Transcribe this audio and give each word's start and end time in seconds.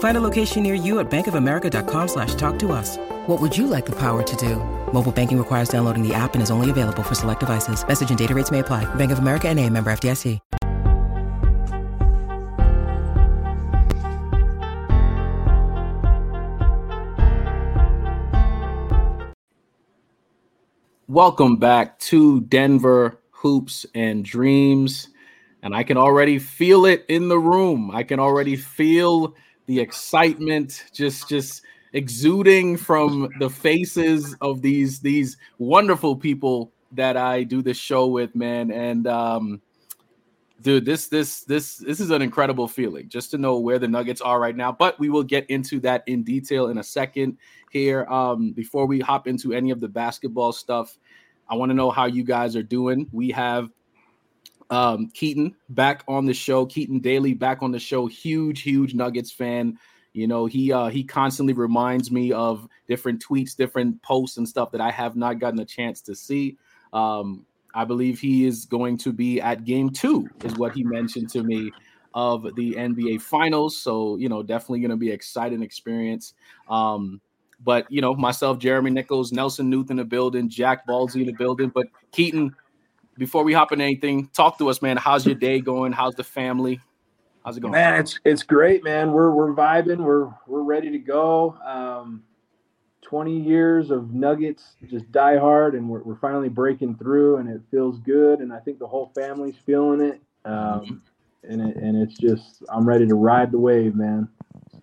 Find 0.00 0.16
a 0.16 0.20
location 0.22 0.62
near 0.62 0.74
you 0.74 0.98
at 0.98 1.10
bankofamerica.com 1.10 2.08
slash 2.08 2.34
talk 2.36 2.58
to 2.60 2.72
us. 2.72 2.96
What 3.26 3.38
would 3.38 3.56
you 3.56 3.66
like 3.66 3.84
the 3.84 3.96
power 3.96 4.22
to 4.22 4.36
do? 4.36 4.56
Mobile 4.94 5.12
banking 5.12 5.38
requires 5.38 5.68
downloading 5.68 6.06
the 6.06 6.14
app 6.14 6.32
and 6.32 6.42
is 6.42 6.50
only 6.50 6.70
available 6.70 7.02
for 7.02 7.14
select 7.14 7.40
devices. 7.40 7.86
Message 7.86 8.08
and 8.08 8.18
data 8.18 8.34
rates 8.34 8.50
may 8.50 8.60
apply. 8.60 8.86
Bank 8.96 9.12
of 9.12 9.18
America 9.18 9.48
and 9.48 9.58
a 9.60 9.68
member 9.68 9.92
FDIC. 9.92 10.40
Welcome 21.08 21.56
back 21.56 21.98
to 21.98 22.40
Denver 22.40 23.20
Hoops 23.32 23.84
and 23.94 24.24
Dreams. 24.24 25.08
And 25.62 25.74
I 25.74 25.82
can 25.82 25.98
already 25.98 26.38
feel 26.38 26.86
it 26.86 27.04
in 27.08 27.28
the 27.28 27.38
room. 27.38 27.90
I 27.90 28.04
can 28.04 28.18
already 28.18 28.56
feel 28.56 29.34
the 29.70 29.78
excitement 29.78 30.86
just 30.92 31.28
just 31.28 31.62
exuding 31.92 32.76
from 32.76 33.30
the 33.38 33.48
faces 33.48 34.34
of 34.40 34.62
these 34.62 34.98
these 34.98 35.36
wonderful 35.58 36.16
people 36.16 36.72
that 36.90 37.16
I 37.16 37.44
do 37.44 37.62
this 37.62 37.76
show 37.76 38.08
with, 38.08 38.34
man. 38.34 38.72
And 38.72 39.06
um 39.06 39.62
dude, 40.60 40.84
this 40.84 41.06
this 41.06 41.42
this 41.42 41.76
this 41.76 42.00
is 42.00 42.10
an 42.10 42.20
incredible 42.20 42.66
feeling 42.66 43.08
just 43.08 43.30
to 43.30 43.38
know 43.38 43.60
where 43.60 43.78
the 43.78 43.86
Nuggets 43.86 44.20
are 44.20 44.40
right 44.40 44.56
now. 44.56 44.72
But 44.72 44.98
we 44.98 45.08
will 45.08 45.22
get 45.22 45.48
into 45.48 45.78
that 45.82 46.02
in 46.08 46.24
detail 46.24 46.66
in 46.66 46.78
a 46.78 46.82
second 46.82 47.38
here. 47.70 48.06
Um, 48.06 48.50
before 48.50 48.86
we 48.86 48.98
hop 48.98 49.28
into 49.28 49.52
any 49.52 49.70
of 49.70 49.78
the 49.78 49.88
basketball 49.88 50.50
stuff, 50.50 50.98
I 51.48 51.54
want 51.54 51.70
to 51.70 51.74
know 51.74 51.92
how 51.92 52.06
you 52.06 52.24
guys 52.24 52.56
are 52.56 52.64
doing. 52.64 53.06
We 53.12 53.30
have 53.30 53.70
um, 54.70 55.08
Keaton 55.12 55.54
back 55.68 56.04
on 56.08 56.26
the 56.26 56.34
show. 56.34 56.64
Keaton 56.64 57.00
Daly 57.00 57.34
back 57.34 57.62
on 57.62 57.72
the 57.72 57.78
show. 57.78 58.06
Huge, 58.06 58.62
huge 58.62 58.94
Nuggets 58.94 59.32
fan. 59.32 59.78
You 60.12 60.26
know, 60.26 60.46
he 60.46 60.72
uh, 60.72 60.88
he 60.88 61.04
constantly 61.04 61.52
reminds 61.52 62.10
me 62.10 62.32
of 62.32 62.66
different 62.88 63.24
tweets, 63.24 63.54
different 63.54 64.02
posts, 64.02 64.38
and 64.38 64.48
stuff 64.48 64.72
that 64.72 64.80
I 64.80 64.90
have 64.90 65.16
not 65.16 65.38
gotten 65.38 65.60
a 65.60 65.64
chance 65.64 66.00
to 66.02 66.14
see. 66.14 66.56
Um, 66.92 67.46
I 67.74 67.84
believe 67.84 68.18
he 68.18 68.46
is 68.46 68.64
going 68.64 68.96
to 68.98 69.12
be 69.12 69.40
at 69.40 69.64
game 69.64 69.90
two, 69.90 70.28
is 70.42 70.56
what 70.56 70.72
he 70.72 70.82
mentioned 70.82 71.30
to 71.30 71.42
me 71.42 71.70
of 72.14 72.42
the 72.56 72.74
NBA 72.74 73.20
Finals. 73.22 73.76
So, 73.78 74.16
you 74.16 74.28
know, 74.28 74.42
definitely 74.42 74.80
going 74.80 74.90
to 74.90 74.96
be 74.96 75.10
exciting 75.12 75.62
experience. 75.62 76.34
Um, 76.68 77.20
but 77.62 77.90
you 77.90 78.00
know, 78.00 78.14
myself, 78.14 78.58
Jeremy 78.58 78.90
Nichols, 78.90 79.32
Nelson 79.32 79.68
Newton 79.68 79.98
the 79.98 80.04
building, 80.04 80.48
Jack 80.48 80.86
Ballsy 80.86 81.20
in 81.20 81.26
the 81.26 81.34
building. 81.34 81.70
But 81.72 81.86
Keaton, 82.12 82.54
before 83.20 83.44
we 83.44 83.52
hop 83.52 83.70
into 83.70 83.84
anything, 83.84 84.28
talk 84.28 84.56
to 84.58 84.70
us, 84.70 84.80
man. 84.80 84.96
How's 84.96 85.26
your 85.26 85.34
day 85.34 85.60
going? 85.60 85.92
How's 85.92 86.14
the 86.14 86.24
family? 86.24 86.80
How's 87.44 87.58
it 87.58 87.60
going? 87.60 87.72
Man, 87.72 88.00
it's 88.00 88.18
it's 88.24 88.42
great, 88.42 88.82
man. 88.82 89.12
We're 89.12 89.30
we're 89.30 89.54
vibing. 89.54 89.98
We're 89.98 90.32
we're 90.46 90.62
ready 90.62 90.90
to 90.90 90.98
go. 90.98 91.54
Um, 91.62 92.22
20 93.02 93.38
years 93.38 93.90
of 93.90 94.14
Nuggets, 94.14 94.76
just 94.88 95.10
die 95.12 95.36
hard, 95.36 95.74
and 95.74 95.88
we're, 95.88 96.02
we're 96.02 96.18
finally 96.18 96.48
breaking 96.48 96.96
through, 96.96 97.38
and 97.38 97.48
it 97.48 97.60
feels 97.70 97.98
good. 97.98 98.38
And 98.38 98.52
I 98.52 98.60
think 98.60 98.78
the 98.78 98.86
whole 98.86 99.10
family's 99.14 99.56
feeling 99.66 100.00
it. 100.00 100.22
Um, 100.44 101.02
and 101.42 101.60
it, 101.60 101.76
and 101.76 102.00
it's 102.00 102.16
just 102.16 102.62
I'm 102.72 102.88
ready 102.88 103.06
to 103.06 103.14
ride 103.14 103.52
the 103.52 103.58
wave, 103.58 103.94
man. 103.94 104.28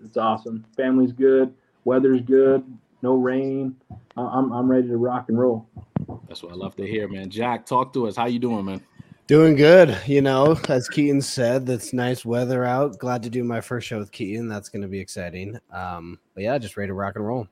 It's 0.06 0.18
awesome. 0.18 0.64
Family's 0.76 1.12
good, 1.12 1.56
weather's 1.86 2.22
good, 2.22 2.64
no 3.02 3.16
rain. 3.16 3.76
I'm 4.18 4.52
I'm 4.52 4.70
ready 4.70 4.88
to 4.88 4.98
rock 4.98 5.26
and 5.30 5.40
roll. 5.40 5.68
That's 6.28 6.44
what 6.44 6.52
I 6.52 6.56
love 6.56 6.76
to 6.78 6.86
hear, 6.86 7.08
man. 7.08 7.30
Jack, 7.30 7.66
talk 7.66 7.94
to 7.94 8.08
us. 8.08 8.16
How 8.16 8.26
you 8.28 8.40
doing, 8.40 8.66
man? 8.66 8.82
Doing 9.28 9.56
good. 9.56 9.98
You 10.06 10.22
know, 10.22 10.58
as 10.70 10.88
Keaton 10.88 11.22
said, 11.22 11.66
that's 11.66 11.92
nice 11.92 12.24
weather 12.24 12.64
out. 12.64 12.98
Glad 12.98 13.24
to 13.24 13.30
do 13.30 13.44
my 13.44 13.60
first 13.60 13.88
show 13.88 14.00
with 14.00 14.12
Keaton. 14.12 14.48
That's 14.48 14.70
going 14.70 14.84
to 14.84 14.88
be 14.88 15.00
exciting. 15.00 15.60
Um, 15.72 16.20
but 16.34 16.44
yeah, 16.44 16.58
just 16.58 16.78
ready 16.78 16.88
to 16.88 16.94
rock 16.94 17.18
and 17.18 17.26
roll. 17.26 17.48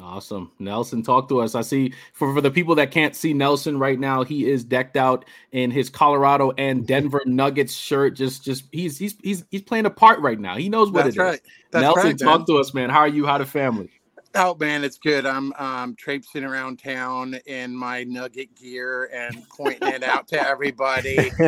Awesome. 0.00 0.52
Nelson, 0.58 1.02
talk 1.02 1.28
to 1.30 1.40
us. 1.40 1.54
I 1.54 1.62
see 1.62 1.92
for, 2.12 2.34
for 2.34 2.40
the 2.42 2.50
people 2.50 2.74
that 2.74 2.90
can't 2.90 3.16
see 3.16 3.32
Nelson 3.32 3.78
right 3.78 3.98
now, 3.98 4.24
he 4.24 4.48
is 4.48 4.62
decked 4.62 4.96
out 4.96 5.24
in 5.52 5.70
his 5.70 5.88
Colorado 5.88 6.52
and 6.58 6.86
Denver 6.86 7.22
Nuggets 7.24 7.72
shirt. 7.74 8.14
Just 8.14 8.44
just 8.44 8.64
he's 8.72 8.98
he's 8.98 9.16
he's 9.22 9.44
he's 9.50 9.62
playing 9.62 9.86
a 9.86 9.90
part 9.90 10.20
right 10.20 10.38
now. 10.38 10.56
He 10.56 10.68
knows 10.68 10.90
what 10.90 11.04
That's 11.04 11.16
it 11.16 11.20
is. 11.20 11.24
right. 11.24 11.40
That's 11.70 11.82
Nelson, 11.82 12.04
right, 12.04 12.18
talk 12.18 12.46
to 12.46 12.58
us, 12.58 12.74
man. 12.74 12.90
How 12.90 13.00
are 13.00 13.08
you? 13.08 13.24
How 13.26 13.38
the 13.38 13.46
family? 13.46 13.90
Oh 14.38 14.54
man, 14.60 14.84
it's 14.84 14.98
good. 14.98 15.24
I'm 15.24 15.52
um, 15.54 15.94
traipsing 15.96 16.44
around 16.44 16.78
town 16.78 17.38
in 17.46 17.74
my 17.74 18.04
Nugget 18.04 18.54
gear 18.54 19.08
and 19.12 19.38
pointing 19.48 19.88
it 19.88 20.02
out 20.02 20.28
to 20.28 20.40
everybody. 20.40 21.32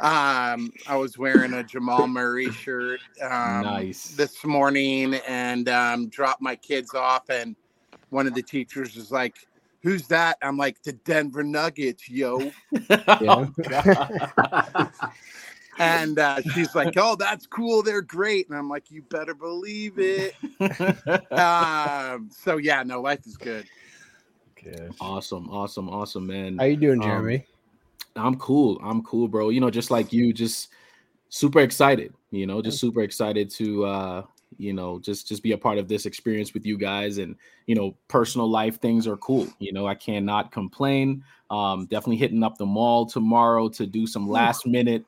Um, 0.00 0.72
I 0.88 0.96
was 0.96 1.16
wearing 1.16 1.52
a 1.52 1.62
Jamal 1.62 2.08
Murray 2.08 2.50
shirt 2.50 3.00
um, 3.20 3.62
Nice. 3.62 4.16
this 4.16 4.44
morning 4.44 5.14
and 5.28 5.68
um, 5.68 6.08
dropped 6.08 6.42
my 6.42 6.56
kids 6.56 6.94
off, 6.94 7.28
and 7.30 7.54
one 8.10 8.26
of 8.26 8.34
the 8.34 8.42
teachers 8.42 8.96
was 8.96 9.12
like, 9.12 9.36
"Who's 9.82 10.08
that?" 10.08 10.38
I'm 10.42 10.56
like, 10.56 10.82
"The 10.82 10.94
Denver 10.94 11.44
Nuggets, 11.44 12.08
yo." 12.08 12.50
Oh, 13.08 13.52
God. 13.68 14.10
And 15.82 16.18
uh, 16.18 16.40
she's 16.54 16.74
like, 16.74 16.94
"Oh, 16.96 17.16
that's 17.16 17.46
cool. 17.46 17.82
They're 17.82 18.02
great." 18.02 18.48
And 18.48 18.56
I'm 18.56 18.68
like, 18.68 18.90
"You 18.90 19.02
better 19.02 19.34
believe 19.34 19.94
it." 19.98 20.34
um, 21.32 22.30
so 22.30 22.56
yeah, 22.56 22.82
no, 22.82 23.00
life 23.00 23.26
is 23.26 23.36
good. 23.36 23.66
Good. 24.62 24.94
awesome, 25.00 25.50
awesome, 25.50 25.88
awesome, 25.88 26.26
man. 26.26 26.56
How 26.58 26.64
you 26.64 26.76
doing, 26.76 27.02
Um, 27.02 27.08
Jeremy? 27.08 27.46
I'm 28.14 28.36
cool. 28.36 28.78
I'm 28.82 29.02
cool, 29.02 29.26
bro. 29.26 29.48
You 29.48 29.60
know, 29.60 29.70
just 29.70 29.90
like 29.90 30.12
you, 30.12 30.32
just 30.32 30.68
super 31.30 31.60
excited. 31.60 32.14
You 32.30 32.46
know, 32.46 32.62
just 32.62 32.78
super 32.78 33.02
excited 33.02 33.50
to 33.50 33.84
uh, 33.84 34.22
you 34.58 34.72
know, 34.72 34.98
just 35.00 35.26
just 35.26 35.42
be 35.42 35.52
a 35.52 35.58
part 35.58 35.78
of 35.78 35.88
this 35.88 36.06
experience 36.06 36.54
with 36.54 36.64
you 36.64 36.78
guys. 36.78 37.18
And 37.18 37.36
you 37.66 37.74
know, 37.74 37.96
personal 38.08 38.48
life 38.48 38.80
things 38.80 39.06
are 39.06 39.16
cool. 39.16 39.48
You 39.58 39.72
know, 39.72 39.86
I 39.86 39.94
cannot 39.94 40.52
complain. 40.52 41.24
Um, 41.50 41.86
definitely 41.86 42.16
hitting 42.16 42.42
up 42.42 42.56
the 42.56 42.66
mall 42.66 43.06
tomorrow 43.06 43.68
to 43.70 43.86
do 43.86 44.06
some 44.06 44.28
last 44.28 44.66
minute 44.66 45.04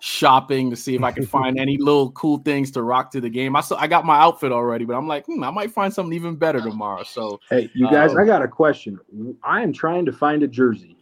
shopping 0.00 0.68
to 0.70 0.76
see 0.76 0.94
if 0.94 1.02
I 1.02 1.10
can 1.12 1.24
find 1.38 1.58
any 1.58 1.76
little 1.78 2.10
cool 2.12 2.38
things 2.38 2.70
to 2.72 2.82
rock 2.82 3.10
to 3.12 3.20
the 3.20 3.30
game. 3.30 3.56
I 3.56 3.60
saw 3.60 3.76
I 3.76 3.86
got 3.86 4.04
my 4.04 4.16
outfit 4.18 4.52
already, 4.52 4.84
but 4.84 4.94
I'm 4.96 5.06
like, 5.08 5.26
hmm, 5.26 5.42
I 5.42 5.50
might 5.50 5.70
find 5.70 5.92
something 5.92 6.12
even 6.12 6.36
better 6.36 6.60
tomorrow. 6.60 7.02
So 7.04 7.40
Hey, 7.50 7.70
you 7.74 7.88
guys, 7.90 8.12
Um, 8.12 8.18
I 8.18 8.24
got 8.24 8.42
a 8.42 8.48
question. 8.48 8.98
I 9.42 9.62
am 9.62 9.72
trying 9.72 10.04
to 10.06 10.12
find 10.12 10.42
a 10.42 10.48
jersey, 10.48 10.96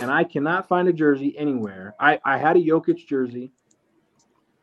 and 0.00 0.10
I 0.10 0.24
cannot 0.24 0.68
find 0.68 0.88
a 0.88 0.92
jersey 0.92 1.36
anywhere. 1.36 1.94
I, 1.98 2.20
I 2.24 2.38
had 2.38 2.56
a 2.56 2.60
Jokic 2.60 3.06
jersey, 3.06 3.50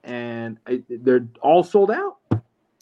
and 0.03 0.57
I, 0.65 0.81
they're 0.89 1.27
all 1.41 1.63
sold 1.63 1.91
out. 1.91 2.17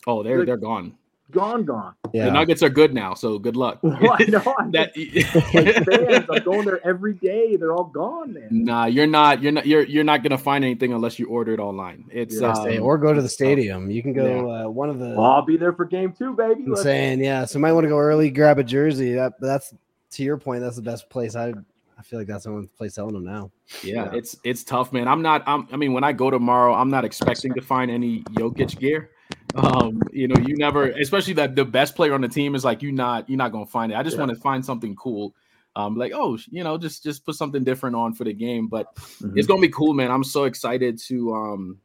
oh, 0.06 0.22
they're 0.24 0.38
Like- 0.40 0.48
they're 0.48 0.58
gone. 0.58 0.96
Gone, 1.30 1.66
gone. 1.66 1.94
The 2.14 2.32
Nuggets 2.32 2.64
are 2.64 2.70
good 2.70 2.94
now, 2.94 3.14
so 3.14 3.38
good 3.38 3.58
luck. 3.58 3.80
Well, 3.84 4.16
I 4.18 4.24
know. 4.26 4.56
I'm 4.58 4.72
that 4.72 4.96
like 4.96 5.86
fans, 5.86 6.26
I'm 6.32 6.44
going 6.44 6.66
there 6.66 6.80
every 6.88 7.14
day. 7.16 7.58
They're 7.58 7.74
all 7.74 7.84
gone, 7.84 8.34
man. 8.34 8.48
Nah, 8.50 8.86
you're 8.86 9.08
not. 9.08 9.42
You're 9.42 9.52
not. 9.52 9.68
You're 9.68 9.84
you're 9.84 10.04
not 10.06 10.24
gonna 10.24 10.38
find 10.38 10.64
anything 10.64 10.94
unless 10.94 11.20
you 11.20 11.28
order 11.28 11.54
it 11.54 11.60
online. 11.60 12.06
It's 12.12 12.40
Yeah, 12.40 12.50
um, 12.52 12.56
stay- 12.56 12.80
or 12.80 12.98
go 12.98 13.14
to 13.14 13.22
the 13.22 13.28
stadium. 13.30 13.92
You 13.92 14.02
can 14.02 14.14
go 14.14 14.50
uh, 14.50 14.70
one 14.70 14.90
of 14.90 15.00
the. 15.00 15.10
Well, 15.10 15.26
I'll 15.26 15.42
be 15.42 15.58
there 15.58 15.74
for 15.74 15.84
game 15.86 16.14
two, 16.14 16.34
baby. 16.34 16.64
I'm 16.66 16.76
saying, 16.78 17.20
yeah. 17.22 17.44
So 17.46 17.60
might 17.60 17.74
want 17.74 17.84
to 17.84 17.90
go 17.90 17.98
early, 18.00 18.30
grab 18.30 18.58
a 18.60 18.64
jersey. 18.64 19.14
That 19.14 19.34
that's 19.42 19.74
to 20.12 20.24
your 20.24 20.38
point. 20.38 20.62
That's 20.62 20.78
the 20.78 20.82
best 20.82 21.10
place. 21.10 21.36
I 21.36 21.54
I 22.00 22.04
feel 22.04 22.20
like 22.20 22.28
that's 22.28 22.46
the 22.46 22.52
only 22.52 22.68
place 22.78 22.94
selling 22.96 23.16
them 23.16 23.26
now. 23.26 23.52
yeah, 23.84 24.06
Yeah. 24.06 24.12
it's 24.14 24.38
it's 24.46 24.64
tough, 24.64 24.94
man. 24.94 25.08
I'm 25.10 25.22
not. 25.22 25.44
I'm, 25.46 25.68
I 25.74 25.76
mean, 25.76 25.92
when 25.92 26.06
I 26.06 26.14
go 26.14 26.30
tomorrow, 26.32 26.74
I'm 26.74 26.90
not 26.90 27.04
expecting 27.04 27.54
to 27.56 27.62
find 27.62 27.92
any 27.92 28.22
Jokic 28.32 28.80
gear. 28.80 29.10
Um, 29.56 30.02
you 30.12 30.28
know, 30.28 30.36
you 30.46 30.56
never, 30.58 30.90
especially 30.92 31.34
that 31.34 31.56
the 31.56 31.66
best 31.66 31.96
player 31.96 32.14
on 32.14 32.22
the 32.22 32.28
team 32.28 32.54
is 32.56 32.64
like 32.66 32.82
you 32.82 32.92
not 32.92 33.30
you're 33.30 33.38
not 33.38 33.52
gonna 33.52 33.66
find 33.66 33.92
it. 33.92 33.96
I 33.96 34.04
just 34.04 34.16
Yeah. 34.16 34.26
want 34.26 34.32
to 34.32 34.42
find 34.42 34.64
something 34.64 34.96
cool. 34.96 35.34
um, 35.76 35.96
like 35.96 36.12
oh, 36.14 36.38
you 36.50 36.64
know, 36.64 36.78
just 36.78 37.04
just 37.04 37.24
put 37.26 37.36
something 37.36 37.64
different 37.64 37.96
on 37.96 38.14
for 38.14 38.24
the 38.24 38.34
game. 38.34 38.68
But 38.68 38.96
mm-hmm. 38.96 39.38
it's 39.38 39.48
gonna 39.48 39.62
be 39.62 39.70
cool, 39.70 39.94
man. 39.94 40.12
I'm 40.12 40.24
so 40.24 40.46
excited 40.46 41.00
to 41.08 41.34
um 41.34 41.78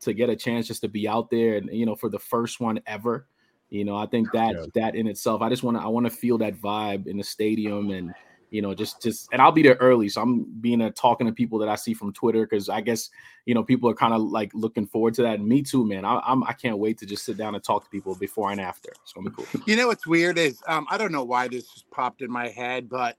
to 0.00 0.12
get 0.12 0.30
a 0.30 0.36
chance 0.36 0.66
just 0.66 0.80
to 0.82 0.88
be 0.88 1.08
out 1.08 1.30
there 1.30 1.56
and 1.56 1.68
you 1.72 1.86
know 1.86 1.94
for 1.96 2.08
the 2.08 2.18
first 2.18 2.60
one 2.60 2.80
ever. 2.86 3.26
You 3.68 3.84
know, 3.84 3.96
I 3.96 4.06
think 4.06 4.30
that 4.32 4.54
yeah. 4.54 4.66
that 4.74 4.94
in 4.94 5.06
itself, 5.06 5.42
I 5.42 5.48
just 5.48 5.62
want 5.62 5.76
to 5.76 5.82
I 5.82 5.88
want 5.88 6.06
to 6.06 6.10
feel 6.10 6.38
that 6.38 6.60
vibe 6.60 7.06
in 7.06 7.16
the 7.16 7.24
stadium 7.24 7.90
and 7.90 8.12
you 8.52 8.60
know, 8.60 8.74
just 8.74 9.00
just 9.00 9.30
and 9.32 9.40
I'll 9.40 9.50
be 9.50 9.62
there 9.62 9.78
early. 9.80 10.10
So 10.10 10.20
I'm 10.20 10.44
being 10.60 10.82
a 10.82 10.90
talking 10.90 11.26
to 11.26 11.32
people 11.32 11.58
that 11.60 11.70
I 11.70 11.74
see 11.74 11.94
from 11.94 12.12
Twitter 12.12 12.46
because 12.46 12.68
I 12.68 12.82
guess 12.82 13.08
you 13.46 13.54
know 13.54 13.64
people 13.64 13.88
are 13.88 13.94
kind 13.94 14.12
of 14.12 14.20
like 14.20 14.52
looking 14.52 14.86
forward 14.86 15.14
to 15.14 15.22
that. 15.22 15.38
And 15.38 15.48
me 15.48 15.62
too, 15.62 15.86
man. 15.86 16.04
I, 16.04 16.20
I'm 16.26 16.44
I 16.44 16.52
can't 16.52 16.76
wait 16.76 16.98
to 16.98 17.06
just 17.06 17.24
sit 17.24 17.38
down 17.38 17.54
and 17.54 17.64
talk 17.64 17.84
to 17.84 17.90
people 17.90 18.14
before 18.14 18.52
and 18.52 18.60
after. 18.60 18.92
It's 19.02 19.14
gonna 19.14 19.30
be 19.30 19.36
cool. 19.36 19.62
You 19.66 19.76
know 19.76 19.86
what's 19.86 20.06
weird 20.06 20.36
is 20.36 20.62
um, 20.68 20.86
I 20.90 20.98
don't 20.98 21.12
know 21.12 21.24
why 21.24 21.48
this 21.48 21.66
just 21.72 21.90
popped 21.90 22.20
in 22.20 22.30
my 22.30 22.48
head, 22.48 22.90
but 22.90 23.16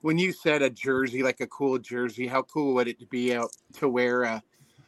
when 0.00 0.18
you 0.18 0.32
said 0.32 0.62
a 0.62 0.70
jersey, 0.70 1.22
like 1.22 1.40
a 1.40 1.46
cool 1.48 1.78
jersey, 1.78 2.26
how 2.26 2.40
cool 2.40 2.72
would 2.72 2.88
it 2.88 3.10
be 3.10 3.34
out 3.34 3.54
to 3.74 3.90
wear 3.90 4.22
a 4.22 4.42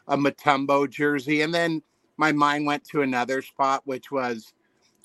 a 0.09 0.17
Mutombo 0.17 0.89
jersey? 0.89 1.43
And 1.43 1.53
then 1.53 1.83
my 2.17 2.33
mind 2.33 2.65
went 2.65 2.85
to 2.87 3.03
another 3.03 3.43
spot, 3.43 3.83
which 3.85 4.11
was 4.11 4.55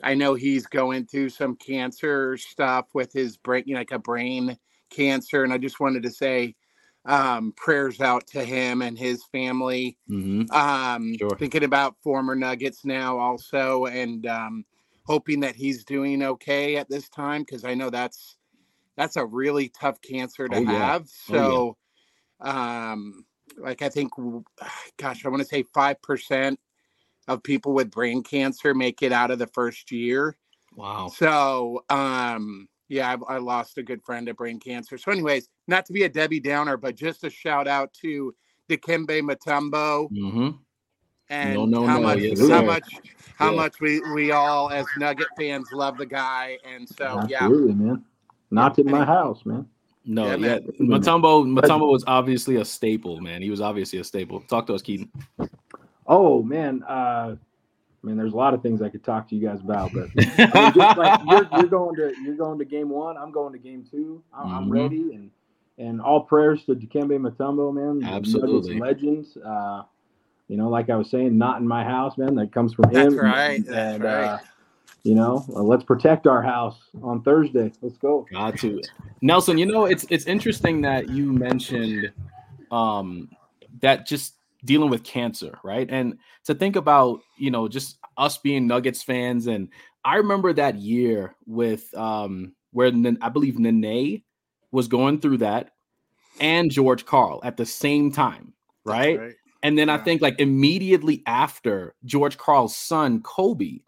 I 0.04 0.14
know 0.14 0.36
he's 0.36 0.68
going 0.68 1.06
through 1.06 1.30
some 1.30 1.58
cancer 1.58 2.38
stuff 2.38 2.86
with 2.94 3.12
his 3.12 3.36
brain, 3.36 3.64
you 3.66 3.74
know, 3.74 3.82
like 3.82 3.92
a 3.92 4.00
brain 4.00 4.58
cancer. 4.90 5.44
And 5.44 5.54
I 5.54 5.58
just 5.58 5.80
wanted 5.80 6.04
to 6.04 6.12
say 6.12 6.56
um, 7.06 7.54
prayers 7.56 8.02
out 8.02 8.28
to 8.28 8.44
him 8.44 8.82
and 8.82 8.98
his 8.98 9.24
family. 9.32 9.98
Mm-hmm. 10.10 10.52
Um, 10.56 11.16
sure. 11.18 11.36
Thinking 11.38 11.64
about 11.64 11.96
former 12.02 12.36
Nuggets 12.36 12.86
now 12.86 13.18
also, 13.18 13.86
and 13.86 14.26
um, 14.28 14.66
hoping 15.06 15.40
that 15.40 15.56
he's 15.56 15.84
doing 15.84 16.22
okay 16.22 16.76
at 16.76 16.90
this 16.90 17.10
time 17.10 17.42
because 17.42 17.64
I 17.64 17.74
know 17.74 17.90
that's 17.90 18.38
that's 18.96 19.16
a 19.16 19.26
really 19.26 19.70
tough 19.70 20.02
cancer 20.02 20.48
to 20.48 20.58
oh, 20.58 20.66
have. 20.66 21.08
Yeah. 21.30 21.36
So, 21.36 21.78
oh, 22.42 22.46
yeah. 22.46 22.92
um, 22.92 23.26
like 23.58 23.82
I 23.82 23.90
think, 23.90 24.12
gosh, 24.98 25.26
I 25.26 25.30
want 25.30 25.42
to 25.42 25.48
say 25.48 25.64
five 25.74 26.02
percent 26.02 26.60
of 27.28 27.44
people 27.44 27.74
with 27.74 27.92
brain 27.92 28.24
cancer 28.24 28.74
make 28.74 29.02
it 29.02 29.12
out 29.12 29.32
of 29.32 29.40
the 29.40 29.48
first 29.48 29.92
year. 29.92 30.36
Wow. 30.76 31.12
So, 31.16 31.84
um, 31.90 32.68
yeah, 32.90 33.16
I, 33.30 33.36
I, 33.36 33.38
lost 33.38 33.78
a 33.78 33.84
good 33.84 34.04
friend 34.04 34.28
to 34.28 34.34
brain 34.34 34.60
cancer. 34.60 34.98
So, 34.98 35.12
anyways, 35.12 35.48
not 35.68 35.86
to 35.86 35.94
be 35.94 36.04
a 36.04 36.10
Debbie 36.10 36.40
Downer, 36.40 36.76
but 36.76 36.96
just 36.96 37.24
a 37.24 37.30
shout 37.30 37.68
out 37.68 37.94
to 38.02 38.34
Dikembe 38.68 39.22
Mutombo. 39.22 40.12
Mm-hmm. 40.12 40.50
And 41.30 41.54
no, 41.54 41.66
no, 41.66 41.86
how 41.86 41.98
no, 41.98 42.08
much, 42.08 42.20
yes, 42.20 42.50
how 42.50 42.64
much, 42.64 42.84
how 43.36 43.52
yeah. 43.52 43.56
much 43.56 43.80
we 43.80 44.02
we 44.14 44.32
all 44.32 44.72
as 44.72 44.88
Nugget 44.98 45.28
fans 45.38 45.72
love 45.72 45.98
the 45.98 46.06
guy, 46.08 46.58
and 46.66 46.90
so 46.90 47.06
Absolutely, 47.06 47.32
yeah, 47.32 47.44
Absolutely, 47.44 47.74
man. 47.76 48.06
Not 48.50 48.80
in 48.80 48.90
my 48.90 49.06
house, 49.06 49.46
man. 49.46 49.68
No, 50.06 50.26
yeah, 50.26 50.36
yeah. 50.38 50.60
Mutombo, 50.80 51.46
Mutombo 51.46 51.92
was 51.92 52.04
obviously 52.08 52.56
a 52.56 52.66
staple, 52.66 53.22
man. 53.22 53.44
He 53.44 53.52
was 53.52 53.62
obviously 53.62 54.00
a 54.00 54.04
staple. 54.04 54.42
Talk 54.42 54.66
to 54.68 54.74
us, 54.74 54.82
Keaton. 54.82 55.12
Oh 56.08 56.42
man, 56.42 56.82
uh, 56.88 57.36
I 58.02 58.08
mean, 58.08 58.16
there's 58.16 58.34
a 58.34 58.38
lot 58.38 58.54
of 58.54 58.62
things 58.62 58.82
I 58.82 58.90
could 58.90 59.04
talk 59.04 59.28
to 59.30 59.36
you 59.36 59.46
guys 59.46 59.60
about, 59.60 59.92
but 59.94 60.10
I 60.18 60.64
mean, 60.64 60.74
just 60.74 60.98
like 60.98 61.22
you're, 61.28 61.48
you're, 61.52 61.68
going 61.70 61.96
to 61.98 62.14
you're 62.24 62.36
going 62.36 62.58
to 62.60 62.66
game 62.66 62.90
one, 62.90 63.18
I'm 63.18 63.32
going 63.32 63.52
to 63.52 63.60
game 63.60 63.86
2 63.92 64.24
I'm, 64.34 64.46
mm-hmm. 64.46 64.56
I'm 64.56 64.72
ready, 64.72 65.14
and 65.14 65.32
and 65.78 66.02
all 66.02 66.22
prayers 66.22 66.64
to 66.66 66.76
Dikembe 66.76 67.20
Mutombo, 67.20 67.74
man. 67.74 68.08
Absolutely, 68.08 68.80
legends. 68.80 69.38
Uh, 69.38 69.84
you 70.48 70.58
know, 70.58 70.70
like 70.70 70.90
I 70.90 70.96
was 70.96 71.10
saying, 71.10 71.38
not 71.38 71.60
in 71.60 71.68
my 71.68 71.84
house, 71.84 72.18
man. 72.18 72.36
That 72.36 72.54
comes 72.54 72.74
from 72.74 72.86
him. 72.86 72.94
That's 72.94 73.16
right. 73.16 73.66
That's 73.66 73.96
and, 73.96 74.04
right. 74.04 74.24
Uh, 74.24 74.38
you 75.04 75.16
know, 75.16 75.46
uh, 75.50 75.62
let's 75.62 75.84
protect 75.84 76.28
our 76.28 76.42
house 76.42 76.78
on 77.02 77.22
Thursday. 77.22 77.72
Let's 77.82 77.98
go. 77.98 78.26
Got 78.32 78.58
to, 78.60 78.82
Nelson. 79.22 79.58
You 79.58 79.66
know, 79.66 79.86
it's 79.86 80.06
it's 80.10 80.26
interesting 80.26 80.82
that 80.82 81.10
you 81.10 81.32
mentioned 81.32 82.12
um, 82.72 83.30
that 83.82 84.06
just 84.08 84.36
dealing 84.66 84.90
with 84.90 85.04
cancer, 85.04 85.58
right? 85.64 85.88
And 85.90 86.18
to 86.46 86.56
think 86.56 86.76
about, 86.76 87.22
you 87.38 87.52
know, 87.52 87.68
just 87.68 87.98
us 88.18 88.38
being 88.38 88.68
Nuggets 88.68 89.04
fans. 89.04 89.48
And 89.48 89.70
I 90.04 90.16
remember 90.16 90.54
that 90.54 90.76
year 90.76 91.36
with 91.46 91.94
um 91.96 92.54
where 92.72 92.92
I 93.22 93.30
believe 93.30 93.58
Nene 93.58 94.22
was 94.72 94.88
going 94.88 95.20
through 95.20 95.38
that 95.38 95.72
and 96.40 96.72
George 96.72 97.06
Karl 97.06 97.42
at 97.44 97.58
the 97.58 97.66
same 97.66 98.12
time, 98.12 98.54
right? 98.86 99.20
right. 99.20 99.36
And 99.64 99.78
then 99.78 99.88
yeah. 99.88 99.96
I 99.96 99.98
think 99.98 100.22
like 100.22 100.40
immediately 100.40 101.24
after 101.26 101.96
George 102.06 102.38
Karl's 102.38 102.76
son 102.76 103.22
Coby 103.22 103.84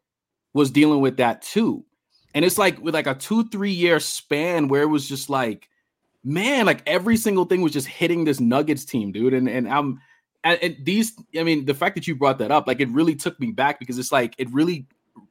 was 0.53 0.71
dealing 0.71 1.01
with 1.01 1.17
that 1.17 1.41
too. 1.41 1.85
And 2.33 2.45
it's 2.45 2.57
like 2.57 2.79
with 2.81 2.93
like 2.93 3.07
a 3.07 3.13
two, 3.15 3.47
three 3.49 3.71
year 3.71 3.99
span 3.99 4.67
where 4.67 4.83
it 4.83 4.87
was 4.87 5.07
just 5.07 5.29
like, 5.29 5.69
man, 6.23 6.65
like 6.65 6.81
every 6.85 7.17
single 7.17 7.45
thing 7.45 7.61
was 7.61 7.73
just 7.73 7.87
hitting 7.87 8.23
this 8.23 8.39
Nuggets 8.39 8.85
team, 8.85 9.11
dude. 9.11 9.33
And 9.33 9.49
and 9.49 9.69
I'm 9.69 9.99
and, 10.43 10.59
and 10.61 10.77
these, 10.83 11.13
I 11.37 11.43
mean, 11.43 11.65
the 11.65 11.73
fact 11.73 11.95
that 11.95 12.07
you 12.07 12.15
brought 12.15 12.39
that 12.39 12.51
up, 12.51 12.67
like 12.67 12.79
it 12.79 12.89
really 12.89 13.15
took 13.15 13.39
me 13.39 13.51
back 13.51 13.79
because 13.79 13.99
it's 13.99 14.11
like 14.11 14.33
it 14.37 14.51
really 14.51 14.85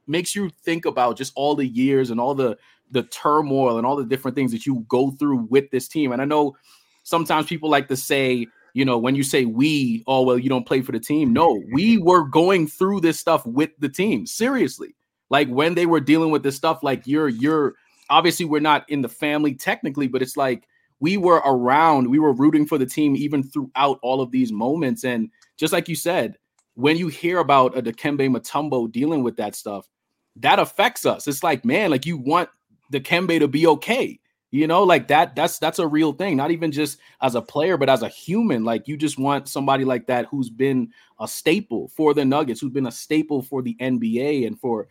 makes 0.07 0.35
you 0.35 0.51
think 0.65 0.85
about 0.85 1.17
just 1.17 1.33
all 1.37 1.55
the 1.55 1.67
years 1.67 2.11
and 2.11 2.21
all 2.21 2.35
the 2.35 2.57
the 2.93 3.03
turmoil 3.05 3.79
and 3.79 3.87
all 3.87 3.97
the 3.97 4.05
different 4.05 4.35
things 4.35 4.51
that 4.51 4.67
you 4.67 4.85
go 4.89 5.13
through 5.13 5.47
with 5.49 5.71
this 5.71 5.87
team. 5.87 6.11
And 6.13 6.21
I 6.21 6.25
know 6.25 6.57
sometimes 7.05 7.47
people 7.47 7.71
like 7.71 7.87
to 7.89 7.97
say, 7.97 8.47
you 8.75 8.85
know, 8.85 8.99
when 8.99 9.15
you 9.15 9.23
say 9.23 9.45
we, 9.45 10.03
oh 10.07 10.23
well, 10.23 10.39
you 10.39 10.49
don't 10.49 10.67
play 10.67 10.81
for 10.81 10.93
the 10.93 11.01
team. 11.01 11.33
No, 11.33 11.63
we 11.73 11.97
mm-hmm. 11.97 12.05
were 12.05 12.25
going 12.25 12.67
through 12.67 13.01
this 13.01 13.19
stuff 13.19 13.47
with 13.47 13.71
the 13.79 13.89
team. 13.89 14.27
Seriously. 14.27 14.95
Like 15.29 15.49
when 15.49 15.75
they 15.75 15.87
were 15.87 16.01
dealing 16.01 16.31
with 16.31 16.43
this 16.43 16.57
stuff, 16.57 16.83
like 16.83 17.07
you're 17.07 17.29
you're 17.29 17.75
obviously 18.11 18.47
we're 18.47 18.61
not 18.61 18.89
in 18.91 19.03
the 19.03 19.09
family 19.09 19.55
technically, 19.55 20.09
but 20.09 20.23
it's 20.23 20.37
like 20.37 20.67
we 21.01 21.17
were 21.17 21.43
around, 21.45 22.09
we 22.09 22.19
were 22.19 22.33
rooting 22.33 22.67
for 22.67 22.79
the 22.79 22.87
team 22.87 23.17
even 23.17 23.43
throughout 23.43 23.99
all 24.03 24.21
of 24.21 24.31
these 24.31 24.53
moments. 24.53 25.05
And 25.05 25.31
just 25.57 25.73
like 25.73 25.89
you 25.89 25.97
said, 25.97 26.37
when 26.75 26.97
you 26.97 27.09
hear 27.09 27.39
about 27.39 27.77
a 27.77 27.83
Dikembe 27.83 28.31
Mutombo 28.35 28.91
dealing 28.91 29.23
with 29.23 29.37
that 29.37 29.55
stuff, 29.55 29.89
that 30.37 30.59
affects 30.59 31.07
us. 31.07 31.27
It's 31.27 31.43
like, 31.43 31.65
man, 31.65 31.91
like 31.91 32.07
you 32.07 32.17
want 32.17 32.51
Dikembe 32.93 33.39
to 33.41 33.49
be 33.49 33.67
okay. 33.67 34.21
You 34.53 34.67
know, 34.67 34.83
like 34.83 35.07
that, 35.09 35.37
that's 35.37 35.59
that's 35.59 35.79
a 35.79 35.87
real 35.87 36.13
thing, 36.13 36.37
not 36.37 36.51
even 36.51 36.73
just 36.73 36.99
as 37.23 37.37
a 37.37 37.43
player, 37.43 37.77
but 37.77 37.89
as 37.89 38.03
a 38.03 38.09
human. 38.09 38.65
Like 38.65 38.89
you 38.89 38.97
just 38.97 39.17
want 39.17 39.49
somebody 39.49 39.85
like 39.85 40.09
that 40.09 40.27
who's 40.27 40.51
been 40.51 40.93
a 41.21 41.29
staple 41.29 41.89
for 41.89 42.15
the 42.15 42.25
Nuggets, 42.25 42.61
who's 42.61 42.73
been 42.73 42.89
a 42.89 42.93
staple 42.93 43.43
for 43.43 43.63
the 43.63 43.77
NBA 43.81 44.47
and 44.49 44.59
for 44.59 44.89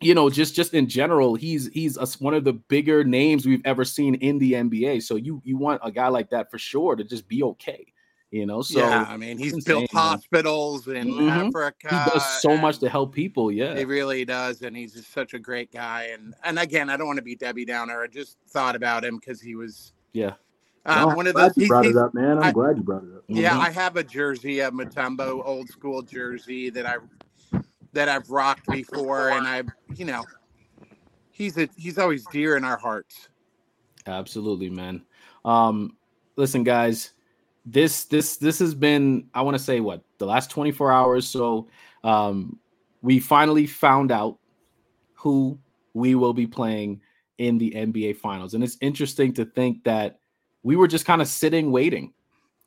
you 0.00 0.14
know, 0.14 0.28
just 0.28 0.54
just 0.54 0.74
in 0.74 0.88
general, 0.88 1.34
he's 1.34 1.68
he's 1.68 1.96
a, 1.96 2.06
one 2.18 2.34
of 2.34 2.44
the 2.44 2.52
bigger 2.52 3.02
names 3.04 3.46
we've 3.46 3.62
ever 3.64 3.84
seen 3.84 4.14
in 4.16 4.38
the 4.38 4.52
NBA. 4.52 5.02
So 5.02 5.16
you 5.16 5.40
you 5.44 5.56
want 5.56 5.80
a 5.82 5.90
guy 5.90 6.08
like 6.08 6.30
that 6.30 6.50
for 6.50 6.58
sure 6.58 6.96
to 6.96 7.04
just 7.04 7.28
be 7.28 7.42
okay. 7.42 7.86
You 8.32 8.44
know, 8.44 8.60
so 8.60 8.80
yeah, 8.80 9.06
I 9.08 9.16
mean, 9.16 9.38
he's 9.38 9.54
insane, 9.54 9.78
built 9.78 9.92
hospitals 9.92 10.86
man. 10.88 10.96
in 10.96 11.14
mm-hmm. 11.14 11.28
Africa. 11.28 11.88
He 11.88 12.10
does 12.10 12.42
so 12.42 12.56
much 12.56 12.80
to 12.80 12.88
help 12.88 13.14
people. 13.14 13.52
Yeah, 13.52 13.76
he 13.76 13.84
really 13.84 14.24
does, 14.24 14.62
and 14.62 14.76
he's 14.76 14.94
just 14.94 15.12
such 15.12 15.32
a 15.32 15.38
great 15.38 15.72
guy. 15.72 16.10
And 16.12 16.34
and 16.44 16.58
again, 16.58 16.90
I 16.90 16.96
don't 16.96 17.06
want 17.06 17.18
to 17.18 17.22
be 17.22 17.36
Debbie 17.36 17.64
Downer. 17.64 18.02
I 18.02 18.08
just 18.08 18.36
thought 18.48 18.74
about 18.74 19.04
him 19.04 19.16
because 19.16 19.40
he 19.40 19.54
was 19.54 19.92
yeah. 20.12 20.32
Uh, 20.84 21.12
one 21.14 21.26
of 21.26 21.34
those. 21.34 21.56
You 21.56 21.68
brought 21.68 21.86
it 21.86 21.96
up, 21.96 22.14
man. 22.14 22.38
I'm 22.38 22.44
I, 22.44 22.52
glad 22.52 22.76
you 22.76 22.82
brought 22.82 23.04
it 23.04 23.16
up. 23.16 23.24
Yeah, 23.28 23.50
mm-hmm. 23.50 23.60
I 23.60 23.70
have 23.70 23.96
a 23.96 24.04
jersey, 24.04 24.60
a 24.60 24.70
Mutombo 24.70 25.40
old 25.44 25.68
school 25.68 26.02
jersey 26.02 26.68
that 26.70 26.84
I 26.84 26.96
that 27.96 28.10
I've 28.10 28.28
rocked 28.30 28.66
before, 28.66 29.30
and 29.30 29.46
I, 29.46 29.62
you 29.94 30.04
know, 30.04 30.22
he's 31.30 31.56
a 31.56 31.68
he's 31.76 31.98
always 31.98 32.26
dear 32.26 32.56
in 32.56 32.64
our 32.64 32.76
hearts. 32.76 33.28
Absolutely, 34.06 34.68
man. 34.68 35.02
Um, 35.44 35.96
listen, 36.36 36.62
guys, 36.62 37.14
this 37.64 38.04
this 38.04 38.36
this 38.36 38.58
has 38.58 38.74
been 38.74 39.28
I 39.34 39.40
want 39.40 39.56
to 39.56 39.62
say 39.62 39.80
what 39.80 40.02
the 40.18 40.26
last 40.26 40.50
24 40.50 40.92
hours. 40.92 41.26
So 41.26 41.68
um, 42.04 42.58
we 43.00 43.18
finally 43.18 43.66
found 43.66 44.12
out 44.12 44.38
who 45.14 45.58
we 45.94 46.14
will 46.14 46.34
be 46.34 46.46
playing 46.46 47.00
in 47.38 47.56
the 47.56 47.70
NBA 47.70 48.18
Finals, 48.18 48.52
and 48.52 48.62
it's 48.62 48.76
interesting 48.82 49.32
to 49.34 49.46
think 49.46 49.84
that 49.84 50.20
we 50.62 50.76
were 50.76 50.88
just 50.88 51.06
kind 51.06 51.22
of 51.22 51.28
sitting 51.28 51.72
waiting 51.72 52.12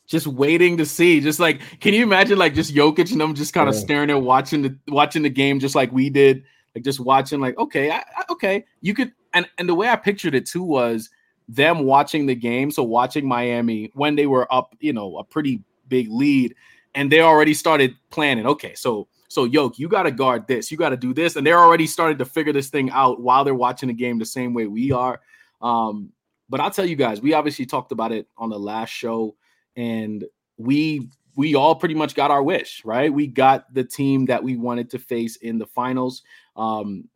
just 0.10 0.28
waiting 0.28 0.76
to 0.78 0.86
see. 0.86 1.22
Just 1.22 1.40
like, 1.40 1.62
can 1.80 1.94
you 1.94 2.04
imagine 2.04 2.38
like 2.38 2.56
just 2.56 2.74
Jokic 2.74 3.12
and 3.12 3.22
them 3.22 3.36
just 3.36 3.54
kind 3.54 3.70
of 3.70 3.76
yeah. 3.76 3.82
staring 3.82 4.08
there, 4.08 4.18
watching 4.18 4.64
the 4.64 4.76
watching 4.88 5.22
the 5.22 5.30
game, 5.30 5.60
just 5.60 5.76
like 5.76 5.92
we 5.92 6.10
did, 6.10 6.44
like 6.76 6.84
just 6.84 7.00
watching, 7.00 7.40
like, 7.40 7.58
okay, 7.58 7.92
I, 7.92 7.98
I, 7.98 8.24
okay, 8.32 8.66
you 8.82 8.94
could. 8.94 9.14
And 9.34 9.48
and 9.60 9.70
the 9.70 9.76
way 9.76 9.88
I 9.88 9.96
pictured 9.96 10.34
it 10.34 10.48
too 10.48 10.64
was 10.64 11.10
them 11.48 11.80
watching 11.80 12.26
the 12.26 12.36
game, 12.36 12.72
so 12.72 12.84
watching 12.84 13.28
Miami 13.28 13.92
when 13.94 14.16
they 14.16 14.26
were 14.26 14.52
up, 14.52 14.76
you 14.80 14.92
know, 14.92 15.18
a 15.20 15.24
pretty 15.24 15.64
big 15.88 16.10
lead, 16.10 16.56
and 16.96 17.12
they 17.12 17.22
already 17.22 17.54
started 17.54 17.94
planning. 18.10 18.48
Okay, 18.48 18.74
so 18.74 19.08
so 19.28 19.44
Yoke, 19.44 19.78
you 19.78 19.88
got 19.88 20.04
to 20.04 20.12
guard 20.12 20.48
this, 20.48 20.72
you 20.72 20.78
got 20.78 20.90
to 20.90 20.98
do 20.98 21.14
this, 21.14 21.36
and 21.36 21.46
they're 21.46 21.60
already 21.60 21.86
started 21.86 22.18
to 22.18 22.26
figure 22.26 22.52
this 22.52 22.70
thing 22.70 22.90
out 22.90 23.22
while 23.22 23.44
they're 23.44 23.54
watching 23.54 23.88
the 23.88 23.94
game 23.94 24.18
the 24.18 24.26
same 24.26 24.56
way 24.56 24.66
we 24.66 24.92
are. 24.92 25.22
Um, 25.62 26.12
but 26.50 26.60
I'll 26.60 26.72
tell 26.72 26.86
you 26.86 26.96
guys, 26.96 27.22
we 27.22 27.34
obviously 27.34 27.68
talked 27.68 27.92
about 27.92 28.12
it 28.12 28.28
on 28.40 28.50
the 28.50 28.58
last 28.58 28.90
show 28.90 29.36
and 29.80 30.26
we 30.58 31.10
we 31.38 31.56
all 31.56 31.74
pretty 31.74 31.96
much 31.96 32.16
got 32.16 32.32
our 32.32 32.44
wish, 32.44 32.84
right? 32.84 33.12
We 33.12 33.26
got 33.26 33.74
the 33.74 33.86
team 33.86 34.26
that 34.26 34.44
we 34.44 34.58
wanted 34.58 34.90
to 34.90 35.00
face 35.00 35.38
in 35.38 35.58
the 35.58 35.66
finals. 35.66 36.22
Um, 36.58 37.08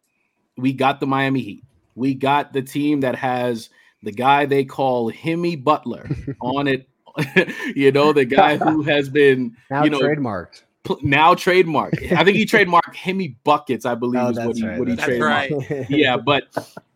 we 0.55 0.71
got 0.71 1.01
the 1.01 1.05
Miami 1.05 1.41
Heat. 1.41 1.63
We 1.95 2.13
got 2.13 2.53
the 2.53 2.61
team 2.61 3.01
that 3.01 3.15
has 3.15 3.69
the 4.01 4.13
guy 4.13 4.45
they 4.45 4.63
call 4.63 5.11
Himmy 5.11 5.61
Butler 5.61 6.09
on 6.41 6.67
it. 6.67 6.87
you 7.75 7.91
know, 7.91 8.13
the 8.13 8.25
guy 8.25 8.57
who 8.57 8.81
has 8.83 9.09
been 9.09 9.55
now 9.69 9.83
you 9.83 9.89
know 9.89 9.99
trademarked. 9.99 10.63
Pl- 10.83 10.99
now 11.01 11.33
trademark. 11.35 11.93
I 12.11 12.23
think 12.23 12.37
he 12.37 12.45
trademarked 12.45 12.95
Himmy 12.95 13.35
Buckets, 13.43 13.85
I 13.85 13.95
believe 13.95 14.21
Oh, 14.21 14.29
is 14.29 14.37
what 14.39 14.55
he, 14.57 14.65
right, 14.67 14.79
what 14.79 14.87
he 14.87 14.95
that's 14.95 15.09
trademarked. 15.09 15.69
right. 15.69 15.89
yeah, 15.89 16.17
but 16.17 16.43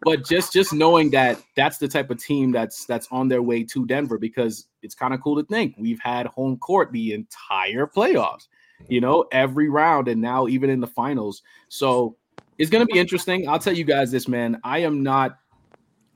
but 0.01 0.25
just 0.25 0.53
just 0.53 0.73
knowing 0.73 1.09
that 1.11 1.41
that's 1.55 1.77
the 1.77 1.87
type 1.87 2.09
of 2.11 2.21
team 2.23 2.51
that's 2.51 2.85
that's 2.85 3.07
on 3.11 3.27
their 3.27 3.41
way 3.41 3.63
to 3.63 3.85
Denver 3.85 4.17
because 4.17 4.67
it's 4.81 4.95
kind 4.95 5.13
of 5.13 5.21
cool 5.21 5.35
to 5.35 5.43
think 5.47 5.75
we've 5.77 5.99
had 5.99 6.27
home 6.27 6.57
court 6.57 6.91
the 6.91 7.13
entire 7.13 7.87
playoffs, 7.87 8.47
you 8.87 9.01
know, 9.01 9.25
every 9.31 9.69
round 9.69 10.07
and 10.07 10.21
now 10.21 10.47
even 10.47 10.69
in 10.69 10.79
the 10.79 10.87
finals. 10.87 11.41
So 11.69 12.15
it's 12.57 12.69
going 12.69 12.85
to 12.85 12.91
be 12.93 12.99
interesting. 12.99 13.47
I'll 13.49 13.59
tell 13.59 13.73
you 13.75 13.83
guys 13.83 14.11
this, 14.11 14.27
man. 14.27 14.59
I 14.63 14.79
am 14.79 15.03
not 15.03 15.37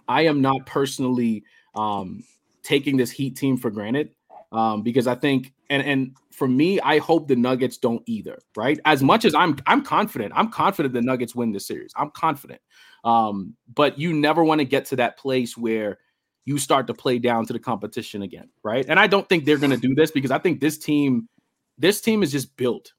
I 0.08 0.24
am 0.24 0.42
not 0.42 0.66
personally 0.66 1.44
um 1.75 2.24
taking 2.63 2.98
this 2.98 3.10
Heat 3.12 3.36
team 3.36 3.58
for 3.58 3.72
granted 3.72 4.10
um 4.51 4.84
because 4.84 5.08
I 5.08 5.16
think 5.16 5.54
and 5.70 5.82
and 5.84 6.16
for 6.32 6.48
me, 6.48 6.80
I 6.80 7.00
hope 7.00 7.28
the 7.28 7.36
Nuggets 7.36 7.78
don't 7.78 8.02
either, 8.06 8.40
right? 8.56 8.80
As 8.86 9.04
much 9.04 9.26
as 9.26 9.36
I'm 9.36 9.58
I'm 9.68 9.84
confident, 9.84 10.34
I'm 10.36 10.50
confident 10.50 10.94
the 10.94 11.02
Nuggets 11.02 11.36
win 11.36 11.52
this 11.52 11.68
series. 11.68 11.92
I'm 11.96 12.12
confident. 12.12 12.62
Um, 13.04 13.56
but 13.74 13.98
you 13.98 14.14
never 14.14 14.44
want 14.44 14.60
to 14.60 14.66
get 14.66 14.86
to 14.86 14.96
that 14.98 15.18
place 15.18 15.58
where 15.58 15.98
you 16.46 16.58
start 16.58 16.88
to 16.88 16.94
play 16.94 17.20
down 17.20 17.46
to 17.46 17.54
the 17.54 17.60
competition 17.60 18.22
again, 18.24 18.50
right? 18.64 18.86
And 18.88 19.00
I 19.00 19.08
don't 19.08 19.28
think 19.30 19.46
they're 19.46 19.58
going 19.58 19.72
to 19.72 19.78
do 19.78 19.94
this 19.94 20.12
because 20.12 20.32
I 20.32 20.40
think 20.40 20.60
this 20.60 20.78
team, 20.78 21.28
this 21.78 22.02
team 22.02 22.24
is 22.24 22.32
just 22.32 22.56
built 22.58 22.94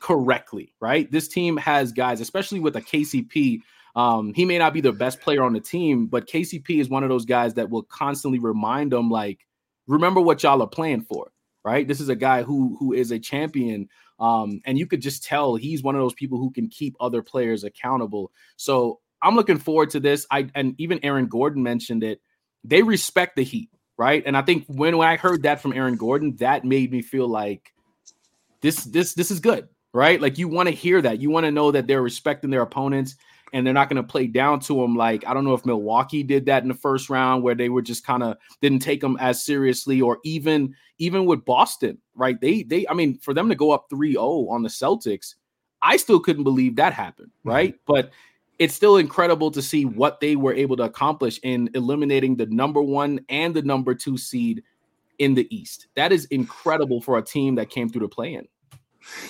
correctly, 0.00 0.74
right? 0.80 1.10
This 1.10 1.28
team 1.28 1.56
has 1.56 1.92
guys, 1.92 2.20
especially 2.20 2.60
with 2.60 2.76
a 2.76 2.82
KCP. 2.82 3.60
Um, 3.96 4.32
he 4.34 4.44
may 4.44 4.58
not 4.58 4.72
be 4.72 4.80
the 4.80 4.92
best 4.92 5.20
player 5.20 5.42
on 5.42 5.52
the 5.52 5.60
team, 5.60 6.06
but 6.06 6.28
KCP 6.28 6.80
is 6.80 6.88
one 6.88 7.02
of 7.02 7.08
those 7.08 7.24
guys 7.24 7.54
that 7.54 7.70
will 7.70 7.82
constantly 7.82 8.38
remind 8.38 8.92
them, 8.92 9.10
like, 9.10 9.40
remember 9.86 10.20
what 10.20 10.42
y'all 10.42 10.62
are 10.62 10.68
playing 10.68 11.02
for, 11.02 11.30
right? 11.64 11.86
This 11.86 12.00
is 12.00 12.08
a 12.08 12.16
guy 12.16 12.42
who 12.42 12.76
who 12.78 12.92
is 12.92 13.10
a 13.10 13.18
champion, 13.18 13.88
um, 14.18 14.60
and 14.64 14.78
you 14.78 14.86
could 14.86 15.00
just 15.00 15.24
tell 15.24 15.56
he's 15.56 15.82
one 15.82 15.94
of 15.94 16.00
those 16.00 16.14
people 16.14 16.38
who 16.38 16.50
can 16.50 16.68
keep 16.68 16.96
other 17.00 17.22
players 17.22 17.64
accountable. 17.64 18.32
So 18.56 19.00
I'm 19.20 19.36
looking 19.36 19.58
forward 19.58 19.90
to 19.90 20.00
this. 20.00 20.26
I 20.30 20.48
and 20.54 20.74
even 20.78 21.00
Aaron 21.02 21.26
Gordon 21.26 21.62
mentioned 21.62 22.02
it. 22.02 22.20
They 22.64 22.82
respect 22.82 23.36
the 23.36 23.42
Heat, 23.42 23.70
right? 23.96 24.22
And 24.24 24.36
I 24.36 24.42
think 24.42 24.64
when, 24.68 24.96
when 24.96 25.08
I 25.08 25.16
heard 25.16 25.42
that 25.44 25.60
from 25.60 25.72
Aaron 25.72 25.96
Gordon, 25.96 26.36
that 26.36 26.64
made 26.64 26.92
me 26.92 27.02
feel 27.02 27.28
like 27.28 27.72
this 28.60 28.84
this 28.84 29.14
this 29.14 29.30
is 29.30 29.40
good, 29.40 29.68
right? 29.92 30.20
Like 30.20 30.38
you 30.38 30.48
want 30.48 30.68
to 30.68 30.74
hear 30.74 31.00
that. 31.02 31.20
You 31.20 31.30
want 31.30 31.44
to 31.44 31.50
know 31.50 31.70
that 31.70 31.86
they're 31.86 32.02
respecting 32.02 32.50
their 32.50 32.62
opponents 32.62 33.16
and 33.52 33.66
they're 33.66 33.74
not 33.74 33.88
going 33.88 34.02
to 34.02 34.08
play 34.08 34.26
down 34.26 34.60
to 34.60 34.80
them. 34.80 34.96
Like 34.96 35.26
I 35.26 35.34
don't 35.34 35.44
know 35.44 35.54
if 35.54 35.66
Milwaukee 35.66 36.22
did 36.22 36.46
that 36.46 36.62
in 36.62 36.68
the 36.68 36.74
first 36.74 37.10
round 37.10 37.42
where 37.42 37.54
they 37.54 37.68
were 37.68 37.82
just 37.82 38.06
kind 38.06 38.22
of 38.22 38.36
didn't 38.60 38.80
take 38.80 39.00
them 39.00 39.16
as 39.20 39.44
seriously, 39.44 40.00
or 40.00 40.18
even 40.24 40.74
even 40.98 41.26
with 41.26 41.44
Boston, 41.44 41.98
right? 42.14 42.40
They 42.40 42.62
they 42.62 42.86
I 42.88 42.94
mean 42.94 43.18
for 43.18 43.34
them 43.34 43.48
to 43.48 43.54
go 43.54 43.70
up 43.70 43.88
3-0 43.90 44.50
on 44.50 44.62
the 44.62 44.68
Celtics, 44.68 45.34
I 45.82 45.96
still 45.96 46.20
couldn't 46.20 46.44
believe 46.44 46.76
that 46.76 46.92
happened, 46.92 47.30
right? 47.44 47.74
But 47.86 48.10
it's 48.58 48.74
still 48.74 48.96
incredible 48.96 49.50
to 49.50 49.62
see 49.62 49.84
what 49.84 50.20
they 50.20 50.36
were 50.36 50.54
able 50.54 50.76
to 50.76 50.84
accomplish 50.84 51.40
in 51.42 51.68
eliminating 51.74 52.36
the 52.36 52.46
number 52.46 52.80
one 52.80 53.24
and 53.28 53.54
the 53.54 53.62
number 53.62 53.94
two 53.94 54.16
seed 54.16 54.62
in 55.18 55.34
the 55.34 55.52
East. 55.54 55.88
That 55.96 56.12
is 56.12 56.26
incredible 56.26 57.00
for 57.00 57.18
a 57.18 57.22
team 57.22 57.56
that 57.56 57.70
came 57.70 57.88
through 57.88 58.02
the 58.02 58.08
play-in. 58.08 58.46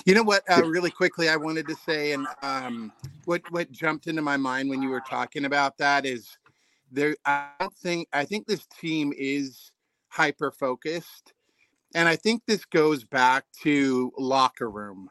You 0.05 0.15
know 0.15 0.23
what? 0.23 0.43
Uh, 0.49 0.63
really 0.65 0.91
quickly, 0.91 1.29
I 1.29 1.35
wanted 1.35 1.67
to 1.67 1.75
say, 1.75 2.13
and 2.13 2.27
um, 2.41 2.91
what 3.25 3.41
what 3.49 3.71
jumped 3.71 4.07
into 4.07 4.21
my 4.21 4.37
mind 4.37 4.69
when 4.69 4.81
you 4.81 4.89
were 4.89 5.01
talking 5.01 5.45
about 5.45 5.77
that 5.77 6.05
is 6.05 6.37
there. 6.91 7.15
I 7.25 7.47
don't 7.59 7.73
think 7.73 8.07
I 8.13 8.25
think 8.25 8.47
this 8.47 8.65
team 8.79 9.13
is 9.17 9.71
hyper 10.09 10.51
focused, 10.51 11.33
and 11.95 12.07
I 12.07 12.15
think 12.15 12.43
this 12.45 12.65
goes 12.65 13.03
back 13.03 13.45
to 13.63 14.11
locker 14.17 14.69
room, 14.69 15.09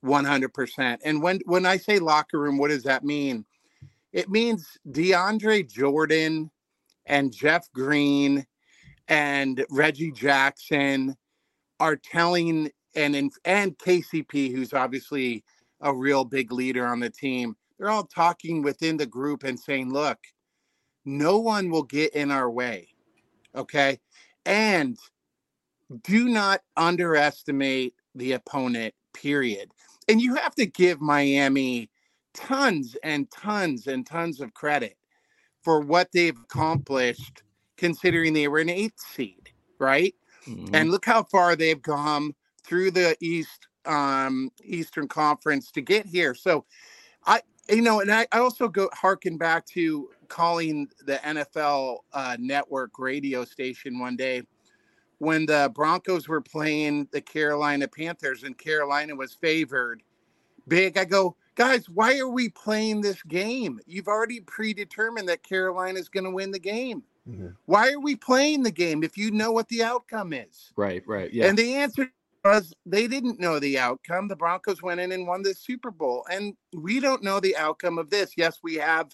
one 0.00 0.24
hundred 0.24 0.54
percent. 0.54 1.00
And 1.04 1.22
when 1.22 1.40
when 1.44 1.66
I 1.66 1.76
say 1.76 1.98
locker 1.98 2.38
room, 2.38 2.58
what 2.58 2.68
does 2.68 2.84
that 2.84 3.04
mean? 3.04 3.44
It 4.12 4.28
means 4.28 4.66
DeAndre 4.88 5.70
Jordan 5.70 6.50
and 7.06 7.32
Jeff 7.32 7.70
Green 7.72 8.46
and 9.08 9.64
Reggie 9.70 10.12
Jackson 10.12 11.16
are 11.78 11.96
telling 11.96 12.70
and 12.94 13.14
in, 13.16 13.30
and 13.44 13.76
KCP, 13.78 14.52
who's 14.52 14.72
obviously 14.72 15.44
a 15.80 15.94
real 15.94 16.24
big 16.24 16.52
leader 16.52 16.86
on 16.86 17.00
the 17.00 17.10
team, 17.10 17.56
they're 17.78 17.90
all 17.90 18.04
talking 18.06 18.62
within 18.62 18.96
the 18.96 19.06
group 19.06 19.44
and 19.44 19.58
saying, 19.58 19.92
"Look, 19.92 20.18
no 21.04 21.38
one 21.38 21.70
will 21.70 21.82
get 21.82 22.14
in 22.14 22.30
our 22.30 22.50
way, 22.50 22.88
okay, 23.54 23.98
and 24.44 24.98
do 26.02 26.28
not 26.28 26.62
underestimate 26.76 27.94
the 28.14 28.32
opponent." 28.32 28.94
Period. 29.12 29.72
And 30.08 30.20
you 30.20 30.34
have 30.36 30.54
to 30.54 30.66
give 30.66 31.00
Miami 31.00 31.90
tons 32.32 32.96
and 33.02 33.30
tons 33.30 33.86
and 33.86 34.06
tons 34.06 34.40
of 34.40 34.54
credit 34.54 34.96
for 35.62 35.80
what 35.80 36.12
they've 36.12 36.38
accomplished, 36.38 37.42
considering 37.76 38.32
they 38.32 38.48
were 38.48 38.60
an 38.60 38.68
eighth 38.70 39.00
seed, 39.00 39.50
right? 39.78 40.14
Mhm. 40.46 40.70
and 40.72 40.90
look 40.90 41.04
how 41.04 41.22
far 41.22 41.56
they've 41.56 41.82
come 41.82 42.34
through 42.70 42.92
the 42.92 43.16
east 43.20 43.66
um 43.84 44.50
eastern 44.62 45.08
conference 45.08 45.72
to 45.72 45.80
get 45.80 46.06
here 46.06 46.34
so 46.34 46.64
i 47.26 47.40
you 47.68 47.82
know 47.82 48.00
and 48.00 48.12
i, 48.12 48.26
I 48.30 48.38
also 48.38 48.68
go 48.68 48.88
harken 48.92 49.36
back 49.36 49.66
to 49.66 50.08
calling 50.28 50.88
the 51.04 51.16
nfl 51.16 51.98
uh, 52.12 52.36
network 52.38 52.98
radio 52.98 53.44
station 53.44 53.98
one 53.98 54.16
day 54.16 54.42
when 55.18 55.46
the 55.46 55.70
broncos 55.74 56.28
were 56.28 56.40
playing 56.40 57.08
the 57.10 57.20
carolina 57.20 57.88
panthers 57.88 58.44
and 58.44 58.56
carolina 58.56 59.16
was 59.16 59.34
favored 59.34 60.02
big 60.68 60.96
i 60.96 61.04
go 61.04 61.34
guys 61.56 61.88
why 61.88 62.18
are 62.18 62.28
we 62.28 62.50
playing 62.50 63.00
this 63.00 63.20
game 63.24 63.80
you've 63.86 64.08
already 64.08 64.40
predetermined 64.40 65.28
that 65.28 65.42
Carolina 65.42 65.98
is 65.98 66.08
going 66.08 66.24
to 66.24 66.30
win 66.30 66.52
the 66.52 66.58
game 66.60 67.02
Mhm. 67.28 67.56
why 67.66 67.90
are 67.90 68.00
we 68.00 68.14
playing 68.14 68.62
the 68.62 68.70
game 68.70 69.02
if 69.02 69.18
you 69.18 69.30
know 69.30 69.50
what 69.50 69.68
the 69.68 69.82
outcome 69.82 70.32
is 70.32 70.72
Right, 70.76 71.02
right. 71.06 71.32
Yeah. 71.32 71.48
and 71.48 71.58
the 71.58 71.74
answer 71.74 72.10
was 72.44 72.72
they 72.86 73.06
didn't 73.06 73.40
know 73.40 73.58
the 73.58 73.78
outcome. 73.78 74.28
The 74.28 74.36
Broncos 74.36 74.82
went 74.82 75.00
in 75.00 75.12
and 75.12 75.26
won 75.26 75.42
the 75.42 75.54
Super 75.54 75.90
Bowl. 75.90 76.26
And 76.30 76.54
we 76.74 77.00
don't 77.00 77.22
know 77.22 77.40
the 77.40 77.56
outcome 77.56 77.98
of 77.98 78.10
this. 78.10 78.32
Yes, 78.36 78.58
we 78.62 78.76
have 78.76 79.10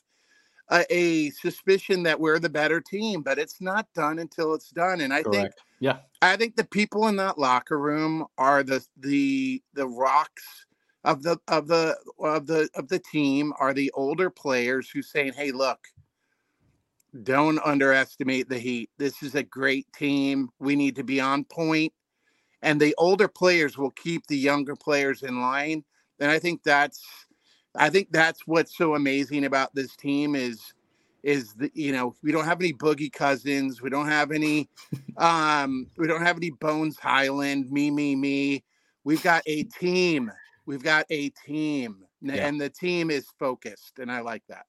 a, 0.71 0.85
a 0.91 1.31
suspicion 1.31 2.03
that 2.05 2.21
we're 2.21 2.39
the 2.39 2.49
better 2.49 2.81
team, 2.81 3.23
but 3.23 3.39
it's 3.39 3.61
not 3.61 3.87
done 3.95 4.19
until 4.19 4.55
it's 4.55 4.71
done. 4.71 5.01
And 5.01 5.13
I 5.13 5.23
think 5.23 5.51
Yeah. 5.81 5.99
I 6.23 6.37
think 6.37 6.57
the 6.57 6.65
people 6.65 7.09
in 7.09 7.17
that 7.17 7.39
locker 7.39 7.79
room 7.79 8.27
are 8.39 8.63
the 8.63 8.85
the 8.99 9.63
the 9.75 9.87
rocks 9.87 10.67
of 11.05 11.23
the 11.23 11.39
of 11.49 11.69
the 11.69 11.97
of 12.19 12.47
the 12.47 12.69
of 12.75 12.89
the 12.89 12.99
team 12.99 13.53
are 13.61 13.75
the 13.75 13.91
older 13.93 14.31
players 14.31 14.91
who 14.91 15.03
saying, 15.03 15.35
"Hey, 15.35 15.53
look, 15.53 15.79
don't 17.23 17.61
underestimate 17.65 18.49
the 18.49 18.59
Heat. 18.59 18.91
This 18.99 19.23
is 19.23 19.35
a 19.35 19.43
great 19.43 19.87
team. 19.93 20.49
We 20.59 20.75
need 20.75 20.97
to 20.97 21.05
be 21.05 21.21
on 21.21 21.45
point." 21.45 21.93
And 22.63 22.81
the 22.81 22.95
older 22.99 23.29
players 23.29 23.77
will 23.77 23.91
keep 23.93 24.27
the 24.27 24.37
younger 24.37 24.75
players 24.75 25.23
in 25.23 25.41
line. 25.41 25.85
And 26.21 26.31
I 26.31 26.39
think 26.39 26.63
that's 26.63 27.05
I 27.77 27.91
think 27.91 28.09
that's 28.11 28.47
what's 28.47 28.77
so 28.77 28.95
amazing 28.95 29.45
about 29.45 29.75
this 29.75 29.95
team 29.97 30.35
is 30.35 30.73
is 31.23 31.55
the 31.55 31.71
you 31.75 31.93
know 31.93 32.15
we 32.23 32.33
don't 32.33 32.45
have 32.45 32.61
any 32.61 32.73
boogie 32.73 33.13
cousins 33.13 33.83
we 33.83 33.91
don't 33.91 34.09
have 34.09 34.31
any 34.31 34.69
um 35.17 35.87
we 35.99 36.07
don't 36.07 36.23
have 36.23 36.37
any 36.37 36.51
Bones 36.51 36.99
Hyland 36.99 37.71
me 37.71 37.91
me 37.91 38.15
me 38.15 38.65
we've 39.05 39.23
got 39.23 39.43
a 39.47 39.65
team 39.65 40.31
we've 40.67 40.83
got 40.83 41.05
a 41.11 41.31
team 41.31 42.05
Yeah. 42.23 42.47
and 42.47 42.61
the 42.61 42.71
team 42.71 43.11
is 43.11 43.27
focused 43.39 43.99
and 43.99 44.11
i 44.11 44.21
like 44.21 44.43
that 44.49 44.67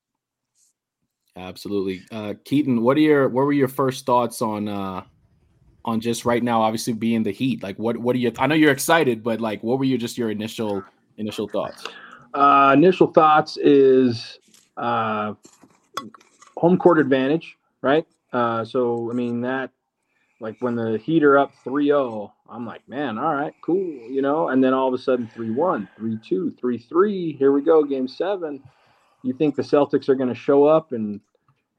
Absolutely. 1.35 2.01
Uh 2.11 2.33
Keaton, 2.45 2.81
what 2.81 2.97
are 2.97 3.01
your 3.01 3.29
what 3.29 3.45
were 3.45 3.53
your 3.53 3.67
first 3.67 4.05
thoughts 4.07 4.41
on 4.41 4.67
uh 4.67 5.03
on 5.87 6.01
just 6.01 6.25
right 6.25 6.43
now 6.43 6.61
obviously 6.61 6.93
being 6.93 7.23
the 7.23 7.31
heat? 7.31 7.63
Like 7.63 7.79
what 7.79 7.97
what 7.97 8.15
are 8.15 8.19
your 8.19 8.33
I 8.37 8.45
know 8.45 8.55
you're 8.55 8.71
excited, 8.71 9.23
but 9.23 9.41
like 9.41 9.63
what 9.63 9.79
were 9.79 9.85
your 9.85 9.97
just 9.97 10.17
your 10.17 10.29
initial 10.29 10.83
initial 11.17 11.47
thoughts? 11.47 11.87
Uh, 12.33 12.73
initial 12.75 13.07
thoughts 13.07 13.57
is 13.57 14.37
uh, 14.75 15.33
home 16.57 16.77
court 16.77 16.99
advantage, 16.99 17.57
right? 17.81 18.05
Uh, 18.33 18.63
so 18.63 19.09
I 19.09 19.15
mean 19.15 19.41
that, 19.41 19.71
like 20.41 20.57
when 20.59 20.75
the 20.75 20.97
Heat 20.99 21.23
are 21.23 21.39
up 21.39 21.53
3-0, 21.65 22.29
I'm 22.49 22.65
like, 22.65 22.87
man, 22.87 23.17
all 23.17 23.33
right, 23.33 23.53
cool, 23.63 23.81
you 23.81 24.21
know. 24.21 24.49
And 24.49 24.63
then 24.63 24.73
all 24.73 24.87
of 24.87 24.93
a 24.93 25.01
sudden 25.01 25.29
3-1, 25.35 25.87
3-2, 25.99 26.59
3-3. 26.59 27.37
Here 27.37 27.51
we 27.51 27.61
go, 27.61 27.83
game 27.83 28.07
seven. 28.07 28.61
You 29.23 29.33
think 29.33 29.55
the 29.55 29.63
Celtics 29.63 30.09
are 30.09 30.15
going 30.15 30.29
to 30.29 30.35
show 30.35 30.65
up 30.65 30.91
and 30.91 31.19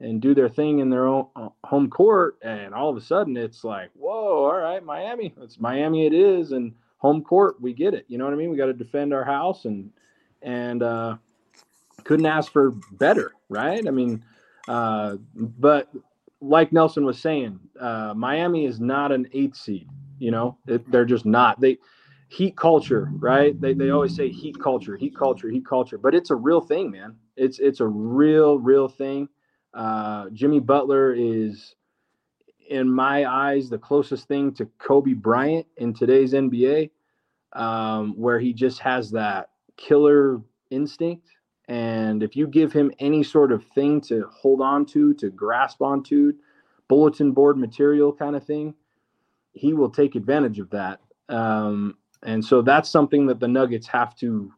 and 0.00 0.20
do 0.20 0.34
their 0.34 0.48
thing 0.48 0.78
in 0.78 0.90
their 0.90 1.06
own 1.06 1.26
uh, 1.36 1.48
home 1.64 1.90
court, 1.90 2.38
and 2.42 2.74
all 2.74 2.88
of 2.88 2.96
a 2.96 3.00
sudden 3.00 3.36
it's 3.36 3.64
like, 3.64 3.90
whoa, 3.94 4.44
all 4.44 4.56
right, 4.56 4.84
Miami, 4.84 5.34
it's 5.40 5.58
Miami, 5.58 6.06
it 6.06 6.12
is, 6.12 6.52
and 6.52 6.72
home 6.98 7.22
court, 7.22 7.60
we 7.60 7.72
get 7.72 7.94
it. 7.94 8.04
You 8.08 8.18
know 8.18 8.24
what 8.24 8.34
I 8.34 8.36
mean? 8.36 8.50
We 8.50 8.56
got 8.56 8.66
to 8.66 8.72
defend 8.72 9.12
our 9.12 9.24
house 9.24 9.64
and 9.64 9.90
and 10.42 10.82
uh, 10.82 11.16
couldn't 12.04 12.26
ask 12.26 12.52
for 12.52 12.72
better, 12.92 13.32
right? 13.48 13.86
I 13.86 13.90
mean, 13.90 14.24
uh, 14.68 15.16
but 15.34 15.90
like 16.40 16.72
Nelson 16.72 17.04
was 17.04 17.18
saying, 17.18 17.58
uh, 17.80 18.14
Miami 18.16 18.66
is 18.66 18.78
not 18.80 19.10
an 19.10 19.28
eighth 19.32 19.56
seed. 19.56 19.88
You 20.18 20.30
know, 20.30 20.58
it, 20.66 20.88
they're 20.90 21.04
just 21.04 21.26
not. 21.26 21.60
They 21.60 21.78
heat 22.28 22.56
culture, 22.56 23.10
right? 23.14 23.58
They, 23.60 23.72
they 23.72 23.90
always 23.90 24.14
say 24.14 24.28
heat 24.28 24.56
culture, 24.60 24.96
heat 24.96 25.16
culture, 25.16 25.48
heat 25.48 25.66
culture, 25.66 25.98
but 25.98 26.14
it's 26.14 26.30
a 26.30 26.36
real 26.36 26.60
thing, 26.60 26.90
man. 26.90 27.16
It's 27.36 27.58
it's 27.58 27.80
a 27.80 27.86
real 27.86 28.58
real 28.58 28.88
thing. 28.88 29.28
Uh, 29.78 30.28
Jimmy 30.30 30.58
Butler 30.58 31.14
is, 31.16 31.76
in 32.68 32.90
my 32.90 33.24
eyes, 33.30 33.70
the 33.70 33.78
closest 33.78 34.26
thing 34.26 34.52
to 34.54 34.66
Kobe 34.78 35.12
Bryant 35.12 35.66
in 35.76 35.94
today's 35.94 36.32
NBA, 36.32 36.90
um, 37.52 38.12
where 38.16 38.40
he 38.40 38.52
just 38.52 38.80
has 38.80 39.12
that 39.12 39.50
killer 39.76 40.40
instinct. 40.70 41.28
And 41.68 42.24
if 42.24 42.34
you 42.34 42.48
give 42.48 42.72
him 42.72 42.90
any 42.98 43.22
sort 43.22 43.52
of 43.52 43.64
thing 43.66 44.00
to 44.02 44.28
hold 44.32 44.60
on 44.60 44.84
to, 44.86 45.14
to 45.14 45.30
grasp 45.30 45.80
onto, 45.80 46.32
bulletin 46.88 47.30
board 47.30 47.56
material 47.56 48.12
kind 48.12 48.34
of 48.34 48.44
thing, 48.44 48.74
he 49.52 49.74
will 49.74 49.90
take 49.90 50.16
advantage 50.16 50.58
of 50.58 50.70
that. 50.70 51.00
Um, 51.28 51.96
and 52.24 52.44
so 52.44 52.62
that's 52.62 52.90
something 52.90 53.26
that 53.26 53.38
the 53.38 53.46
Nuggets 53.46 53.86
have 53.86 54.16
to 54.16 54.52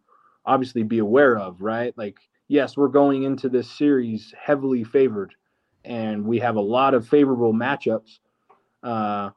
obviously 0.46 0.82
be 0.82 0.98
aware 0.98 1.36
of, 1.36 1.60
right? 1.60 1.92
Like, 1.98 2.20
yes, 2.50 2.76
we're 2.76 2.88
going 2.88 3.22
into 3.22 3.48
this 3.48 3.70
series 3.70 4.34
heavily 4.36 4.82
favored, 4.82 5.34
and 5.84 6.24
we 6.24 6.40
have 6.40 6.56
a 6.56 6.60
lot 6.60 6.94
of 6.94 7.08
favorable 7.08 7.54
matchups. 7.54 8.18
Uh, 8.82 9.30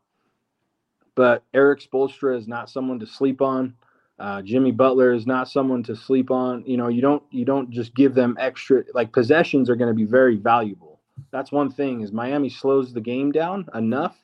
but 1.16 1.44
Erik 1.54 1.80
Spoelstra 1.80 2.36
is 2.36 2.48
not 2.48 2.72
someone 2.72 3.00
to 3.00 3.06
sleep 3.06 3.40
on. 3.40 3.76
Uh, 4.18 4.42
Jimmy 4.42 4.72
Butler 4.72 5.14
is 5.14 5.28
not 5.28 5.48
someone 5.48 5.84
to 5.84 5.96
sleep 5.96 6.32
on. 6.32 6.64
You 6.66 6.76
know, 6.76 6.88
you 6.88 7.02
don't 7.02 7.22
you 7.30 7.46
don't 7.46 7.70
just 7.70 7.94
give 7.94 8.16
them 8.16 8.36
extra 8.40 8.84
like 8.96 9.12
possessions 9.12 9.70
are 9.70 9.76
going 9.76 9.90
to 9.90 9.96
be 9.96 10.06
very 10.06 10.36
valuable. 10.36 11.00
That's 11.32 11.52
one 11.52 11.70
thing 11.72 12.02
is 12.02 12.12
Miami 12.12 12.50
slows 12.50 12.94
the 12.94 13.02
game 13.02 13.32
down 13.32 13.68
enough 13.76 14.18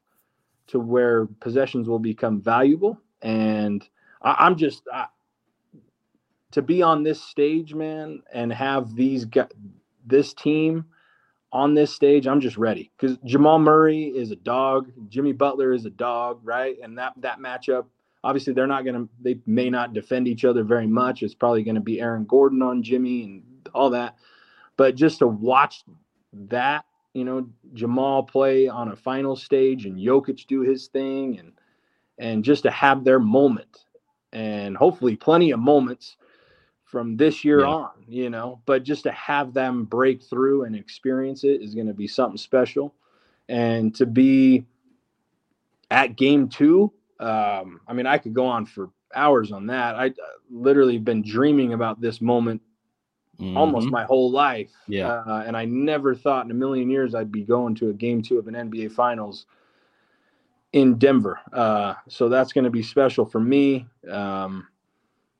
to 0.67 0.79
where 0.79 1.27
possessions 1.41 1.87
will 1.87 1.99
become 1.99 2.41
valuable. 2.41 2.99
And 3.21 3.87
I, 4.23 4.47
am 4.47 4.55
just 4.55 4.81
to 6.51 6.61
be 6.61 6.81
on 6.81 7.03
this 7.03 7.21
stage, 7.21 7.73
man, 7.73 8.21
and 8.33 8.51
have 8.51 8.95
these 8.95 9.25
this 10.05 10.33
team 10.33 10.85
on 11.51 11.73
this 11.73 11.93
stage. 11.93 12.27
I'm 12.27 12.41
just 12.41 12.57
ready 12.57 12.91
because 12.97 13.17
Jamal 13.25 13.59
Murray 13.59 14.05
is 14.05 14.31
a 14.31 14.35
dog, 14.35 14.91
Jimmy 15.09 15.33
Butler 15.33 15.73
is 15.73 15.85
a 15.85 15.91
dog, 15.91 16.39
right? 16.43 16.77
And 16.81 16.97
that 16.97 17.13
that 17.17 17.39
matchup 17.39 17.85
obviously 18.23 18.53
they're 18.53 18.67
not 18.67 18.85
to 18.95 19.09
they 19.21 19.39
may 19.45 19.69
not 19.69 19.93
defend 19.93 20.27
each 20.27 20.45
other 20.45 20.63
very 20.63 20.87
much 20.87 21.23
it's 21.23 21.33
probably 21.33 21.63
to 21.75 21.81
be 21.81 22.01
aaron 22.01 22.25
gordon 22.25 22.61
on 22.61 22.83
jimmy 22.83 23.23
and 23.23 23.43
all 23.73 23.89
that 23.89 24.15
but 24.77 24.95
just 24.95 25.19
to 25.19 25.27
watch 25.27 25.83
that 26.33 26.85
you 27.13 27.23
know 27.23 27.47
jamal 27.73 28.23
play 28.23 28.67
on 28.67 28.91
a 28.91 28.95
final 28.95 29.35
stage 29.35 29.85
and 29.85 29.97
Jokic 29.97 30.47
do 30.47 30.61
his 30.61 30.87
thing 30.87 31.39
and 31.39 31.53
and 32.17 32.43
just 32.43 32.63
to 32.63 32.71
have 32.71 33.03
their 33.03 33.19
moment 33.19 33.85
and 34.33 34.75
hopefully 34.75 35.15
plenty 35.15 35.51
of 35.51 35.59
moments 35.59 36.17
from 36.89 37.17
this 37.17 37.45
year 37.45 37.59
yeah. 37.59 37.67
on 37.67 37.91
you 38.07 38.29
know 38.29 38.59
but 38.65 38.83
just 38.83 39.03
to 39.03 39.11
have 39.11 39.53
them 39.53 39.83
break 39.85 40.23
through 40.23 40.63
and 40.63 40.75
experience 40.75 41.43
it 41.43 41.61
is 41.61 41.75
going 41.75 41.87
to 41.87 41.93
be 41.93 42.07
something 42.07 42.37
special 42.37 42.93
and 43.47 43.93
to 43.95 44.05
be 44.05 44.65
at 45.91 46.15
game 46.15 46.47
two 46.47 46.91
um, 47.19 47.81
I 47.87 47.93
mean, 47.93 48.05
I 48.05 48.17
could 48.17 48.33
go 48.33 48.45
on 48.45 48.65
for 48.65 48.89
hours 49.13 49.51
on 49.51 49.67
that. 49.67 49.95
I 49.95 50.07
uh, 50.07 50.11
literally 50.49 50.97
been 50.97 51.21
dreaming 51.21 51.73
about 51.73 51.99
this 51.99 52.21
moment 52.21 52.61
mm-hmm. 53.39 53.57
almost 53.57 53.89
my 53.89 54.05
whole 54.05 54.31
life. 54.31 54.71
Yeah. 54.87 55.07
Uh, 55.07 55.43
and 55.45 55.57
I 55.57 55.65
never 55.65 56.15
thought 56.15 56.45
in 56.45 56.51
a 56.51 56.55
million 56.55 56.89
years 56.89 57.13
I'd 57.15 57.31
be 57.31 57.43
going 57.43 57.75
to 57.75 57.89
a 57.89 57.93
game 57.93 58.21
two 58.21 58.37
of 58.37 58.47
an 58.47 58.53
NBA 58.53 58.93
Finals 58.93 59.47
in 60.71 60.97
Denver. 60.97 61.39
Uh, 61.51 61.95
so 62.07 62.29
that's 62.29 62.53
going 62.53 62.63
to 62.63 62.69
be 62.69 62.83
special 62.83 63.25
for 63.25 63.39
me. 63.39 63.85
Um, 64.09 64.67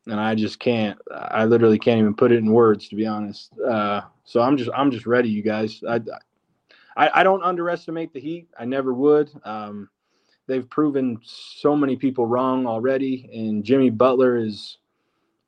and 0.08 0.20
I 0.20 0.36
just 0.36 0.60
can't. 0.60 0.98
I 1.12 1.46
literally 1.46 1.80
can't 1.80 2.00
even 2.00 2.16
put 2.16 2.32
it 2.32 2.38
in 2.38 2.52
words, 2.52 2.88
to 2.90 2.96
be 2.96 3.06
honest. 3.06 3.52
Uh, 3.60 4.02
so 4.24 4.42
I'm 4.42 4.58
just, 4.58 4.70
I'm 4.76 4.92
just 4.92 5.06
ready, 5.06 5.30
you 5.30 5.42
guys. 5.42 5.82
I, 5.88 6.02
I, 6.98 7.22
I 7.22 7.24
don't 7.24 7.44
underestimate 7.44 8.14
the 8.14 8.20
Heat. 8.20 8.48
I 8.60 8.66
never 8.66 8.94
would. 8.94 9.30
Um, 9.44 9.90
they've 10.48 10.70
proven 10.70 11.20
so 11.24 11.76
many 11.76 11.96
people 11.96 12.26
wrong 12.26 12.66
already, 12.66 13.30
and 13.34 13.64
Jimmy 13.64 13.90
Butler 13.90 14.38
is 14.38 14.78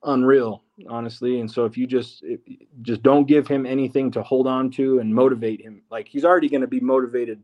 unreal, 0.04 0.64
honestly. 0.88 1.40
And 1.40 1.52
so 1.52 1.66
if 1.66 1.78
you 1.78 1.88
just 1.88 2.24
if, 2.24 2.40
just 2.82 3.04
don't 3.04 3.28
give 3.28 3.48
him 3.48 3.66
anything 3.66 4.12
to 4.12 4.24
hold 4.24 4.48
on 4.48 4.72
to 4.72 5.00
and 5.00 5.14
motivate 5.14 5.62
him, 5.62 5.82
like 5.92 6.08
he's 6.08 6.26
already 6.26 6.50
going 6.50 6.62
to 6.62 6.68
be 6.68 6.80
motivated 6.80 7.42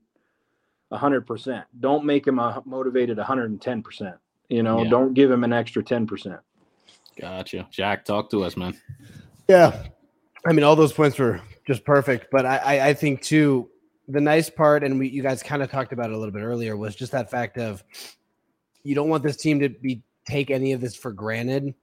hundred 0.92 1.28
percent. 1.28 1.66
Don't 1.82 2.06
make 2.06 2.26
him 2.26 2.40
a 2.40 2.62
motivated 2.66 3.18
110 3.18 3.84
percent. 3.84 4.16
You 4.50 4.64
know, 4.64 4.84
yeah. 4.84 4.90
don't 4.90 5.14
give 5.14 5.30
him 5.30 5.44
an 5.44 5.52
extra 5.52 5.84
10 5.84 6.08
percent. 6.08 6.40
Gotcha, 7.20 7.68
Jack. 7.72 8.06
Talk 8.06 8.30
to 8.32 8.44
us, 8.44 8.56
man. 8.58 8.80
Yeah, 9.48 9.88
I 10.46 10.54
mean, 10.54 10.64
all 10.64 10.76
those 10.76 10.94
points 10.94 11.18
were 11.18 11.42
just 11.66 11.86
perfect, 11.86 12.28
but 12.32 12.46
I, 12.46 12.58
I, 12.58 12.88
I 12.90 12.94
think 12.94 13.22
too 13.22 13.70
the 14.08 14.22
nice 14.22 14.50
part, 14.50 14.84
and 14.84 15.00
we 15.00 15.10
you 15.10 15.22
guys 15.22 15.44
kind 15.44 15.62
of 15.62 15.70
talked 15.70 15.94
about 15.94 16.10
it 16.10 16.14
a 16.14 16.18
little 16.18 16.34
bit 16.34 16.44
earlier, 16.44 16.78
was 16.78 16.96
just 16.96 17.12
that 17.12 17.30
fact 17.30 17.58
of 17.58 17.84
you 18.84 18.96
don't 18.96 19.10
want 19.10 19.24
this 19.24 19.38
team 19.38 19.60
to 19.60 19.70
be 19.70 20.02
take 20.26 20.52
any 20.52 20.74
of 20.74 20.82
this 20.82 20.96
for 20.96 21.12
granted. 21.12 21.74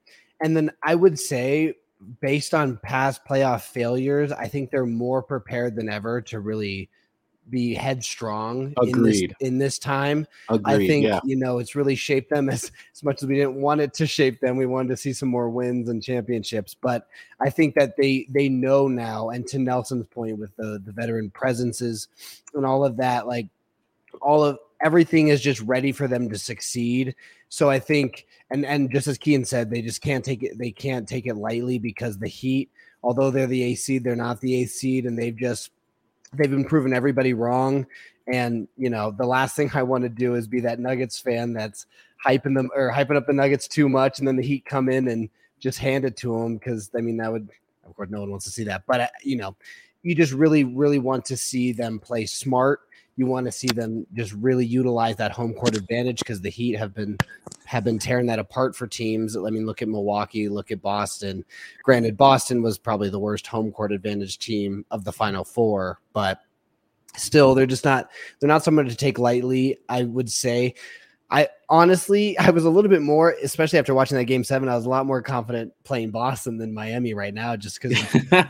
And 0.43 0.57
then 0.57 0.71
I 0.83 0.95
would 0.95 1.19
say, 1.19 1.75
based 2.21 2.55
on 2.55 2.79
past 2.83 3.23
playoff 3.29 3.63
failures, 3.63 4.33
I 4.33 4.49
think 4.49 4.71
they're 4.71 4.87
more 4.87 5.23
prepared 5.23 5.77
than 5.77 5.89
ever 5.89 6.21
to 6.23 6.41
really 6.41 6.89
be 7.51 7.75
headstrong 7.75 8.73
Agreed. 8.79 8.95
in 8.95 9.03
this 9.03 9.23
in 9.41 9.59
this 9.59 9.79
time. 9.79 10.27
Agreed, 10.49 10.75
I 10.75 10.87
think 10.87 11.05
yeah. 11.05 11.21
you 11.25 11.37
know 11.37 11.59
it's 11.59 11.75
really 11.75 11.95
shaped 11.95 12.31
them 12.31 12.49
as 12.49 12.71
as 12.95 13.03
much 13.03 13.23
as 13.23 13.29
we 13.29 13.37
didn't 13.37 13.57
want 13.57 13.81
it 13.81 13.95
to 13.95 14.07
shape 14.07 14.41
them. 14.41 14.57
We 14.57 14.67
wanted 14.67 14.89
to 14.89 14.97
see 14.97 15.13
some 15.13 15.29
more 15.29 15.51
wins 15.51 15.89
and 15.89 16.03
championships, 16.03 16.75
but 16.75 17.09
I 17.41 17.51
think 17.51 17.75
that 17.75 17.97
they 17.97 18.27
they 18.31 18.49
know 18.49 18.89
now. 18.89 19.31
And 19.31 19.47
to 19.49 19.59
Nelson's 19.59 20.07
point 20.07 20.39
with 20.39 20.55
the 20.57 20.81
the 20.85 20.93
veteran 20.93 21.31
presences 21.31 22.09
and 22.55 22.65
all 22.65 22.85
of 22.85 22.97
that, 22.99 23.27
like 23.27 23.49
all 24.21 24.45
of 24.45 24.59
everything 24.85 25.29
is 25.29 25.41
just 25.41 25.61
ready 25.61 25.93
for 25.93 26.07
them 26.07 26.29
to 26.31 26.39
succeed. 26.39 27.15
So 27.49 27.71
I 27.71 27.79
think, 27.79 28.27
and 28.51 28.65
and 28.65 28.91
just 28.91 29.07
as 29.07 29.19
Kean 29.19 29.45
said, 29.45 29.71
they 29.71 29.83
just 29.83 30.03
can't 30.03 30.25
take 30.25 30.43
it. 30.43 30.59
They 30.59 30.71
can't 30.71 31.09
take 31.09 31.27
it 31.27 31.35
lightly 31.35 31.79
because 31.79 32.19
the 32.19 32.29
Heat, 32.29 32.71
although 33.03 33.31
they're 33.31 33.47
the 33.47 33.63
A 33.65 33.75
seed, 33.75 34.05
they're 34.05 34.17
not 34.17 34.41
the 34.41 34.63
A 34.63 34.67
seed, 34.67 35.07
and 35.07 35.19
they've 35.19 35.37
just 35.37 35.71
they've 36.37 36.51
been 36.51 36.65
proving 36.65 36.93
everybody 36.93 37.35
wrong. 37.35 37.87
And 38.27 38.69
you 38.77 38.91
know, 38.91 39.11
the 39.11 39.27
last 39.27 39.57
thing 39.57 39.71
I 39.75 39.83
want 39.83 40.05
to 40.05 40.09
do 40.09 40.35
is 40.35 40.47
be 40.47 40.61
that 40.61 40.79
Nuggets 40.79 41.19
fan 41.19 41.53
that's 41.53 41.87
hyping 42.25 42.55
them 42.55 42.71
or 42.75 42.91
hyping 42.91 43.17
up 43.17 43.27
the 43.27 43.33
Nuggets 43.33 43.69
too 43.69 43.89
much, 43.89 44.19
and 44.19 44.27
then 44.27 44.37
the 44.37 44.43
Heat 44.43 44.65
come 44.65 44.89
in 44.89 45.09
and 45.09 45.29
just 45.61 45.79
hand 45.79 46.05
it 46.05 46.17
to 46.19 46.39
them 46.39 46.57
because 46.57 46.91
I 46.97 47.01
mean 47.01 47.17
that 47.19 47.33
would, 47.33 47.49
of 47.87 47.95
course, 47.97 48.11
no 48.11 48.21
one 48.21 48.31
wants 48.31 48.47
to 48.47 48.51
see 48.51 48.65
that. 48.65 48.83
But 48.87 49.01
uh, 49.01 49.09
you 49.23 49.37
know, 49.37 49.57
you 50.03 50.15
just 50.15 50.33
really, 50.33 50.65
really 50.65 50.99
want 50.99 51.25
to 51.27 51.37
see 51.37 51.73
them 51.73 51.99
play 51.99 52.27
smart. 52.27 52.81
You 53.17 53.27
want 53.27 53.47
to 53.47 53.53
see 53.53 53.69
them 53.69 54.07
just 54.15 54.33
really 54.33 54.67
utilize 54.67 55.17
that 55.17 55.33
home 55.33 55.55
court 55.55 55.77
advantage 55.77 56.19
because 56.19 56.41
the 56.41 56.51
Heat 56.51 56.77
have 56.77 56.95
been 56.95 57.17
have 57.65 57.85
been 57.85 57.99
tearing 57.99 58.27
that 58.27 58.39
apart 58.39 58.75
for 58.75 58.87
teams. 58.87 59.37
I 59.37 59.51
mean, 59.51 59.67
look 59.67 59.83
at 59.83 59.89
Milwaukee, 59.89 60.49
look 60.49 60.71
at 60.71 60.83
Boston. 60.83 61.45
Granted, 61.83 62.17
Boston 62.17 62.63
was 62.63 62.77
probably 62.77 63.11
the 63.11 63.19
worst 63.19 63.47
home 63.47 63.71
court 63.71 63.93
advantage 63.93 64.39
team 64.39 64.85
of 64.91 65.05
the 65.05 65.13
Final 65.13 65.45
Four, 65.45 66.01
but 66.13 66.41
still, 67.17 67.55
they're 67.55 67.67
just 67.67 67.85
not 67.85 68.11
they're 68.41 68.49
not 68.49 68.65
someone 68.65 68.87
to 68.89 68.97
take 68.97 69.19
lightly. 69.19 69.79
I 69.89 70.03
would 70.03 70.31
say. 70.31 70.75
I 71.31 71.49
honestly, 71.69 72.39
I 72.39 72.51
was 72.51 72.65
a 72.65 72.71
little 72.71 72.91
bit 72.91 73.03
more, 73.03 73.35
especially 73.43 73.79
after 73.79 73.95
watching 73.95 74.17
that 74.19 74.25
game 74.25 74.45
seven. 74.45 74.69
I 74.69 74.77
was 74.77 74.85
a 74.85 74.91
lot 74.91 75.07
more 75.07 75.23
confident 75.23 75.73
playing 75.83 76.11
Boston 76.11 76.59
than 76.59 76.75
Miami 76.75 77.15
right 77.15 77.35
now, 77.35 77.57
just 77.57 77.81
because 77.81 77.99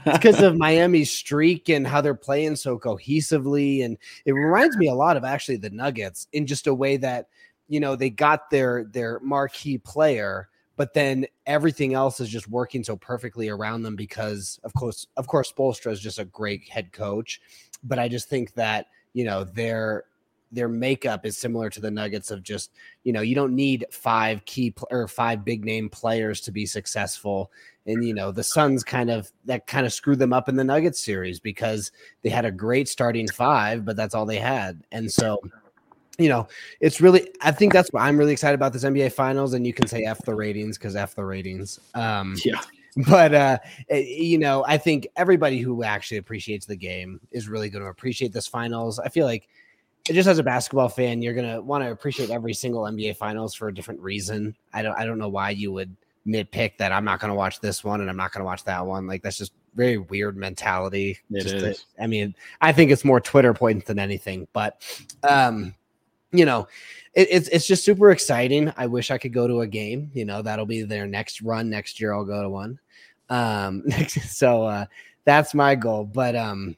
because 0.05 0.43
of 0.43 0.57
Miami's 0.59 1.13
streak 1.13 1.69
and 1.69 1.87
how 1.87 2.01
they're 2.01 2.15
playing 2.15 2.57
so 2.57 2.79
cohesively. 2.79 3.85
And 3.85 3.97
it 4.25 4.33
reminds 4.33 4.77
me 4.77 4.89
a 4.89 4.95
lot 4.95 5.17
of 5.17 5.25
actually 5.25 5.57
the 5.57 5.71
Nuggets 5.71 6.27
in 6.33 6.47
just 6.47 6.67
a 6.67 6.75
way 6.75 6.97
that 6.99 7.29
you 7.69 7.81
know 7.81 7.97
they 7.97 8.11
got 8.11 8.51
their 8.51 8.85
their 8.85 9.21
marquee 9.21 9.79
player 9.79 10.49
but 10.77 10.93
then 10.93 11.25
everything 11.47 11.95
else 11.95 12.21
is 12.21 12.29
just 12.29 12.49
working 12.49 12.83
so 12.83 12.97
perfectly 12.97 13.49
around 13.49 13.83
them 13.83 13.97
because 13.97 14.59
of 14.65 14.75
course 14.75 15.07
of 15.17 15.27
course 15.27 15.53
Bolstra 15.53 15.93
is 15.93 16.01
just 16.01 16.19
a 16.19 16.25
great 16.25 16.69
head 16.69 16.93
coach 16.93 17.41
but 17.83 17.99
I 17.99 18.09
just 18.09 18.29
think 18.29 18.55
that 18.55 18.87
you 19.13 19.25
know 19.25 19.45
their 19.45 20.05
their 20.55 20.69
makeup 20.69 21.27
is 21.27 21.37
similar 21.37 21.71
to 21.71 21.81
the 21.81 21.91
Nuggets 21.91 22.31
of 22.31 22.43
just 22.43 22.71
you 23.03 23.13
know 23.13 23.21
you 23.21 23.35
don't 23.35 23.55
need 23.55 23.85
five 23.91 24.45
key 24.45 24.71
pl- 24.71 24.89
or 24.91 25.09
five 25.09 25.45
big 25.45 25.65
name 25.65 25.89
players 25.89 26.41
to 26.43 26.53
be 26.53 26.67
successful 26.67 27.51
and 27.87 28.05
you 28.05 28.15
know 28.15 28.33
the 28.33 28.45
Suns 28.45 28.85
kind 28.85 29.11
of 29.11 29.31
that 29.45 29.67
kind 29.67 29.87
of 29.87 29.93
screwed 29.93 30.19
them 30.19 30.33
up 30.33 30.49
in 30.49 30.57
the 30.57 30.65
Nuggets 30.65 31.01
series 31.01 31.41
because 31.41 31.93
they 32.23 32.31
had 32.31 32.45
a 32.45 32.51
great 32.51 32.89
starting 32.89 33.29
five 33.29 33.85
but 33.85 33.97
that's 33.97 34.15
all 34.15 34.27
they 34.27 34.39
had 34.39 34.83
and 34.93 35.11
so 35.11 35.41
you 36.19 36.29
know, 36.29 36.47
it's 36.81 37.01
really, 37.01 37.29
I 37.41 37.51
think 37.51 37.73
that's 37.73 37.89
what 37.91 38.03
I'm 38.03 38.17
really 38.17 38.33
excited 38.33 38.55
about 38.55 38.73
this 38.73 38.85
NBA 38.85 39.13
finals. 39.13 39.55
And 39.55 39.67
you 39.67 39.73
can 39.73 39.87
say 39.87 40.05
F 40.05 40.19
the 40.25 40.35
ratings 40.35 40.79
because 40.79 40.97
F 40.97 41.15
the 41.15 41.25
ratings. 41.25 41.81
Um, 41.95 42.37
yeah. 42.45 42.61
but 43.09 43.35
uh, 43.35 43.59
eh, 43.89 43.99
you 43.99 44.39
know, 44.39 44.65
I 44.67 44.79
think 44.79 45.09
everybody 45.17 45.59
who 45.59 45.83
actually 45.83 46.19
appreciates 46.19 46.67
the 46.67 46.77
game 46.77 47.21
is 47.33 47.49
really 47.49 47.69
going 47.69 47.83
to 47.83 47.91
appreciate 47.91 48.33
this 48.33 48.47
finals. 48.47 48.99
I 48.99 49.09
feel 49.09 49.27
like 49.27 49.49
just 50.07 50.29
as 50.29 50.39
a 50.39 50.43
basketball 50.43 50.89
fan, 50.89 51.23
you're 51.23 51.35
gonna 51.35 51.61
want 51.61 51.85
to 51.85 51.91
appreciate 51.91 52.31
every 52.31 52.55
single 52.55 52.83
NBA 52.83 53.17
finals 53.17 53.55
for 53.55 53.69
a 53.69 53.75
different 53.75 54.01
reason. 54.01 54.55
I 54.73 54.83
don't 54.83 54.99
I 54.99 55.05
don't 55.05 55.19
know 55.19 55.29
why 55.29 55.51
you 55.51 55.73
would 55.73 55.95
nitpick 56.27 56.79
that 56.79 56.93
I'm 56.93 57.05
not 57.05 57.21
gonna 57.21 57.35
watch 57.35 57.61
this 57.61 57.83
one 57.83 58.01
and 58.01 58.11
I'm 58.11 58.17
not 58.17 58.33
gonna 58.33 58.45
watch 58.45 58.65
that 58.65 58.85
one. 58.85 59.07
Like 59.07 59.23
that's 59.23 59.39
just 59.39 59.53
very 59.75 59.99
weird 59.99 60.37
mentality. 60.37 61.19
It 61.31 61.43
just 61.43 61.55
is. 61.55 61.79
To, 61.79 62.03
I 62.03 62.07
mean, 62.07 62.35
I 62.61 62.73
think 62.73 62.91
it's 62.91 63.05
more 63.05 63.21
Twitter 63.21 63.55
points 63.55 63.87
than 63.87 63.99
anything, 63.99 64.47
but 64.53 64.83
um, 65.29 65.75
you 66.33 66.45
know, 66.45 66.69
it, 67.15 67.29
it's 67.31 67.49
it's 67.49 67.67
just 67.67 67.85
super 67.85 68.11
exciting. 68.11 68.73
I 68.77 68.87
wish 68.87 69.11
I 69.11 69.19
could 69.19 69.33
go 69.33 69.47
to 69.47 69.61
a 69.61 69.67
game. 69.67 70.11
You 70.13 70.25
know, 70.25 70.43
that'll 70.43 70.67
be 70.67 70.83
their 70.83 71.07
next 71.07 71.41
run 71.41 71.71
next 71.71 72.01
year. 72.01 72.13
I'll 72.13 72.25
go 72.25 72.43
to 72.43 72.51
one. 72.51 72.79
Um, 73.31 73.83
next, 73.87 74.21
so 74.37 74.65
uh, 74.65 74.87
that's 75.25 75.55
my 75.55 75.75
goal. 75.75 76.05
But 76.05 76.37
um, 76.37 76.77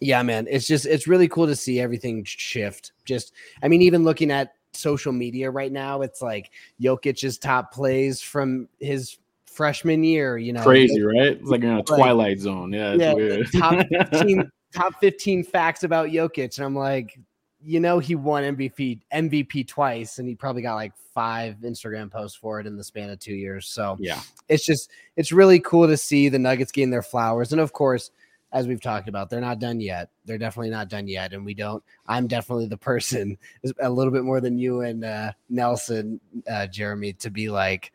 yeah, 0.00 0.22
man, 0.22 0.46
it's 0.50 0.66
just 0.66 0.86
it's 0.86 1.06
really 1.06 1.28
cool 1.28 1.46
to 1.46 1.54
see 1.54 1.78
everything 1.80 2.24
shift. 2.24 2.92
Just, 3.04 3.32
I 3.62 3.68
mean, 3.68 3.82
even 3.82 4.02
looking 4.02 4.30
at 4.30 4.54
social 4.72 5.12
media 5.12 5.50
right 5.50 5.70
now, 5.70 6.00
it's 6.02 6.22
like 6.22 6.50
Jokic's 6.80 7.38
top 7.38 7.72
plays 7.72 8.20
from 8.22 8.68
his 8.78 9.18
freshman 9.46 10.02
year. 10.02 10.38
You 10.38 10.54
know, 10.54 10.62
Crazy, 10.62 11.02
right? 11.02 11.32
It's 11.32 11.48
like 11.48 11.62
in 11.62 11.70
a 11.70 11.76
Like- 11.76 11.86
twilight 11.86 12.40
zone. 12.40 12.72
Yeah, 12.72 12.92
it's 12.94 13.00
yeah, 13.02 13.14
weird. 13.14 13.52
top 13.52 13.86
15, 14.12 14.50
top 14.74 15.00
15 15.00 15.44
facts 15.44 15.82
about 15.84 16.08
Jokic. 16.08 16.56
And 16.56 16.64
I'm 16.64 16.74
like, 16.76 17.18
you 17.62 17.78
know, 17.78 17.98
he 17.98 18.14
won 18.14 18.42
MVP 18.56 19.00
MVP 19.12 19.68
twice, 19.68 20.18
and 20.18 20.26
he 20.26 20.34
probably 20.34 20.62
got 20.62 20.76
like 20.76 20.94
five 21.12 21.56
Instagram 21.62 22.10
posts 22.10 22.38
for 22.38 22.58
it 22.58 22.66
in 22.66 22.76
the 22.78 22.84
span 22.84 23.10
of 23.10 23.18
two 23.18 23.34
years. 23.34 23.66
So 23.66 23.98
yeah, 24.00 24.22
it's 24.48 24.64
just 24.64 24.90
it's 25.16 25.30
really 25.30 25.60
cool 25.60 25.86
to 25.86 25.98
see 25.98 26.30
the 26.30 26.38
Nuggets 26.38 26.72
getting 26.72 26.88
their 26.88 27.02
flowers. 27.02 27.52
And 27.52 27.60
of 27.60 27.74
course, 27.74 28.10
as 28.52 28.66
we've 28.66 28.80
talked 28.80 29.08
about, 29.08 29.30
they're 29.30 29.40
not 29.40 29.58
done 29.58 29.80
yet. 29.80 30.10
They're 30.24 30.38
definitely 30.38 30.70
not 30.70 30.88
done 30.88 31.06
yet. 31.06 31.32
And 31.32 31.44
we 31.44 31.54
don't, 31.54 31.82
I'm 32.06 32.26
definitely 32.26 32.66
the 32.66 32.76
person 32.76 33.38
a 33.80 33.90
little 33.90 34.12
bit 34.12 34.24
more 34.24 34.40
than 34.40 34.58
you 34.58 34.80
and 34.80 35.04
uh, 35.04 35.32
Nelson, 35.48 36.20
uh, 36.50 36.66
Jeremy, 36.66 37.12
to 37.14 37.30
be 37.30 37.48
like, 37.48 37.92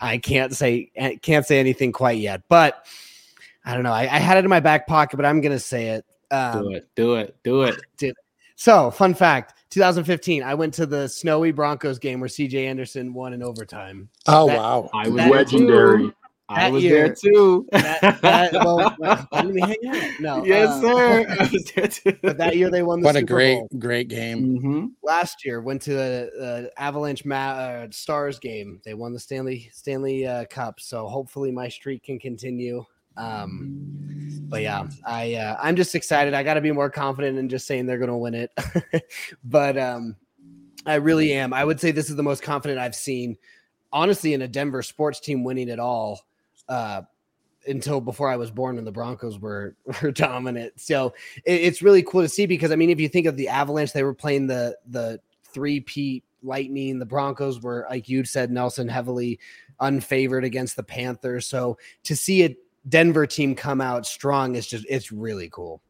I 0.00 0.18
can't 0.18 0.54
say 0.54 0.90
can't 1.22 1.46
say 1.46 1.58
anything 1.60 1.92
quite 1.92 2.18
yet. 2.18 2.42
But 2.48 2.84
I 3.64 3.74
don't 3.74 3.84
know. 3.84 3.92
I, 3.92 4.02
I 4.02 4.18
had 4.18 4.36
it 4.36 4.44
in 4.44 4.50
my 4.50 4.60
back 4.60 4.86
pocket, 4.86 5.16
but 5.16 5.24
I'm 5.24 5.40
gonna 5.40 5.58
say 5.58 5.88
it. 5.90 6.04
Um, 6.30 6.64
do 6.64 6.70
it, 6.72 6.88
do 6.94 7.14
it, 7.14 7.36
do 7.44 7.62
it. 7.62 8.16
so, 8.56 8.90
fun 8.90 9.14
fact 9.14 9.54
2015, 9.70 10.42
I 10.42 10.54
went 10.54 10.74
to 10.74 10.86
the 10.86 11.08
snowy 11.08 11.52
Broncos 11.52 11.98
game 11.98 12.20
where 12.20 12.28
CJ 12.28 12.66
Anderson 12.66 13.14
won 13.14 13.32
in 13.32 13.42
overtime. 13.42 14.08
Oh 14.26 14.46
That- 14.48 14.58
wow. 14.58 14.90
I 14.92 15.08
was 15.08 15.26
Legendary. 15.26 15.98
too. 16.08 16.14
I 16.48 16.60
That 16.64 16.72
was 16.72 16.84
year- 16.84 17.06
there 17.06 17.14
too. 17.14 17.66
That, 17.72 18.20
that, 18.20 18.52
well, 18.52 18.94
well, 18.98 19.28
let 19.32 19.46
me 19.46 19.60
hang 19.62 19.76
out. 19.88 20.20
No, 20.20 20.44
yes, 20.44 20.68
uh, 20.68 20.80
sir. 20.82 21.26
I 21.40 21.48
was 21.50 21.64
there 21.74 21.88
too. 21.88 22.18
But 22.22 22.36
that 22.38 22.56
year 22.56 22.70
they 22.70 22.82
won 22.82 23.00
the 23.00 23.06
What 23.06 23.16
a 23.16 23.22
great, 23.22 23.54
Bowl. 23.56 23.68
great 23.78 24.08
game. 24.08 24.60
Mhm. 24.60 24.90
Last 25.02 25.44
year 25.44 25.62
went 25.62 25.80
to 25.82 25.94
the 25.94 26.70
Avalanche 26.76 27.24
Ma- 27.24 27.34
uh, 27.36 27.86
Stars 27.90 28.38
game. 28.38 28.80
They 28.84 28.92
won 28.94 29.14
the 29.14 29.20
Stanley 29.20 29.70
Stanley 29.72 30.26
uh, 30.26 30.44
Cup. 30.46 30.80
So 30.80 31.06
hopefully 31.06 31.50
my 31.50 31.68
streak 31.68 32.02
can 32.02 32.18
continue. 32.18 32.84
Um, 33.16 33.88
but 34.50 34.60
yeah, 34.62 34.86
I 35.06 35.34
uh, 35.34 35.56
I'm 35.62 35.76
just 35.76 35.94
excited. 35.94 36.34
I 36.34 36.42
got 36.42 36.54
to 36.54 36.60
be 36.60 36.72
more 36.72 36.90
confident 36.90 37.38
in 37.38 37.48
just 37.48 37.66
saying 37.66 37.86
they're 37.86 37.96
going 37.98 38.10
to 38.10 38.16
win 38.16 38.34
it. 38.34 38.50
but 39.44 39.78
um, 39.78 40.16
I 40.84 40.96
really 40.96 41.32
am. 41.32 41.54
I 41.54 41.64
would 41.64 41.80
say 41.80 41.90
this 41.90 42.10
is 42.10 42.16
the 42.16 42.22
most 42.22 42.42
confident 42.42 42.78
I've 42.80 42.94
seen, 42.94 43.38
honestly, 43.92 44.34
in 44.34 44.42
a 44.42 44.48
Denver 44.48 44.82
sports 44.82 45.20
team 45.20 45.42
winning 45.42 45.70
at 45.70 45.78
all. 45.78 46.20
Uh, 46.68 47.02
until 47.66 48.00
before 48.00 48.28
I 48.28 48.36
was 48.36 48.50
born, 48.50 48.76
when 48.76 48.84
the 48.84 48.92
Broncos 48.92 49.38
were 49.38 49.76
were 50.02 50.10
dominant. 50.10 50.80
So 50.80 51.14
it, 51.44 51.60
it's 51.62 51.82
really 51.82 52.02
cool 52.02 52.22
to 52.22 52.28
see 52.28 52.46
because 52.46 52.70
I 52.70 52.76
mean, 52.76 52.90
if 52.90 53.00
you 53.00 53.08
think 53.08 53.26
of 53.26 53.36
the 53.36 53.48
Avalanche, 53.48 53.92
they 53.92 54.02
were 54.02 54.14
playing 54.14 54.46
the 54.46 54.76
the 54.86 55.20
three-peat 55.52 56.24
Lightning. 56.42 56.98
The 56.98 57.06
Broncos 57.06 57.62
were, 57.62 57.86
like 57.88 58.08
you 58.08 58.24
said, 58.24 58.50
Nelson, 58.50 58.88
heavily 58.88 59.40
unfavored 59.80 60.44
against 60.44 60.76
the 60.76 60.82
Panthers. 60.82 61.46
So 61.46 61.78
to 62.04 62.14
see 62.14 62.44
a 62.44 62.56
Denver 62.88 63.26
team 63.26 63.54
come 63.54 63.80
out 63.80 64.06
strong 64.06 64.56
is 64.56 64.66
just 64.66 64.84
it's 64.88 65.10
really 65.10 65.48
cool. 65.50 65.80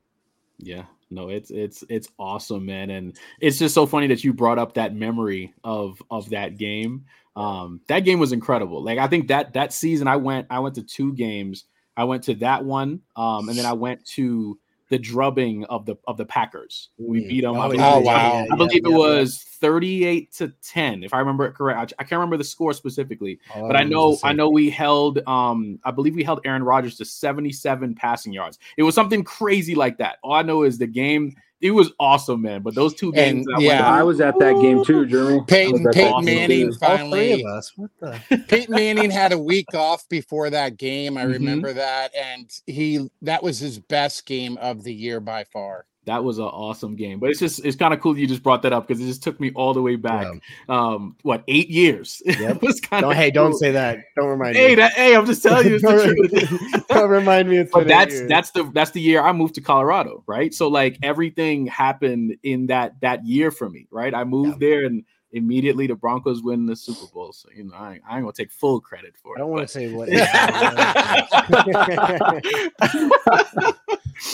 Yeah, 0.58 0.84
no, 1.10 1.28
it's 1.28 1.50
it's 1.50 1.82
it's 1.88 2.08
awesome, 2.18 2.64
man, 2.64 2.90
and 2.90 3.18
it's 3.40 3.58
just 3.58 3.74
so 3.74 3.86
funny 3.86 4.06
that 4.06 4.22
you 4.22 4.32
brought 4.32 4.58
up 4.58 4.74
that 4.74 4.94
memory 4.94 5.52
of 5.64 6.00
of 6.10 6.30
that 6.30 6.56
game. 6.56 7.04
Um, 7.36 7.80
that 7.88 8.00
game 8.00 8.18
was 8.20 8.32
incredible. 8.32 8.82
Like 8.82 8.98
I 8.98 9.06
think 9.08 9.28
that 9.28 9.52
that 9.54 9.72
season, 9.72 10.06
I 10.08 10.16
went 10.16 10.46
I 10.50 10.60
went 10.60 10.74
to 10.76 10.82
two 10.82 11.12
games. 11.14 11.64
I 11.96 12.04
went 12.04 12.22
to 12.24 12.34
that 12.36 12.64
one, 12.64 13.00
um, 13.16 13.48
and 13.48 13.56
then 13.58 13.66
I 13.66 13.72
went 13.72 14.04
to 14.06 14.58
the 14.90 14.98
drubbing 14.98 15.64
of 15.64 15.86
the 15.86 15.96
of 16.06 16.16
the 16.16 16.26
Packers. 16.26 16.90
We 16.98 17.22
Mm. 17.22 17.28
beat 17.28 17.40
them. 17.40 17.54
I 17.56 17.64
Oh, 17.64 17.68
believe, 17.68 17.80
yeah, 17.80 17.94
it 17.94 17.96
was- 17.98 18.06
wow. 18.06 18.46
I 18.52 18.56
believe 18.56 18.72
yeah, 18.84 18.88
it 18.88 18.90
yeah. 18.90 18.96
was 18.96 19.38
thirty-eight 19.38 20.32
to 20.34 20.52
ten, 20.62 21.02
if 21.02 21.14
I 21.14 21.18
remember 21.20 21.46
it 21.46 21.54
correct. 21.54 21.94
I, 21.98 22.02
I 22.02 22.04
can't 22.04 22.18
remember 22.18 22.36
the 22.36 22.44
score 22.44 22.72
specifically, 22.72 23.38
All 23.54 23.66
but 23.66 23.76
I 23.76 23.82
know 23.84 24.18
I 24.22 24.32
know 24.32 24.50
we 24.50 24.70
held 24.70 25.26
um 25.26 25.78
I 25.84 25.90
believe 25.90 26.14
we 26.14 26.22
held 26.22 26.40
Aaron 26.44 26.62
Rodgers 26.62 26.96
to 26.98 27.04
77 27.04 27.94
passing 27.94 28.32
yards. 28.32 28.58
It 28.76 28.82
was 28.82 28.94
something 28.94 29.24
crazy 29.24 29.74
like 29.74 29.98
that. 29.98 30.18
All 30.22 30.34
I 30.34 30.42
know 30.42 30.62
is 30.62 30.78
the 30.78 30.86
game 30.86 31.34
it 31.60 31.70
was 31.70 31.92
awesome, 31.98 32.42
man. 32.42 32.62
But 32.62 32.74
those 32.74 32.94
two 32.94 33.12
games, 33.12 33.46
and, 33.46 33.56
I 33.56 33.60
yeah, 33.60 33.68
went 33.70 33.82
I 33.84 34.02
was 34.02 34.20
at 34.20 34.38
that 34.38 34.54
game 34.60 34.84
too, 34.84 35.06
Jeremy. 35.06 35.34
I 35.34 35.36
was 35.36 35.44
Peyton, 35.48 35.84
Peyton 35.92 36.12
awesome, 36.12 36.24
game, 36.26 36.36
Manning 36.36 36.60
too. 36.60 36.78
All 36.82 36.96
three 36.96 36.96
finally. 36.98 37.42
of 37.42 37.46
us. 37.50 37.72
What 37.76 37.90
the? 38.00 38.44
Peyton 38.48 38.74
Manning 38.74 39.10
had 39.10 39.32
a 39.32 39.38
week 39.38 39.72
off 39.74 40.08
before 40.08 40.50
that 40.50 40.76
game. 40.76 41.16
I 41.16 41.24
Mhm. 41.24 41.32
remember 41.32 41.72
that, 41.72 42.14
and 42.14 42.50
he 42.66 43.08
that 43.22 43.42
was 43.42 43.58
his 43.58 43.78
best 43.78 44.26
game 44.26 44.56
of 44.58 44.84
the 44.84 44.92
year 44.94 45.20
by 45.20 45.44
far. 45.44 45.86
That 46.06 46.22
was 46.24 46.38
an 46.38 46.44
awesome 46.44 46.96
game. 46.96 47.18
But 47.18 47.30
it's 47.30 47.38
just 47.40 47.64
it's 47.64 47.76
kind 47.76 47.94
of 47.94 48.00
cool 48.00 48.18
you 48.18 48.26
just 48.26 48.42
brought 48.42 48.62
that 48.62 48.72
up 48.72 48.86
because 48.86 49.02
it 49.02 49.06
just 49.06 49.22
took 49.22 49.38
me 49.40 49.52
all 49.54 49.72
the 49.74 49.82
way 49.82 49.96
back. 49.96 50.26
Um, 50.68 51.16
what 51.22 51.44
eight 51.48 51.68
years? 51.70 52.22
Yep. 52.44 52.56
it 52.56 52.62
was 52.62 52.80
kind 52.80 53.02
Don't, 53.02 53.12
of 53.12 53.16
hey, 53.16 53.30
don't 53.30 53.54
say 53.54 53.70
that. 53.70 53.98
Don't 54.16 54.28
remind 54.28 54.56
Hey, 54.56 54.68
me. 54.68 54.74
that, 54.76 54.92
hey, 54.94 55.16
I'm 55.16 55.24
just 55.24 55.42
telling 55.42 55.66
you, 55.68 55.76
it's 55.76 55.84
the 55.84 56.40
truth. 56.70 56.86
don't 56.88 57.08
remind 57.10 57.48
me. 57.48 57.58
It's 57.58 57.70
but 57.72 57.86
that's 57.88 58.14
years. 58.14 58.28
that's 58.28 58.50
the 58.50 58.64
that's 58.74 58.90
the 58.90 59.00
year 59.00 59.22
I 59.22 59.32
moved 59.32 59.54
to 59.56 59.60
Colorado, 59.60 60.22
right? 60.26 60.52
So 60.52 60.68
like 60.68 60.98
everything 61.02 61.66
happened 61.66 62.36
in 62.42 62.66
that 62.66 63.00
that 63.00 63.24
year 63.24 63.50
for 63.50 63.70
me, 63.70 63.86
right? 63.90 64.14
I 64.14 64.24
moved 64.24 64.60
there 64.60 64.84
and 64.84 65.04
immediately 65.34 65.86
the 65.86 65.94
Broncos 65.94 66.42
win 66.42 66.66
the 66.66 66.74
Super 66.76 67.06
Bowl. 67.12 67.32
So 67.32 67.48
you 67.54 67.64
know, 67.64 67.74
I, 67.76 67.94
ain't- 67.94 68.02
I 68.08 68.16
ain't 68.16 68.24
gonna 68.24 68.32
take 68.32 68.50
full 68.50 68.80
credit 68.80 69.14
for 69.22 69.34
it. 69.36 69.38
I 69.38 69.42
don't 69.42 69.50
want 69.50 69.62
to 69.62 69.68
say 69.68 69.92
what. 69.92 70.08
but- 73.26 73.76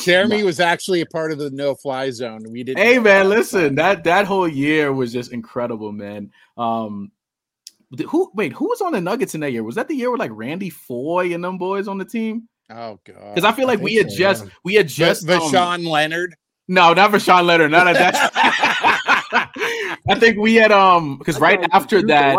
Jeremy 0.04 0.42
was 0.42 0.60
actually 0.60 1.00
a 1.00 1.06
part 1.06 1.32
of 1.32 1.38
the 1.38 1.50
no 1.50 1.74
fly 1.74 2.10
zone. 2.10 2.44
We 2.50 2.62
didn't. 2.64 2.78
hey 2.84 2.98
man, 2.98 3.28
listen, 3.28 3.74
but- 3.74 3.82
that 3.82 4.04
that 4.04 4.26
whole 4.26 4.48
year 4.48 4.92
was 4.92 5.12
just 5.12 5.32
incredible, 5.32 5.92
man. 5.92 6.30
Um 6.56 7.10
who 8.08 8.30
wait, 8.34 8.52
who 8.52 8.66
was 8.68 8.80
on 8.80 8.92
the 8.92 9.00
Nuggets 9.00 9.34
in 9.34 9.40
that 9.40 9.50
year? 9.50 9.64
Was 9.64 9.74
that 9.74 9.88
the 9.88 9.96
year 9.96 10.10
with 10.12 10.20
like 10.20 10.30
Randy 10.32 10.70
Foye 10.70 11.32
and 11.34 11.42
them 11.42 11.58
boys 11.58 11.88
on 11.88 11.98
the 11.98 12.04
team? 12.04 12.48
Oh 12.70 13.00
god. 13.04 13.34
Because 13.34 13.44
I 13.44 13.52
feel 13.52 13.66
I 13.66 13.74
like 13.74 13.80
we 13.80 13.96
think 13.96 14.06
had 14.08 14.12
so, 14.12 14.18
just 14.18 14.44
yeah. 14.44 14.50
we 14.64 14.74
had 14.74 14.88
just 14.88 15.26
just 15.26 15.54
um, 15.54 15.84
Leonard. 15.84 16.36
No, 16.68 16.92
not 16.94 17.10
for 17.10 17.18
Sean 17.18 17.46
Leonard. 17.48 17.72
None 17.72 17.88
of 17.88 17.94
that. 17.94 18.30
I 19.32 20.14
think 20.16 20.38
we 20.38 20.54
had 20.54 20.72
um 20.72 21.18
because 21.18 21.38
right 21.40 21.66
after 21.72 22.02
that, 22.06 22.36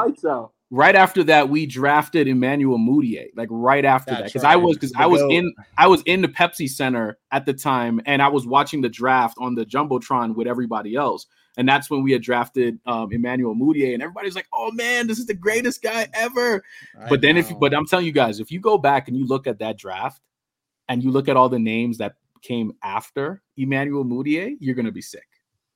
right 0.72 0.96
after 0.96 1.24
that, 1.26 1.50
we 1.50 1.66
drafted 1.66 2.28
Emmanuel 2.28 2.80
Mudiay. 2.80 3.28
Like 3.36 3.50
right 3.52 3.86
after 3.86 4.12
that, 4.12 4.22
That's 4.22 4.34
because 4.34 4.44
I 4.44 4.56
was 4.56 4.78
because 4.78 4.94
I 4.96 5.06
was 5.06 5.22
in 5.22 5.54
I 5.78 5.88
was 5.88 6.02
in 6.06 6.22
the 6.22 6.28
Pepsi 6.28 6.70
Center 6.70 7.18
at 7.32 7.46
the 7.46 7.54
time, 7.54 8.02
and 8.06 8.22
I 8.22 8.30
was 8.30 8.48
watching 8.48 8.82
the 8.82 8.90
draft 8.90 9.38
on 9.40 9.56
the 9.56 9.66
jumbotron 9.66 10.36
with 10.36 10.48
everybody 10.48 10.96
else. 10.96 11.28
And 11.58 11.68
that's 11.68 11.90
when 11.90 12.02
we 12.02 12.14
had 12.14 12.22
drafted 12.22 12.80
um, 12.86 13.12
Emmanuel 13.12 13.54
Mudiay, 13.56 13.94
and 13.94 14.02
everybody's 14.02 14.36
like, 14.36 14.48
"Oh 14.54 14.72
man, 14.72 15.08
this 15.08 15.20
is 15.20 15.26
the 15.26 15.34
greatest 15.34 15.82
guy 15.84 16.08
ever." 16.14 16.64
I 17.00 17.10
But 17.10 17.20
then, 17.20 17.36
if 17.36 17.52
know. 17.52 17.58
but 17.58 17.74
I'm 17.74 17.86
telling 17.86 18.06
you 18.06 18.14
guys, 18.14 18.40
if 18.40 18.52
you 18.52 18.62
go 18.62 18.78
back 18.78 19.10
and 19.10 19.18
you 19.18 19.28
look 19.28 19.48
at 19.48 19.60
that 19.60 19.78
draft, 19.78 20.22
and 20.88 21.04
you 21.04 21.12
look 21.12 21.28
at 21.28 21.36
all 21.36 21.50
the 21.50 21.60
names 21.60 21.98
that 21.98 22.16
came 22.42 22.74
after 22.84 23.42
Emmanuel 23.58 24.06
Mudiay, 24.06 24.56
you're 24.60 24.76
gonna 24.76 24.92
be 24.92 25.02
sick. 25.02 25.28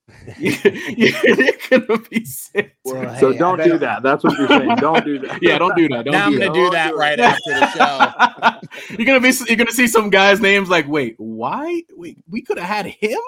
you're 0.37 1.51
gonna 1.69 1.99
be 2.09 2.23
sick. 2.25 2.77
Well, 2.83 3.19
So 3.19 3.31
hey, 3.31 3.35
I 3.35 3.39
don't 3.39 3.63
do 3.63 3.77
that. 3.79 4.03
That's 4.03 4.23
what 4.23 4.37
you're 4.37 4.47
saying. 4.47 4.75
Don't 4.75 5.03
do 5.03 5.19
that. 5.19 5.39
Yeah, 5.41 5.57
don't 5.57 5.75
do 5.75 5.87
that. 5.89 6.05
Don't 6.05 6.11
now 6.11 6.27
I'm 6.27 6.33
gonna 6.33 6.45
that. 6.45 6.53
do 6.53 6.69
that 6.69 6.95
right 6.95 7.19
after 7.19 7.41
the 7.49 7.71
show. 7.71 8.89
you're 8.97 9.05
gonna 9.05 9.19
be 9.19 9.33
you're 9.47 9.57
gonna 9.57 9.71
see 9.71 9.87
some 9.87 10.09
guys' 10.09 10.39
names 10.39 10.69
like, 10.69 10.87
wait, 10.87 11.15
why? 11.17 11.81
Wait, 11.95 12.17
we 12.29 12.41
could 12.41 12.59
have 12.59 12.67
had 12.67 12.85
him. 12.85 13.19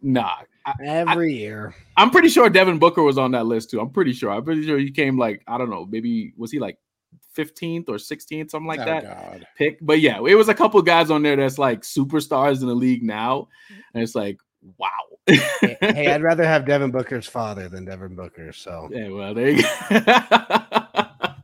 Nah, 0.00 0.36
I, 0.64 0.74
every 0.84 1.34
year. 1.34 1.74
I'm 1.96 2.10
pretty 2.10 2.28
sure 2.28 2.48
Devin 2.48 2.78
Booker 2.78 3.02
was 3.02 3.18
on 3.18 3.32
that 3.32 3.46
list 3.46 3.70
too. 3.70 3.80
I'm 3.80 3.90
pretty 3.90 4.12
sure. 4.12 4.30
I'm 4.30 4.44
pretty 4.44 4.64
sure 4.64 4.78
he 4.78 4.90
came 4.90 5.18
like 5.18 5.42
I 5.48 5.58
don't 5.58 5.70
know, 5.70 5.86
maybe 5.86 6.32
was 6.36 6.52
he 6.52 6.60
like 6.60 6.78
15th 7.36 7.88
or 7.88 7.96
16th, 7.96 8.50
something 8.50 8.66
like 8.66 8.80
oh 8.80 8.84
that. 8.84 9.04
god. 9.04 9.46
pick. 9.56 9.78
But 9.80 10.00
yeah, 10.00 10.18
it 10.18 10.34
was 10.34 10.48
a 10.48 10.54
couple 10.54 10.80
guys 10.82 11.10
on 11.10 11.22
there 11.22 11.36
that's 11.36 11.58
like 11.58 11.82
superstars 11.82 12.60
in 12.60 12.68
the 12.68 12.74
league 12.74 13.02
now, 13.02 13.48
and 13.94 14.02
it's 14.02 14.14
like, 14.14 14.38
wow. 14.78 14.88
hey, 15.26 15.76
hey, 15.80 16.12
I'd 16.12 16.22
rather 16.22 16.44
have 16.44 16.66
Devin 16.66 16.90
Booker's 16.90 17.26
father 17.26 17.68
than 17.68 17.84
Devin 17.84 18.14
Booker. 18.14 18.52
So 18.52 18.88
yeah, 18.92 19.08
well, 19.08 19.34
there 19.34 19.50
you 19.50 19.62
go. 19.62 20.00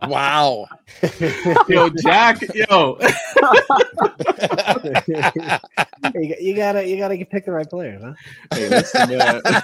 wow. 0.09 0.67
yo, 1.69 1.91
Jack, 2.03 2.41
yo. 2.55 2.99
you, 6.15 6.37
you 6.41 6.57
gotta 6.57 6.87
you 6.87 6.97
gotta 6.99 7.25
pick 7.31 7.45
the 7.45 7.53
right 7.53 7.69
players, 7.69 8.03
huh? 8.03 8.15
Hey, 8.55 8.69
listen, 8.69 9.17
man. 9.17 9.41
Uh, 9.45 9.61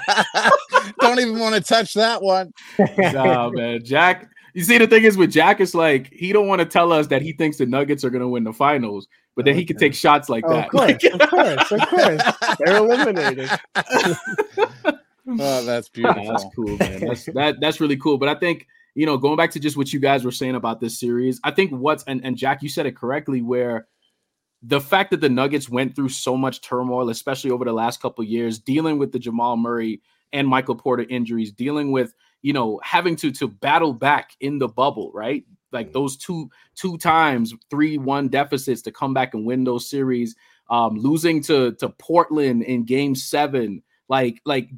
Don't 1.01 1.21
even 1.21 1.39
want 1.39 1.55
to 1.55 1.61
touch 1.61 1.95
that 1.95 2.23
one. 2.23 2.53
nah, 2.99 3.51
man. 3.51 3.85
Jack, 3.85 4.31
you 4.55 4.63
see, 4.65 4.79
the 4.79 4.87
thing 4.87 5.05
is 5.05 5.17
with 5.17 5.31
Jack, 5.33 5.61
it's 5.61 5.75
like 5.75 6.11
he 6.13 6.33
don't 6.33 6.47
want 6.49 6.61
to 6.61 6.65
tell 6.67 6.93
us 6.93 7.09
that 7.09 7.21
he 7.23 7.33
thinks 7.33 7.59
the 7.59 7.67
Nuggets 7.67 8.05
are 8.05 8.11
gonna 8.11 8.29
win 8.29 8.45
the 8.45 8.53
finals, 8.53 9.07
but 9.37 9.45
then 9.45 9.55
he 9.55 9.65
can 9.65 9.77
Okay. 9.77 9.89
take 9.89 9.95
shots 9.95 10.29
like 10.29 10.45
Oh, 10.47 10.55
that. 10.55 10.65
of 10.67 10.71
course, 10.71 11.05
of 11.05 11.29
course, 11.31 11.73
of 11.73 11.89
course. 11.89 12.57
They're 12.59 12.77
eliminated. 12.79 13.51
Oh, 15.27 15.65
that's 15.65 15.89
beautiful. 15.89 16.29
that's 16.29 16.45
cool, 16.55 16.77
man. 16.77 17.01
That's 17.01 17.25
that 17.27 17.57
that's 17.59 17.81
really 17.81 17.97
cool. 17.97 18.19
But 18.19 18.29
I 18.29 18.35
think 18.35 18.67
you 18.95 19.07
know, 19.07 19.17
going 19.17 19.37
back 19.37 19.51
to 19.53 19.59
just 19.59 19.77
what 19.77 19.91
you 19.93 19.99
guys 19.99 20.23
were 20.23 20.31
saying 20.31 20.55
about 20.55 20.81
this 20.81 21.01
series, 21.01 21.41
I 21.43 21.51
think 21.51 21.71
what's 21.73 22.05
and, 22.05 22.23
and 22.25 22.37
Jack, 22.37 22.63
you 22.63 22.69
said 22.69 22.85
it 22.87 22.95
correctly, 22.95 23.41
where 23.41 23.87
the 24.63 24.81
fact 24.81 25.11
that 25.13 25.21
the 25.23 25.29
Nuggets 25.31 25.69
went 25.69 25.97
through 25.97 26.11
so 26.11 26.37
much 26.37 26.61
turmoil, 26.61 27.09
especially 27.09 27.51
over 27.51 27.65
the 27.65 27.73
last 27.73 28.03
couple 28.03 28.23
of 28.23 28.29
years, 28.29 28.59
dealing 28.59 28.99
with 28.99 29.13
the 29.13 29.19
Jamal 29.19 29.57
Murray 29.57 30.03
and 30.35 30.47
Michael 30.47 30.77
Porter 30.77 31.07
injuries, 31.09 31.51
dealing 31.53 31.91
with 31.91 32.15
you 32.45 32.53
know 32.53 32.79
having 32.85 33.17
to 33.17 33.33
to 33.33 33.49
battle 33.49 33.95
back 33.95 34.37
in 34.39 34.59
the 34.59 34.69
bubble, 34.69 35.11
right? 35.15 35.45
Like 35.73 35.93
those 35.93 36.17
two 36.17 36.51
two 36.77 36.99
times 36.99 37.55
three 37.71 37.97
one 37.99 38.29
deficits 38.29 38.83
to 38.83 38.93
come 38.93 39.15
back 39.15 39.33
and 39.33 39.47
win 39.47 39.65
those 39.65 39.89
series, 39.89 40.37
um, 40.69 40.95
losing 40.95 41.43
to 41.45 41.73
to 41.73 41.89
Portland 41.89 42.63
in 42.63 42.85
Game 42.85 43.15
Seven, 43.15 43.83
like 44.11 44.43
like 44.45 44.69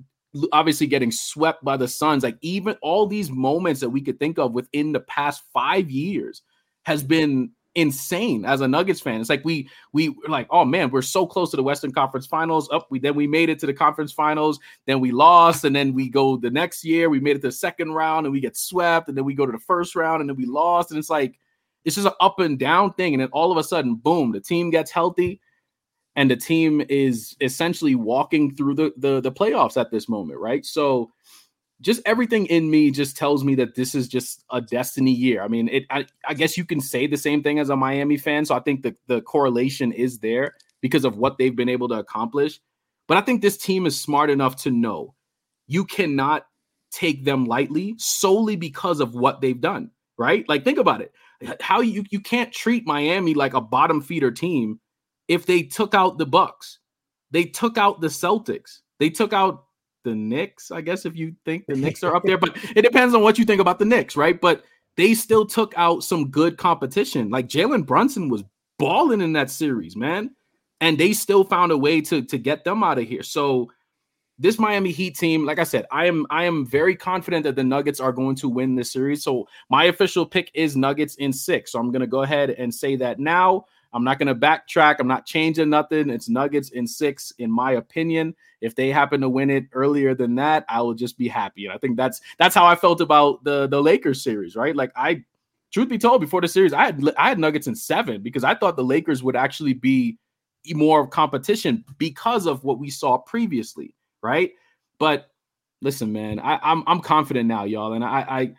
obviously 0.52 0.86
getting 0.86 1.10
swept 1.10 1.64
by 1.64 1.76
the 1.76 1.88
Suns, 1.88 2.22
like 2.22 2.38
even 2.40 2.76
all 2.82 3.06
these 3.06 3.32
moments 3.32 3.80
that 3.80 3.90
we 3.90 4.00
could 4.00 4.20
think 4.20 4.38
of 4.38 4.52
within 4.52 4.92
the 4.92 5.00
past 5.00 5.42
five 5.52 5.90
years 5.90 6.42
has 6.84 7.02
been 7.02 7.50
insane 7.76 8.44
as 8.44 8.62
a 8.62 8.66
Nuggets 8.66 9.00
fan. 9.00 9.20
It's 9.20 9.30
like 9.30 9.44
we 9.44 9.68
we 9.92 10.08
were 10.08 10.28
like, 10.28 10.48
oh 10.50 10.64
man, 10.64 10.90
we're 10.90 11.02
so 11.02 11.26
close 11.26 11.50
to 11.50 11.56
the 11.56 11.62
Western 11.62 11.92
Conference 11.92 12.26
Finals. 12.26 12.68
Up, 12.72 12.88
we 12.90 12.98
then 12.98 13.14
we 13.14 13.26
made 13.26 13.48
it 13.48 13.58
to 13.60 13.66
the 13.66 13.74
conference 13.74 14.12
finals, 14.12 14.58
then 14.86 14.98
we 14.98 15.12
lost, 15.12 15.64
and 15.64 15.76
then 15.76 15.92
we 15.92 16.08
go 16.08 16.36
the 16.36 16.50
next 16.50 16.84
year, 16.84 17.08
we 17.08 17.20
made 17.20 17.36
it 17.36 17.42
to 17.42 17.48
the 17.48 17.52
second 17.52 17.92
round 17.92 18.26
and 18.26 18.32
we 18.32 18.40
get 18.40 18.56
swept, 18.56 19.08
and 19.08 19.16
then 19.16 19.24
we 19.24 19.34
go 19.34 19.46
to 19.46 19.52
the 19.52 19.58
first 19.58 19.94
round 19.94 20.20
and 20.20 20.28
then 20.28 20.36
we 20.36 20.46
lost. 20.46 20.90
And 20.90 20.98
it's 20.98 21.10
like 21.10 21.38
it's 21.84 21.94
just 21.94 22.08
an 22.08 22.14
up 22.20 22.40
and 22.40 22.58
down 22.58 22.94
thing. 22.94 23.14
And 23.14 23.20
then 23.20 23.28
all 23.32 23.52
of 23.52 23.58
a 23.58 23.64
sudden, 23.64 23.94
boom, 23.94 24.32
the 24.32 24.40
team 24.40 24.70
gets 24.70 24.90
healthy 24.90 25.40
and 26.16 26.30
the 26.30 26.36
team 26.36 26.82
is 26.88 27.36
essentially 27.40 27.94
walking 27.94 28.54
through 28.54 28.74
the, 28.74 28.92
the 28.96 29.20
the 29.20 29.32
playoffs 29.32 29.78
at 29.78 29.90
this 29.90 30.08
moment, 30.08 30.40
right? 30.40 30.64
So 30.64 31.12
just 31.80 32.00
everything 32.06 32.46
in 32.46 32.70
me 32.70 32.90
just 32.90 33.16
tells 33.16 33.44
me 33.44 33.54
that 33.56 33.74
this 33.74 33.94
is 33.94 34.08
just 34.08 34.44
a 34.50 34.60
destiny 34.60 35.12
year. 35.12 35.42
I 35.42 35.48
mean, 35.48 35.68
it 35.68 35.84
I, 35.90 36.06
I 36.26 36.34
guess 36.34 36.56
you 36.56 36.64
can 36.64 36.80
say 36.80 37.06
the 37.06 37.16
same 37.16 37.42
thing 37.42 37.58
as 37.58 37.68
a 37.68 37.76
Miami 37.76 38.16
fan, 38.16 38.44
so 38.44 38.54
I 38.54 38.60
think 38.60 38.82
the 38.82 38.94
the 39.06 39.20
correlation 39.20 39.92
is 39.92 40.18
there 40.20 40.54
because 40.80 41.04
of 41.04 41.18
what 41.18 41.38
they've 41.38 41.56
been 41.56 41.68
able 41.68 41.88
to 41.88 41.96
accomplish. 41.96 42.60
But 43.08 43.18
I 43.18 43.20
think 43.20 43.42
this 43.42 43.56
team 43.56 43.86
is 43.86 44.00
smart 44.00 44.30
enough 44.30 44.56
to 44.62 44.70
know 44.70 45.14
you 45.66 45.84
cannot 45.84 46.46
take 46.90 47.24
them 47.24 47.44
lightly 47.44 47.94
solely 47.98 48.56
because 48.56 49.00
of 49.00 49.14
what 49.14 49.40
they've 49.40 49.60
done, 49.60 49.90
right? 50.16 50.48
Like 50.48 50.64
think 50.64 50.78
about 50.78 51.02
it. 51.02 51.12
How 51.60 51.80
you 51.80 52.04
you 52.10 52.20
can't 52.20 52.52
treat 52.52 52.86
Miami 52.86 53.34
like 53.34 53.52
a 53.52 53.60
bottom 53.60 54.00
feeder 54.00 54.30
team 54.30 54.80
if 55.28 55.44
they 55.44 55.62
took 55.62 55.94
out 55.94 56.16
the 56.16 56.26
Bucks. 56.26 56.78
They 57.32 57.44
took 57.44 57.76
out 57.76 58.00
the 58.00 58.06
Celtics. 58.06 58.78
They 58.98 59.10
took 59.10 59.34
out 59.34 59.65
the 60.06 60.14
Knicks, 60.14 60.70
I 60.70 60.80
guess 60.80 61.04
if 61.04 61.16
you 61.16 61.34
think 61.44 61.66
the 61.66 61.74
Knicks 61.74 62.02
are 62.04 62.14
up 62.14 62.22
there, 62.24 62.38
but 62.44 62.56
it 62.74 62.82
depends 62.82 63.14
on 63.14 63.22
what 63.22 63.38
you 63.38 63.44
think 63.44 63.60
about 63.60 63.78
the 63.78 63.84
Knicks, 63.84 64.16
right? 64.16 64.40
But 64.40 64.62
they 64.96 65.12
still 65.12 65.44
took 65.44 65.74
out 65.76 66.04
some 66.04 66.30
good 66.30 66.56
competition. 66.56 67.28
Like 67.28 67.48
Jalen 67.48 67.84
Brunson 67.84 68.28
was 68.28 68.44
balling 68.78 69.20
in 69.20 69.32
that 69.34 69.50
series, 69.50 69.96
man. 69.96 70.30
And 70.80 70.96
they 70.96 71.12
still 71.12 71.44
found 71.44 71.72
a 71.72 71.78
way 71.78 72.00
to 72.02 72.22
to 72.22 72.38
get 72.38 72.64
them 72.64 72.82
out 72.82 72.98
of 72.98 73.08
here. 73.08 73.22
So 73.22 73.70
this 74.38 74.58
Miami 74.58 74.92
Heat 74.92 75.16
team, 75.16 75.46
like 75.46 75.58
I 75.58 75.64
said, 75.64 75.86
I 75.90 76.06
am 76.06 76.26
I 76.30 76.44
am 76.44 76.66
very 76.66 76.94
confident 76.94 77.44
that 77.44 77.56
the 77.56 77.64
Nuggets 77.64 77.98
are 77.98 78.12
going 78.12 78.36
to 78.36 78.48
win 78.48 78.74
this 78.74 78.92
series. 78.92 79.24
So 79.24 79.48
my 79.70 79.84
official 79.84 80.26
pick 80.26 80.50
is 80.54 80.76
Nuggets 80.76 81.16
in 81.16 81.32
six. 81.32 81.72
So 81.72 81.78
I'm 81.78 81.90
gonna 81.90 82.06
go 82.06 82.22
ahead 82.22 82.50
and 82.50 82.72
say 82.72 82.94
that 82.96 83.18
now. 83.18 83.64
I'm 83.96 84.04
not 84.04 84.18
gonna 84.18 84.34
backtrack. 84.34 84.96
I'm 84.98 85.08
not 85.08 85.24
changing 85.24 85.70
nothing. 85.70 86.10
It's 86.10 86.28
Nuggets 86.28 86.68
in 86.68 86.86
six, 86.86 87.32
in 87.38 87.50
my 87.50 87.72
opinion. 87.72 88.34
If 88.60 88.74
they 88.74 88.90
happen 88.90 89.22
to 89.22 89.28
win 89.28 89.48
it 89.48 89.64
earlier 89.72 90.14
than 90.14 90.34
that, 90.34 90.66
I 90.68 90.82
will 90.82 90.94
just 90.94 91.16
be 91.16 91.28
happy. 91.28 91.64
And 91.64 91.74
I 91.74 91.78
think 91.78 91.96
that's 91.96 92.20
that's 92.38 92.54
how 92.54 92.66
I 92.66 92.76
felt 92.76 93.00
about 93.00 93.42
the 93.42 93.66
the 93.66 93.82
Lakers 93.82 94.22
series, 94.22 94.54
right? 94.54 94.76
Like 94.76 94.92
I, 94.96 95.24
truth 95.72 95.88
be 95.88 95.96
told, 95.96 96.20
before 96.20 96.42
the 96.42 96.48
series, 96.48 96.74
I 96.74 96.84
had 96.84 97.02
I 97.16 97.30
had 97.30 97.38
Nuggets 97.38 97.68
in 97.68 97.74
seven 97.74 98.20
because 98.20 98.44
I 98.44 98.54
thought 98.54 98.76
the 98.76 98.84
Lakers 98.84 99.22
would 99.22 99.34
actually 99.34 99.72
be 99.72 100.18
more 100.74 101.00
of 101.00 101.10
competition 101.10 101.82
because 101.96 102.46
of 102.46 102.64
what 102.64 102.78
we 102.78 102.90
saw 102.90 103.16
previously, 103.16 103.94
right? 104.22 104.52
But 104.98 105.30
listen, 105.80 106.12
man, 106.12 106.38
I, 106.38 106.58
I'm 106.62 106.84
I'm 106.86 107.00
confident 107.00 107.48
now, 107.48 107.64
y'all, 107.64 107.94
and 107.94 108.04
I, 108.04 108.20
I 108.28 108.54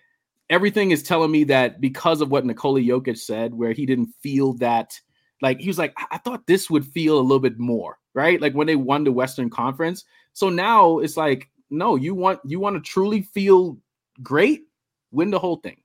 everything 0.50 0.91
is 0.91 1.04
telling 1.04 1.32
me 1.32 1.43
that 1.45 1.82
because 1.82 2.21
of 2.21 2.32
what 2.32 2.45
Nikola 2.45 2.80
Jokic 2.80 3.17
said, 3.17 3.54
where 3.54 3.71
he 3.71 3.86
didn't 3.86 4.13
feel 4.21 4.54
that, 4.54 5.00
like 5.41 5.60
he 5.60 5.67
was 5.67 5.78
like, 5.78 5.93
I, 5.97 6.06
I 6.12 6.17
thought 6.17 6.47
this 6.47 6.69
would 6.69 6.86
feel 6.86 7.19
a 7.19 7.21
little 7.21 7.39
bit 7.39 7.60
more, 7.60 7.97
right? 8.13 8.41
Like 8.41 8.54
when 8.54 8.67
they 8.67 8.76
won 8.76 9.04
the 9.04 9.12
Western 9.12 9.50
Conference. 9.50 10.06
So 10.34 10.50
now 10.50 11.00
it's 11.00 11.17
like, 11.17 11.50
no, 11.69 11.95
you 11.95 12.15
want 12.15 12.39
you 12.45 12.60
want 12.60 12.76
to 12.76 12.89
truly 12.89 13.21
feel 13.21 13.78
great, 14.23 14.63
win 15.12 15.32
the 15.32 15.39
whole 15.39 15.58
thing. 15.58 15.78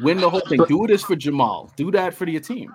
Win 0.00 0.18
the 0.18 0.28
whole 0.28 0.40
thing. 0.40 0.60
Do 0.66 0.86
this 0.86 1.04
for 1.04 1.16
Jamal. 1.16 1.72
Do 1.76 1.90
that 1.92 2.14
for 2.14 2.28
your 2.28 2.40
team. 2.40 2.74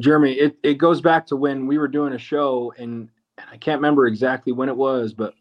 Jeremy, 0.00 0.32
it, 0.34 0.56
it 0.62 0.74
goes 0.78 1.00
back 1.00 1.26
to 1.26 1.36
when 1.36 1.66
we 1.66 1.76
were 1.76 1.88
doing 1.88 2.14
a 2.14 2.18
show, 2.18 2.72
and 2.78 3.08
I 3.50 3.56
can't 3.56 3.78
remember 3.78 4.06
exactly 4.06 4.52
when 4.52 4.68
it 4.68 4.76
was, 4.76 5.12
but 5.12 5.34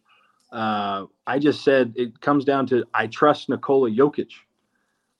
uh, 0.52 1.06
I 1.28 1.40
just 1.40 1.64
said 1.64 1.94
it 1.96 2.20
comes 2.22 2.44
down 2.44 2.66
to 2.68 2.86
I 2.94 3.08
trust 3.08 3.50
Nikola 3.50 3.90
Jokic. 3.90 4.32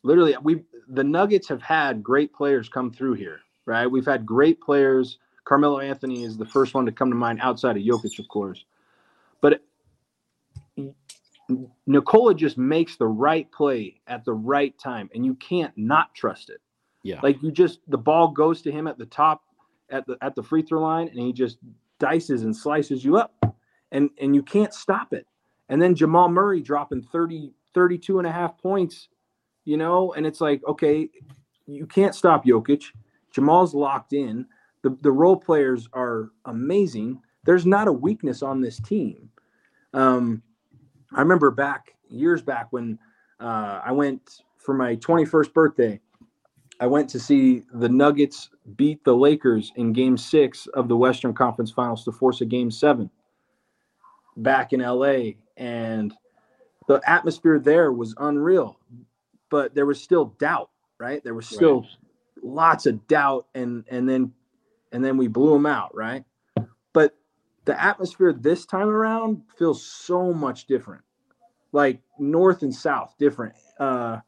Literally, 0.04 0.36
we 0.42 0.64
the 0.90 1.04
Nuggets 1.04 1.48
have 1.48 1.62
had 1.62 2.04
great 2.04 2.34
players 2.34 2.68
come 2.68 2.92
through 2.92 3.14
here, 3.14 3.40
right? 3.70 3.88
We've 3.88 4.06
had 4.06 4.26
great 4.26 4.60
players. 4.60 5.20
Carmelo 5.46 5.80
Anthony 5.80 6.24
is 6.24 6.38
the 6.38 6.46
first 6.46 6.74
one 6.74 6.86
to 6.86 6.92
come 6.92 7.10
to 7.10 7.16
mind 7.16 7.40
outside 7.42 7.78
of 7.78 7.84
Jokic, 7.84 8.20
of 8.20 8.28
course. 8.28 8.66
But 9.42 9.62
Nikola 11.88 12.36
just 12.36 12.58
makes 12.58 12.98
the 12.98 13.08
right 13.08 13.50
play 13.52 14.02
at 14.08 14.26
the 14.26 14.34
right 14.34 14.78
time, 14.78 15.10
and 15.14 15.26
you 15.26 15.36
can't 15.36 15.76
not 15.78 16.14
trust 16.14 16.50
it. 16.50 16.62
Yeah. 17.04 17.20
Like 17.24 17.42
you 17.42 17.52
just 17.52 17.80
the 17.88 17.98
ball 17.98 18.30
goes 18.30 18.62
to 18.64 18.72
him 18.72 18.88
at 18.88 18.98
the 18.98 19.06
top 19.06 19.44
at 19.90 20.06
the 20.06 20.18
at 20.22 20.36
the 20.36 20.44
free 20.44 20.62
throw 20.62 20.82
line 20.82 21.08
and 21.08 21.20
he 21.20 21.32
just 21.32 21.58
dices 21.98 22.44
and 22.44 22.56
slices 22.56 23.04
you 23.04 23.18
up 23.18 23.34
and 23.92 24.10
and 24.22 24.36
you 24.36 24.44
can't 24.44 24.74
stop 24.74 25.14
it. 25.14 25.26
And 25.70 25.82
then 25.82 25.96
Jamal 25.96 26.30
Murray 26.30 26.62
dropping 26.62 27.02
30 27.02 27.54
32 27.74 28.18
and 28.18 28.28
a 28.28 28.32
half 28.32 28.58
points, 28.58 29.10
you 29.64 29.78
know, 29.78 30.14
and 30.14 30.26
it's 30.26 30.42
like, 30.42 30.62
okay, 30.68 31.10
you 31.68 31.86
can't 31.86 32.16
stop 32.16 32.46
Jokic. 32.46 32.84
Jamal's 33.40 33.74
locked 33.74 34.14
in. 34.14 34.46
The 34.82 34.98
the 35.02 35.12
role 35.12 35.38
players 35.38 35.88
are 35.94 36.32
amazing. 36.46 37.22
There's 37.46 37.66
not 37.66 37.88
a 37.88 37.94
weakness 37.94 38.44
on 38.44 38.62
this 38.62 38.80
team. 38.80 39.30
Um 39.94 40.44
I 41.14 41.22
remember 41.22 41.52
back 41.52 41.96
years 42.10 42.42
back 42.42 42.68
when 42.72 43.00
uh, 43.40 43.82
I 43.84 43.92
went 43.92 44.44
for 44.58 44.74
my 44.74 44.96
21st 44.98 45.54
birthday. 45.54 46.00
I 46.80 46.88
went 46.88 47.10
to 47.10 47.20
see 47.20 47.64
the 47.74 47.90
Nuggets 47.90 48.50
beat 48.76 49.04
the 49.04 49.16
Lakers 49.16 49.72
in 49.76 49.92
game 49.92 50.18
six 50.18 50.68
of 50.68 50.88
the 50.88 50.96
Western 50.96 51.34
Conference 51.34 51.72
Finals 51.72 52.04
to 52.06 52.12
force 52.12 52.42
a 52.42 52.46
game 52.46 52.72
seven 52.72 53.10
back 54.38 54.72
in 54.72 54.80
LA. 54.82 55.32
And 55.58 56.14
the 56.88 57.02
atmosphere 57.06 57.60
there 57.60 57.92
was 57.92 58.16
unreal, 58.18 58.80
but 59.50 59.76
there 59.76 59.86
was 59.86 60.02
still 60.02 60.26
doubt, 60.40 60.70
right? 61.00 61.24
There 61.24 61.34
was 61.34 61.48
still 61.48 61.86
lots 62.44 62.86
of 62.86 63.08
doubt. 63.08 63.48
And, 63.56 63.86
and 63.90 64.08
then, 64.08 64.32
and 64.92 65.04
then 65.04 65.18
we 65.18 65.28
blew 65.28 65.54
them 65.54 65.66
out, 65.66 65.96
right? 65.96 66.24
But 66.94 67.16
the 67.66 67.82
atmosphere 67.82 68.34
this 68.34 68.66
time 68.66 68.90
around 68.90 69.42
feels 69.58 69.84
so 69.86 70.34
much 70.34 70.66
different, 70.66 71.04
like 71.72 72.02
north 72.18 72.64
and 72.64 72.74
south 72.74 73.16
different. 73.20 73.54
Uh, 73.80 74.20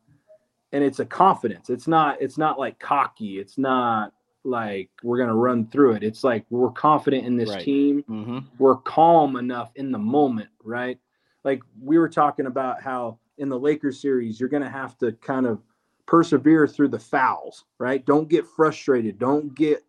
and 0.72 0.84
it's 0.84 1.00
a 1.00 1.06
confidence. 1.06 1.70
It's 1.70 1.88
not 1.88 2.22
it's 2.22 2.38
not 2.38 2.58
like 2.60 2.80
cocky. 2.80 3.40
It's 3.40 3.58
not 3.58 4.14
like 4.44 4.90
we're 5.04 5.18
gonna 5.18 5.36
run 5.36 5.68
through 5.68 5.94
it. 5.94 6.04
It's 6.04 6.24
like 6.24 6.46
we're 6.50 6.72
confident 6.72 7.26
in 7.26 7.36
this 7.36 7.50
Right. 7.50 7.64
team. 7.64 8.04
Mm-hmm. 8.10 8.40
We're 8.58 8.78
calm 8.78 9.36
enough 9.36 9.72
in 9.76 9.92
the 9.92 10.00
moment, 10.00 10.50
right? 10.64 10.98
Like 11.44 11.62
we 11.82 11.98
were 11.98 12.10
talking 12.10 12.46
about 12.46 12.82
how 12.82 13.20
in 13.38 13.50
the 13.50 13.60
Lakers 13.60 14.02
series, 14.02 14.40
you're 14.40 14.50
gonna 14.50 14.70
have 14.70 14.98
to 15.00 15.12
kind 15.14 15.46
of 15.46 15.60
persevere 16.06 16.68
through 16.68 16.90
the 16.90 17.00
fouls, 17.00 17.66
right? 17.78 18.06
Don't 18.06 18.30
get 18.30 18.46
frustrated. 18.46 19.20
Don't 19.20 19.54
get 19.56 19.84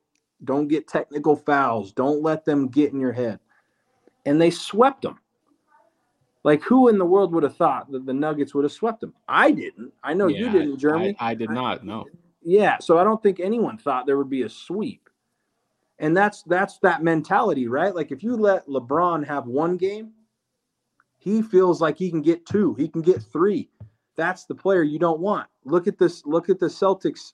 don't 0.45 0.69
get 0.69 0.89
technical 0.89 1.37
fouls. 1.37 1.93
Don't 1.93 2.23
let 2.23 2.45
them 2.45 2.69
get 2.69 2.93
in 2.93 3.01
your 3.01 3.13
head. 3.13 3.39
And 4.27 4.41
they 4.41 4.51
swept 4.51 5.03
them. 5.03 5.19
Like, 6.45 6.63
who 6.63 6.89
in 6.89 6.99
the 6.99 7.05
world 7.05 7.33
would 7.33 7.45
have 7.45 7.57
thought 7.57 7.91
that 7.93 8.05
the 8.05 8.13
Nuggets 8.13 8.55
would 8.55 8.65
have 8.65 8.73
swept 8.73 9.01
them? 9.01 9.15
I 9.29 9.53
didn't. 9.53 9.93
I 10.03 10.13
know 10.15 10.27
you 10.27 10.51
didn't, 10.51 10.79
Jeremy. 10.79 11.15
I, 11.21 11.31
I 11.31 11.35
did 11.35 11.51
not. 11.51 11.85
No. 11.85 12.07
Yeah, 12.43 12.79
so 12.81 12.99
I 12.99 13.05
don't 13.05 13.23
think 13.23 13.39
anyone 13.39 13.79
thought 13.79 14.07
there 14.07 14.19
would 14.19 14.31
be 14.31 14.43
a 14.43 14.49
sweep. 14.49 15.09
And 16.01 16.17
that's 16.17 16.43
that's 16.43 16.79
that 16.79 17.05
mentality, 17.05 17.69
right? 17.69 17.95
Like 17.95 18.11
if 18.11 18.25
you 18.25 18.35
let 18.35 18.67
LeBron 18.67 19.25
have 19.25 19.47
one 19.47 19.77
game, 19.77 20.11
he 21.19 21.43
feels 21.43 21.81
like 21.81 21.97
he 21.97 22.11
can 22.11 22.23
get 22.23 22.45
two, 22.45 22.75
he 22.75 22.89
can 22.89 23.03
get 23.03 23.23
three. 23.23 23.69
That's 24.17 24.45
the 24.45 24.55
player 24.55 24.83
you 24.83 24.99
don't 24.99 25.21
want. 25.21 25.49
Look 25.65 25.87
at 25.87 25.99
this, 25.99 26.25
look 26.27 26.49
at 26.49 26.59
the 26.61 26.67
Celtics 26.67 27.33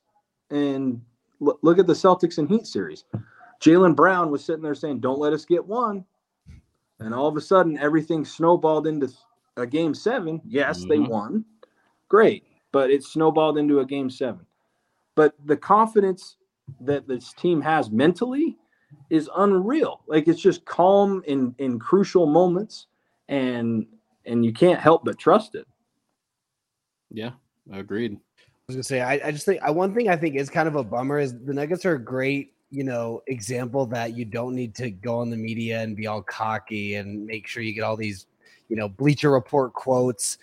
and 0.50 1.00
look, 1.40 1.78
at 1.78 1.86
the 1.86 1.92
Celtics 1.92 2.38
and 2.38 2.48
Heat 2.48 2.66
series. 2.66 3.04
Jaylen 3.60 3.96
Brown 3.96 4.30
was 4.30 4.44
sitting 4.44 4.62
there 4.62 4.74
saying, 4.74 5.00
Don't 5.00 5.18
let 5.18 5.32
us 5.32 5.44
get 5.44 5.66
one. 5.66 6.04
And 7.00 7.14
all 7.14 7.28
of 7.28 7.36
a 7.36 7.40
sudden, 7.40 7.78
everything 7.78 8.24
snowballed 8.24 8.86
into 8.86 9.10
a 9.56 9.66
game 9.66 9.94
seven. 9.94 10.40
Yes, 10.44 10.84
they 10.84 10.98
Mhm. 10.98 11.08
won. 11.08 11.44
Great. 12.08 12.44
But 12.72 12.90
it 12.90 13.02
snowballed 13.02 13.58
into 13.58 13.80
a 13.80 13.84
game 13.86 14.10
seven 14.10 14.46
but 15.18 15.34
the 15.46 15.56
confidence 15.56 16.36
that 16.80 17.08
this 17.08 17.32
team 17.32 17.60
has 17.60 17.90
mentally 17.90 18.56
is 19.10 19.28
unreal. 19.36 20.02
Like 20.06 20.28
it's 20.28 20.40
just 20.40 20.64
calm 20.64 21.24
in 21.26 21.54
in 21.58 21.80
crucial 21.80 22.24
moments, 22.26 22.86
and 23.28 23.84
and 24.26 24.44
you 24.44 24.52
can't 24.52 24.78
help 24.80 25.04
but 25.04 25.18
trust 25.18 25.56
it. 25.56 25.66
Yeah, 27.10 27.30
agreed. 27.72 28.12
I 28.12 28.16
was 28.68 28.76
gonna 28.76 28.82
say, 28.82 29.00
I, 29.00 29.20
I 29.24 29.30
just 29.30 29.46
think 29.46 29.62
I, 29.62 29.70
one 29.70 29.94
thing 29.94 30.08
I 30.08 30.16
think 30.16 30.36
is 30.36 30.50
kind 30.50 30.68
of 30.68 30.76
a 30.76 30.84
bummer 30.84 31.18
is 31.18 31.38
the 31.44 31.54
Nuggets 31.54 31.86
are 31.86 31.94
a 31.94 31.98
great, 31.98 32.52
you 32.70 32.84
know, 32.84 33.22
example 33.26 33.86
that 33.86 34.16
you 34.16 34.24
don't 34.24 34.54
need 34.54 34.74
to 34.76 34.90
go 34.90 35.20
on 35.20 35.30
the 35.30 35.36
media 35.36 35.80
and 35.80 35.96
be 35.96 36.06
all 36.06 36.22
cocky 36.22 36.96
and 36.96 37.24
make 37.26 37.46
sure 37.46 37.62
you 37.62 37.72
get 37.72 37.82
all 37.82 37.96
these, 37.96 38.26
you 38.68 38.76
know, 38.76 38.88
Bleacher 38.88 39.30
Report 39.30 39.72
quotes. 39.72 40.38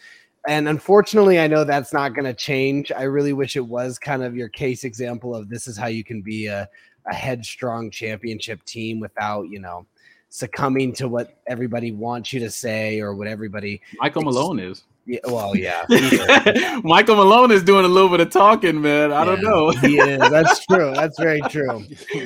And 0.47 0.67
unfortunately, 0.67 1.39
I 1.39 1.47
know 1.47 1.63
that's 1.63 1.93
not 1.93 2.13
going 2.13 2.25
to 2.25 2.34
change. 2.34 2.91
I 2.91 3.04
really 3.04 3.34
wish 3.34 3.56
it 3.56 3.65
was 3.65 3.97
kind 3.97 4.23
of 4.23 4.36
your 4.36 4.49
case 4.49 4.84
example 4.84 5.36
of 5.36 5.49
this 5.49 5.67
is 5.67 5.75
how 5.75 5.88
you 5.88 6.04
can 6.04 6.21
be 6.21 6.45
a, 6.45 6.69
a 7.08 7.13
headstrong 7.13 7.89
championship 7.89 8.63
team 8.65 8.99
without, 8.99 9.49
you 9.49 9.60
know, 9.60 9.88
succumbing 10.30 10.93
to 10.93 11.08
what 11.08 11.38
everybody 11.47 11.91
wants 11.91 12.32
you 12.32 12.39
to 12.41 12.51
say 12.51 12.99
or 12.99 13.15
what 13.15 13.28
everybody. 13.28 13.82
Michael 13.99 14.21
Malone 14.23 14.60
is. 14.60 14.84
Yeah, 15.07 15.19
well, 15.25 15.55
yeah. 15.55 15.85
Michael 16.83 17.15
Malone 17.17 17.51
is 17.51 17.61
doing 17.63 17.85
a 17.85 17.87
little 17.87 18.09
bit 18.09 18.21
of 18.21 18.31
talking, 18.31 18.81
man. 18.81 19.11
I 19.13 19.23
don't 19.23 19.41
know. 19.41 19.69
he 19.69 19.99
is. 19.99 20.17
That's 20.31 20.65
true. 20.65 20.93
That's 20.95 21.19
very 21.19 21.41
true. 21.49 21.85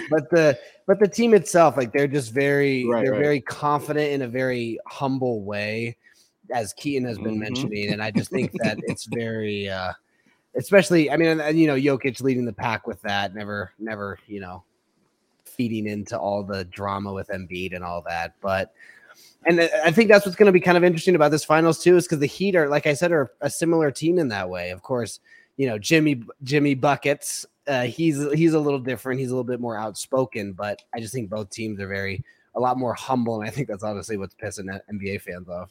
But 0.09 0.29
the 0.29 0.57
but 0.87 0.97
the 0.99 1.07
team 1.07 1.33
itself, 1.33 1.75
like 1.75 1.91
they're 1.91 2.07
just 2.07 2.31
very 2.33 2.85
Right, 2.87 3.03
they're 3.03 3.11
right. 3.13 3.21
very 3.21 3.41
confident 3.41 4.11
in 4.13 4.21
a 4.21 4.27
very 4.29 4.79
humble 4.87 5.41
way, 5.43 5.97
as 6.53 6.71
Keaton 6.73 7.05
has 7.07 7.17
been 7.17 7.35
Mhm. 7.35 7.39
mentioning, 7.39 7.89
and 7.91 8.01
I 8.01 8.11
just 8.11 8.31
think 8.31 8.53
that 8.63 8.77
it's 8.83 9.05
very, 9.13 9.67
uh 9.69 9.91
especially. 10.55 11.11
I 11.11 11.17
mean, 11.17 11.39
and, 11.41 11.59
you 11.59 11.67
know, 11.67 11.75
Jokic 11.75 12.21
leading 12.21 12.45
the 12.45 12.53
pack 12.53 12.87
with 12.87 13.01
that, 13.01 13.35
never, 13.35 13.71
never, 13.77 14.17
you 14.25 14.39
know, 14.39 14.63
feeding 15.43 15.85
into 15.85 16.17
all 16.17 16.43
the 16.43 16.63
drama 16.65 17.11
with 17.11 17.27
Embiid 17.27 17.75
and 17.75 17.83
all 17.83 18.01
that, 18.07 18.35
but. 18.41 18.71
And 19.45 19.62
I- 19.62 19.69
I 19.86 19.91
think 19.91 20.10
that's 20.10 20.25
what's 20.25 20.36
going 20.36 20.47
to 20.47 20.52
be 20.52 20.60
kind 20.60 20.78
of 20.78 20.84
interesting 20.84 21.15
about 21.15 21.32
this 21.32 21.45
finals 21.45 21.82
too, 21.82 21.95
is 21.97 22.06
because 22.06 22.19
the 22.19 22.25
Heat 22.25 22.56
are, 22.56 22.67
like 22.69 22.88
I 22.88 22.93
said, 22.93 23.12
are 23.12 23.32
a 23.41 23.49
similar 23.49 23.89
team 23.91 24.19
in 24.19 24.28
that 24.30 24.49
way. 24.49 24.71
Of 24.71 24.82
course, 24.82 25.19
you 25.58 25.67
know 25.67 25.78
Jimmy 25.80 26.23
Jimmy 26.43 26.73
buckets. 26.75 27.45
Uh, 27.67 27.84
he's 27.84 28.17
he's 28.34 28.54
a 28.54 28.60
little 28.60 28.80
different. 28.80 29.19
He's 29.19 29.30
a 29.30 29.34
little 29.34 29.43
bit 29.43 29.60
more 29.60 29.78
outspoken, 29.78 30.54
but 30.54 30.82
I 30.93 30.99
just 30.99 31.13
think 31.13 31.30
both 31.30 31.49
teams 31.52 31.80
are 31.80 31.88
very 31.88 32.23
a 32.56 32.60
lot 32.60 32.78
more 32.78 32.93
humble, 32.95 33.39
and 33.39 33.47
I 33.47 33.52
think 33.52 33.67
that's 33.67 33.84
honestly 33.84 34.17
what's 34.17 34.36
pissing 34.36 34.80
NBA 34.91 35.21
fans 35.21 35.47
off. 35.47 35.69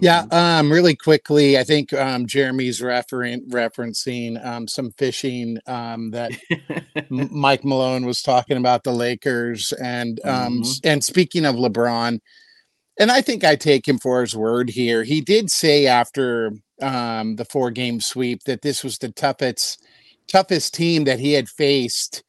Yeah, 0.00 0.24
um, 0.30 0.72
really 0.72 0.96
quickly, 0.96 1.58
I 1.58 1.64
think 1.64 1.92
um, 1.92 2.26
Jeremy's 2.26 2.80
referen- 2.80 3.46
referencing 3.50 4.42
um, 4.44 4.66
some 4.66 4.90
fishing 4.92 5.58
um, 5.66 6.10
that 6.12 6.32
M- 6.96 7.28
Mike 7.30 7.64
Malone 7.64 8.06
was 8.06 8.22
talking 8.22 8.56
about 8.56 8.82
the 8.84 8.92
Lakers, 8.92 9.72
and 9.74 10.20
um, 10.24 10.60
s- 10.62 10.80
and 10.84 11.04
speaking 11.04 11.44
of 11.44 11.56
LeBron, 11.56 12.20
and 12.98 13.10
I 13.10 13.22
think 13.22 13.44
I 13.44 13.56
take 13.56 13.86
him 13.88 13.98
for 13.98 14.20
his 14.20 14.36
word 14.36 14.70
here. 14.70 15.04
He 15.04 15.20
did 15.20 15.50
say 15.50 15.86
after 15.86 16.52
um, 16.82 17.36
the 17.36 17.44
four 17.44 17.70
game 17.70 18.00
sweep 18.00 18.44
that 18.44 18.62
this 18.62 18.84
was 18.84 18.98
the 18.98 19.10
toughest 19.10 19.82
toughest 20.28 20.74
team 20.74 21.04
that 21.04 21.20
he 21.20 21.32
had 21.32 21.48
faced 21.48 22.22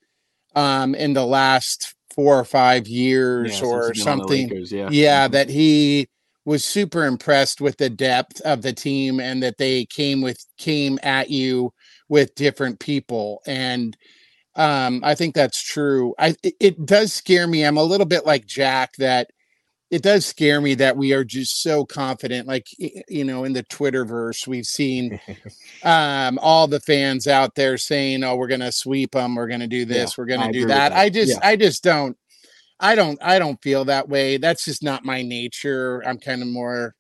um, 0.56 0.96
in 0.96 1.14
the 1.14 1.26
last 1.26 1.96
four 2.16 2.40
or 2.40 2.46
five 2.46 2.88
years 2.88 3.54
since 3.54 3.62
or 3.62 3.94
he's 3.94 4.04
been 4.04 4.08
on 4.14 4.18
the 4.18 4.26
something 4.28 4.50
Lakers, 4.50 4.72
yeah. 4.72 4.90
yeah 4.92 5.28
Mhm. 5.28 5.32
that 5.32 5.50
he 5.50 6.08
was 6.46 6.66
super 6.66 7.06
impressed 7.06 7.62
with 7.62 7.78
the 7.78 7.90
depth 7.90 8.42
of 8.42 8.62
the 8.62 8.74
team 8.74 9.20
and 9.20 9.44
that 9.44 9.58
they 9.58 9.86
came 9.86 10.22
with 10.22 10.46
came 10.58 11.00
at 11.04 11.30
you 11.30 11.72
with 12.10 12.36
different 12.36 12.80
people 12.80 13.42
and 13.46 13.96
um 14.56 15.02
i 15.04 15.16
think 15.16 15.36
that's 15.36 15.62
true 15.62 16.16
i 16.20 16.36
it 16.60 16.86
does 16.86 17.14
scare 17.14 17.48
me 17.48 17.64
i'm 17.66 17.78
a 17.78 17.84
little 17.84 18.06
bit 18.08 18.26
like 18.26 18.46
jack 18.48 18.92
that 18.98 19.30
it 19.92 20.04
does 20.04 20.26
scare 20.26 20.62
me 20.62 20.76
that 20.76 20.96
we 20.96 21.14
are 21.14 21.24
just 21.24 21.62
so 21.62 21.84
confident 21.84 22.48
like 22.48 22.68
you 23.08 23.24
know 23.24 23.44
in 23.44 23.54
the 23.54 23.64
twitterverse 23.64 24.48
we've 24.48 24.66
seen 24.66 25.20
um 25.84 26.38
all 26.42 26.68
the 26.68 26.80
fans 26.80 27.28
out 27.28 27.56
there 27.56 27.78
saying 27.78 28.24
oh 28.24 28.36
we're 28.36 28.48
gonna 28.48 28.72
sweep 28.72 29.12
them 29.12 29.36
we're 29.36 29.48
gonna 29.48 29.68
do 29.68 29.86
this 29.86 30.18
we're 30.18 30.26
gonna 30.26 30.48
agree 30.48 30.62
do 30.62 30.68
that 30.68 30.90
that. 30.90 30.98
i 30.98 31.10
just 31.10 31.32
Yeah. 31.34 31.48
i 31.48 31.56
just 31.56 31.84
don't 31.84 32.18
i 32.80 32.96
don't 32.96 33.20
i 33.22 33.40
don't 33.40 33.62
feel 33.62 33.86
that 33.86 34.08
way 34.08 34.38
that's 34.38 34.66
just 34.66 34.84
not 34.84 35.06
my 35.06 35.22
nature 35.22 36.04
i'm 36.06 36.20
kind 36.20 36.42
of 36.42 36.48
more 36.48 36.96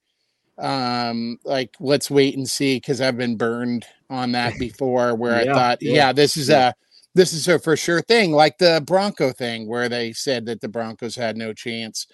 um 0.58 1.38
like 1.45 1.75
let's 1.80 2.12
wait 2.12 2.36
and 2.36 2.49
see 2.49 2.78
because 2.78 3.02
i've 3.02 3.17
been 3.17 3.38
burned 3.38 3.86
on 4.10 4.32
that 4.34 4.54
before 4.60 5.15
where 5.15 5.36
i 5.36 5.45
thought 5.45 5.78
yeah, 5.82 5.93
yeah, 5.93 6.13
this 6.13 6.36
is 6.36 6.49
yeah. 6.49 6.69
a 6.69 6.73
this 7.15 7.34
is 7.34 7.47
a 7.47 7.58
for 7.60 7.78
sure 7.78 8.02
thing 8.02 8.32
like 8.32 8.58
the 8.58 8.82
bronco 8.86 9.32
thing 9.32 9.67
where 9.67 9.88
they 9.89 10.12
said 10.12 10.45
that 10.45 10.60
the 10.60 10.67
broncos 10.67 11.15
had 11.15 11.38
no 11.38 11.54
chance 11.54 12.08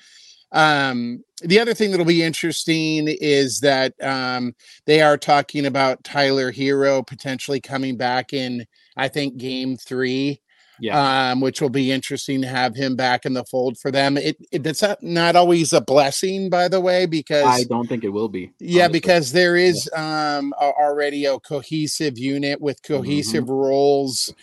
um 0.52 1.24
the 1.42 1.60
other 1.60 1.74
thing 1.74 1.92
that'll 1.92 2.06
be 2.06 2.24
interesting 2.24 3.08
is 3.08 3.60
that 3.60 3.94
um 4.02 4.54
they 4.86 5.02
are 5.02 5.18
talking 5.18 5.66
about 5.66 6.04
Tyler 6.04 6.52
Herro 6.52 7.06
potentially 7.06 7.60
coming 7.60 7.98
back 7.98 8.32
in 8.34 8.66
i 8.96 9.08
think 9.08 9.38
game 9.38 9.76
three 9.78 10.42
Yeah. 10.80 11.32
um, 11.32 11.42
which 11.42 11.62
will 11.62 11.70
be 11.70 11.92
interesting 11.92 12.42
to 12.42 12.48
have 12.48 12.76
him 12.76 12.96
back 12.96 13.26
in 13.26 13.34
the 13.34 13.46
fold 13.46 13.78
for 13.78 13.92
them. 13.92 14.18
It, 14.18 14.36
it 14.52 14.62
that's 14.64 14.82
not, 14.82 15.02
not 15.02 15.36
always 15.38 15.72
a 15.72 15.80
blessing, 15.80 16.50
by 16.50 16.68
the 16.68 16.82
way, 16.82 17.06
because 17.06 17.46
I 17.46 17.64
don't 17.64 17.88
think 17.88 18.04
it 18.04 18.10
will 18.10 18.28
be. 18.28 18.52
yeah, 18.60 18.84
honestly. 18.84 19.00
because 19.00 19.32
there 19.32 19.56
is 19.56 19.90
um 19.96 20.54
a- 20.60 20.74
already 20.86 21.24
a 21.26 21.40
cohesive 21.40 22.18
unit 22.18 22.60
with 22.60 22.84
cohesive 22.84 23.50
roles 23.50 24.34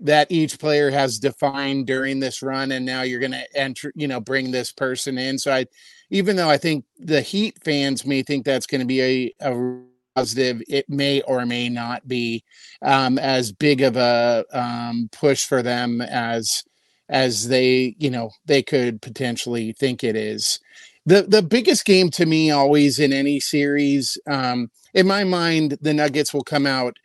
that 0.00 0.30
each 0.30 0.58
player 0.58 0.90
has 0.90 1.18
defined 1.18 1.86
during 1.86 2.20
this 2.20 2.42
run, 2.42 2.72
and 2.72 2.84
now 2.84 3.02
you're 3.02 3.20
gonna 3.20 3.44
enter, 3.54 3.92
you 3.94 4.08
know, 4.08 4.20
bring 4.20 4.50
this 4.50 4.72
person 4.72 5.18
in. 5.18 5.38
So 5.38 5.52
I, 5.52 5.66
even 6.10 6.36
though 6.36 6.50
I 6.50 6.56
think 6.58 6.84
the 6.98 7.20
Heat 7.20 7.58
fans 7.62 8.06
may 8.06 8.22
think 8.22 8.44
that's 8.44 8.66
going 8.66 8.80
to 8.80 8.86
be 8.86 9.02
a, 9.02 9.34
a 9.40 9.80
positive, 10.14 10.62
it 10.68 10.88
may 10.88 11.20
or 11.22 11.44
may 11.46 11.68
not 11.68 12.06
be 12.08 12.42
um, 12.82 13.18
as 13.18 13.52
big 13.52 13.82
of 13.82 13.96
a 13.96 14.44
um, 14.52 15.08
push 15.12 15.44
for 15.44 15.62
them 15.62 16.00
as 16.00 16.64
as 17.08 17.48
they 17.48 17.94
you 17.98 18.10
know 18.10 18.30
they 18.46 18.62
could 18.62 19.00
potentially 19.00 19.72
think 19.72 20.04
it 20.04 20.16
is 20.16 20.60
the 21.06 21.22
the 21.22 21.42
biggest 21.42 21.84
game 21.84 22.10
to 22.10 22.26
me 22.26 22.50
always 22.50 22.98
in 22.98 23.12
any 23.12 23.40
series 23.40 24.18
um 24.26 24.70
in 24.94 25.06
my 25.06 25.24
mind 25.24 25.78
the 25.80 25.94
nuggets 25.94 26.34
will 26.34 26.44
come 26.44 26.66
out 26.66 26.96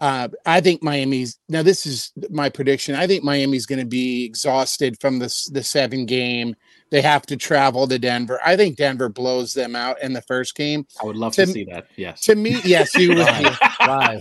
uh 0.00 0.28
i 0.44 0.60
think 0.60 0.82
miami's 0.82 1.38
now 1.48 1.62
this 1.62 1.86
is 1.86 2.12
my 2.30 2.48
prediction 2.48 2.94
i 2.94 3.06
think 3.06 3.24
miami's 3.24 3.66
going 3.66 3.78
to 3.78 3.86
be 3.86 4.24
exhausted 4.24 4.98
from 5.00 5.18
this 5.18 5.46
the 5.46 5.62
seven 5.62 6.04
game 6.04 6.54
they 6.90 7.00
have 7.00 7.24
to 7.24 7.36
travel 7.36 7.88
to 7.88 7.98
denver 7.98 8.38
i 8.44 8.56
think 8.56 8.76
denver 8.76 9.08
blows 9.08 9.54
them 9.54 9.74
out 9.74 10.00
in 10.02 10.12
the 10.12 10.20
first 10.22 10.54
game 10.54 10.86
I 11.00 11.06
would 11.06 11.16
love 11.16 11.34
to 11.34 11.46
to 11.46 11.52
see 11.52 11.64
that. 11.64 11.86
Yes. 11.96 12.20
to 12.22 12.34
me 12.34 12.60
yes 12.64 12.94
you 12.94 13.14
would 13.14 13.26
Live. 13.86 14.20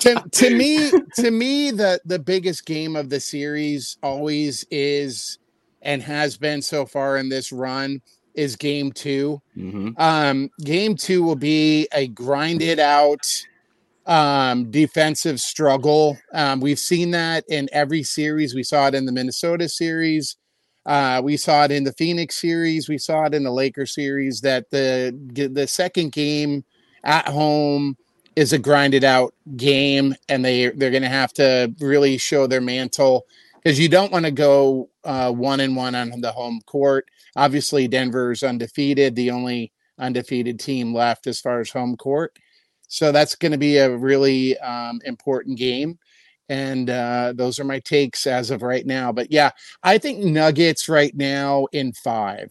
to, 0.00 0.22
to 0.32 0.56
me 0.56 0.90
to 1.16 1.30
me 1.30 1.70
the 1.70 2.00
the 2.04 2.18
biggest 2.18 2.66
game 2.66 2.96
of 2.96 3.08
the 3.08 3.20
series 3.20 3.98
always 4.02 4.64
is 4.70 5.38
and 5.82 6.02
has 6.02 6.36
been 6.36 6.62
so 6.62 6.84
far 6.84 7.16
in 7.18 7.28
this 7.28 7.52
run 7.52 8.00
is 8.34 8.56
game 8.56 8.90
two 8.90 9.40
hmm 9.54 9.90
um 9.98 10.50
game 10.64 10.96
two 10.96 11.22
will 11.22 11.36
be 11.36 11.86
a 11.92 12.08
grinded 12.08 12.80
out 12.80 13.44
um 14.12 14.70
defensive 14.70 15.40
struggle 15.40 16.18
um 16.34 16.60
we've 16.60 16.78
seen 16.78 17.10
that 17.12 17.44
in 17.48 17.66
every 17.72 18.02
series 18.02 18.54
we 18.54 18.62
saw 18.62 18.86
it 18.86 18.94
in 18.94 19.06
the 19.06 19.12
minnesota 19.12 19.66
series 19.66 20.36
uh 20.84 21.20
we 21.24 21.36
saw 21.36 21.64
it 21.64 21.70
in 21.70 21.84
the 21.84 21.92
phoenix 21.94 22.38
series 22.38 22.88
we 22.90 22.98
saw 22.98 23.24
it 23.24 23.32
in 23.32 23.42
the 23.42 23.50
lakers 23.50 23.94
series 23.94 24.42
that 24.42 24.68
the 24.70 25.16
the 25.52 25.66
second 25.66 26.12
game 26.12 26.62
at 27.04 27.26
home 27.26 27.96
is 28.36 28.52
a 28.52 28.58
grinded 28.58 29.04
out 29.04 29.34
game 29.56 30.14
and 30.28 30.44
they 30.44 30.68
they're 30.70 30.90
going 30.90 31.02
to 31.02 31.08
have 31.08 31.32
to 31.32 31.72
really 31.80 32.18
show 32.18 32.46
their 32.46 32.60
mantle 32.60 33.24
because 33.62 33.78
you 33.78 33.88
don't 33.88 34.12
want 34.12 34.24
to 34.24 34.30
go 34.30 34.90
uh, 35.04 35.30
one 35.30 35.60
and 35.60 35.76
one 35.76 35.94
on 35.94 36.20
the 36.20 36.32
home 36.32 36.60
court. 36.66 37.06
Obviously, 37.36 37.86
Denver's 37.88 38.42
undefeated. 38.42 39.14
The 39.14 39.30
only 39.30 39.72
undefeated 39.98 40.58
team 40.58 40.94
left 40.94 41.26
as 41.26 41.40
far 41.40 41.60
as 41.60 41.70
home 41.70 41.96
court. 41.96 42.36
So 42.92 43.10
that's 43.10 43.34
going 43.34 43.52
to 43.52 43.58
be 43.58 43.78
a 43.78 43.96
really 43.96 44.58
um, 44.58 45.00
important 45.06 45.56
game. 45.56 45.98
And 46.50 46.90
uh, 46.90 47.32
those 47.34 47.58
are 47.58 47.64
my 47.64 47.78
takes 47.78 48.26
as 48.26 48.50
of 48.50 48.60
right 48.60 48.84
now. 48.84 49.10
But 49.12 49.32
yeah, 49.32 49.50
I 49.82 49.96
think 49.96 50.22
Nuggets 50.22 50.90
right 50.90 51.14
now 51.16 51.68
in 51.72 51.94
five. 51.94 52.50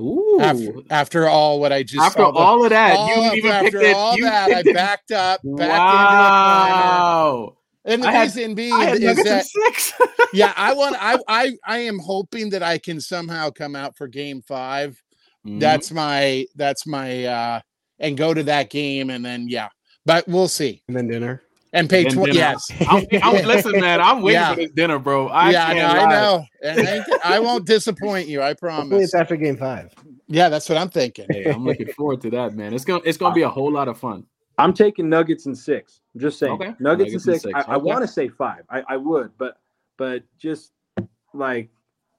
Ooh. 0.00 0.38
After, 0.40 0.72
after 0.88 1.28
all 1.28 1.60
what 1.60 1.70
I 1.70 1.82
just 1.82 2.02
after 2.02 2.22
saw 2.22 2.30
the- 2.30 2.38
all 2.38 2.64
of 2.64 2.70
that, 2.70 2.96
all 2.96 3.08
you 3.24 3.28
of- 3.30 3.34
even 3.36 3.50
after 3.50 3.70
picked 3.72 3.84
it. 3.84 3.94
all 3.94 4.16
you 4.16 4.24
that, 4.24 4.50
I 4.50 4.60
it. 4.60 4.74
backed 4.74 5.12
up, 5.12 5.42
back 5.44 5.68
Wow. 5.78 7.34
into 7.34 7.42
a 7.42 7.44
corner. 7.44 7.56
And 7.84 8.02
the 8.02 8.08
I 8.08 8.12
had- 8.12 8.22
reason 8.22 8.54
being 8.54 8.72
I 8.72 8.92
is 8.92 9.16
that 9.24 9.44
six. 9.44 9.92
yeah, 10.32 10.54
I 10.56 10.72
want 10.80 10.96
I 10.98 11.18
I 11.28 11.52
I 11.66 11.78
am 11.80 11.98
hoping 11.98 12.48
that 12.50 12.62
I 12.62 12.78
can 12.78 13.02
somehow 13.02 13.50
come 13.50 13.76
out 13.76 13.96
for 13.98 14.08
game 14.08 14.40
5 14.40 15.00
Mhm. 15.46 15.60
That's 15.60 15.90
my 15.90 16.46
that's 16.56 16.86
my 16.86 17.24
uh 17.24 17.60
and 18.02 18.16
go 18.16 18.34
to 18.34 18.42
that 18.42 18.68
game 18.68 19.08
and 19.08 19.24
then 19.24 19.48
yeah. 19.48 19.68
But 20.04 20.28
we'll 20.28 20.48
see. 20.48 20.82
And 20.88 20.96
then 20.96 21.08
dinner. 21.08 21.42
And 21.74 21.88
pay 21.88 22.02
Then 22.02 22.12
twenty 22.12 22.34
yes. 22.36 22.62
I'm, 22.90 23.06
I'm, 23.22 23.46
listen, 23.46 23.80
man. 23.80 23.98
I'm 24.00 24.20
waiting 24.20 24.40
Yeah. 24.42 24.50
for 24.50 24.56
this 24.56 24.72
dinner, 24.72 24.98
bro. 24.98 25.28
I 25.28 25.50
yeah, 25.52 25.72
can't 25.72 25.78
no, 25.78 26.00
I 26.02 26.10
know. 26.10 26.44
And 26.62 26.88
I, 27.24 27.36
I 27.36 27.40
won't 27.40 27.64
disappoint 27.66 28.28
you, 28.28 28.42
I 28.42 28.48
Hopefully 28.48 28.68
promise. 28.68 29.04
it's 29.04 29.14
after 29.14 29.36
game 29.36 29.56
five. 29.56 29.90
Yeah, 30.28 30.50
that's 30.50 30.68
what 30.68 30.76
I'm 30.76 30.90
thinking. 30.90 31.26
Hey, 31.30 31.50
I'm 31.50 31.64
looking 31.64 31.86
forward 31.96 32.20
to 32.22 32.30
that, 32.30 32.54
man. 32.54 32.74
It's 32.74 32.84
gonna 32.84 33.00
it's 33.06 33.16
gonna 33.16 33.34
be 33.34 33.42
a 33.42 33.48
whole 33.48 33.72
lot 33.72 33.88
of 33.88 33.98
fun. 33.98 34.26
I'm 34.58 34.74
taking 34.74 35.08
Nuggets 35.08 35.46
and 35.46 35.56
six. 35.56 36.00
I'm 36.14 36.20
just 36.20 36.38
saying. 36.38 36.52
Okay. 36.52 36.74
Nuggets, 36.78 36.80
Nuggets 36.80 37.10
in 37.10 37.14
in 37.14 37.20
six. 37.20 37.42
six. 37.44 37.54
I, 37.54 37.72
I 37.72 37.76
want 37.78 38.02
to 38.02 38.08
say 38.08 38.28
five. 38.28 38.64
I, 38.68 38.82
I 38.88 38.96
would, 38.98 39.30
but 39.38 39.56
but 39.96 40.24
just 40.38 40.72
like 41.32 41.70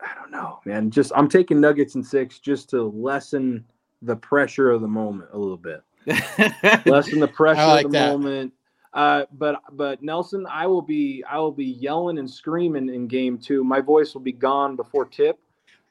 I 0.02 0.16
don't 0.16 0.32
know, 0.32 0.62
man. 0.66 0.90
Just 0.90 1.12
I'm 1.16 1.30
taking 1.30 1.62
Nuggets 1.62 1.94
and 1.94 2.06
six 2.06 2.40
just 2.40 2.72
to 2.72 2.84
lessen 2.84 3.64
the 4.04 4.16
pressure 4.16 4.70
of 4.72 4.82
the 4.82 4.88
moment 4.88 5.30
a 5.34 5.38
little 5.38 5.58
bit. 5.58 5.82
Lessen 6.86 7.20
the 7.20 7.28
pressure 7.28 7.62
like 7.66 7.86
of 7.86 7.92
the 7.92 7.98
that. 8.00 8.10
moment. 8.20 8.54
Uh, 8.94 9.26
but 9.34 9.62
but 9.72 10.04
Nelson, 10.04 10.46
I 10.52 10.68
will 10.68 10.82
be 10.82 11.24
I 11.30 11.40
will 11.40 11.52
be 11.52 11.66
yelling 11.66 12.20
and 12.20 12.30
screaming 12.30 12.90
in 12.90 13.08
game 13.08 13.38
two. 13.38 13.64
My 13.64 13.82
voice 13.82 14.14
will 14.14 14.22
be 14.22 14.32
gone 14.34 14.76
before 14.76 15.06
tip. 15.06 15.40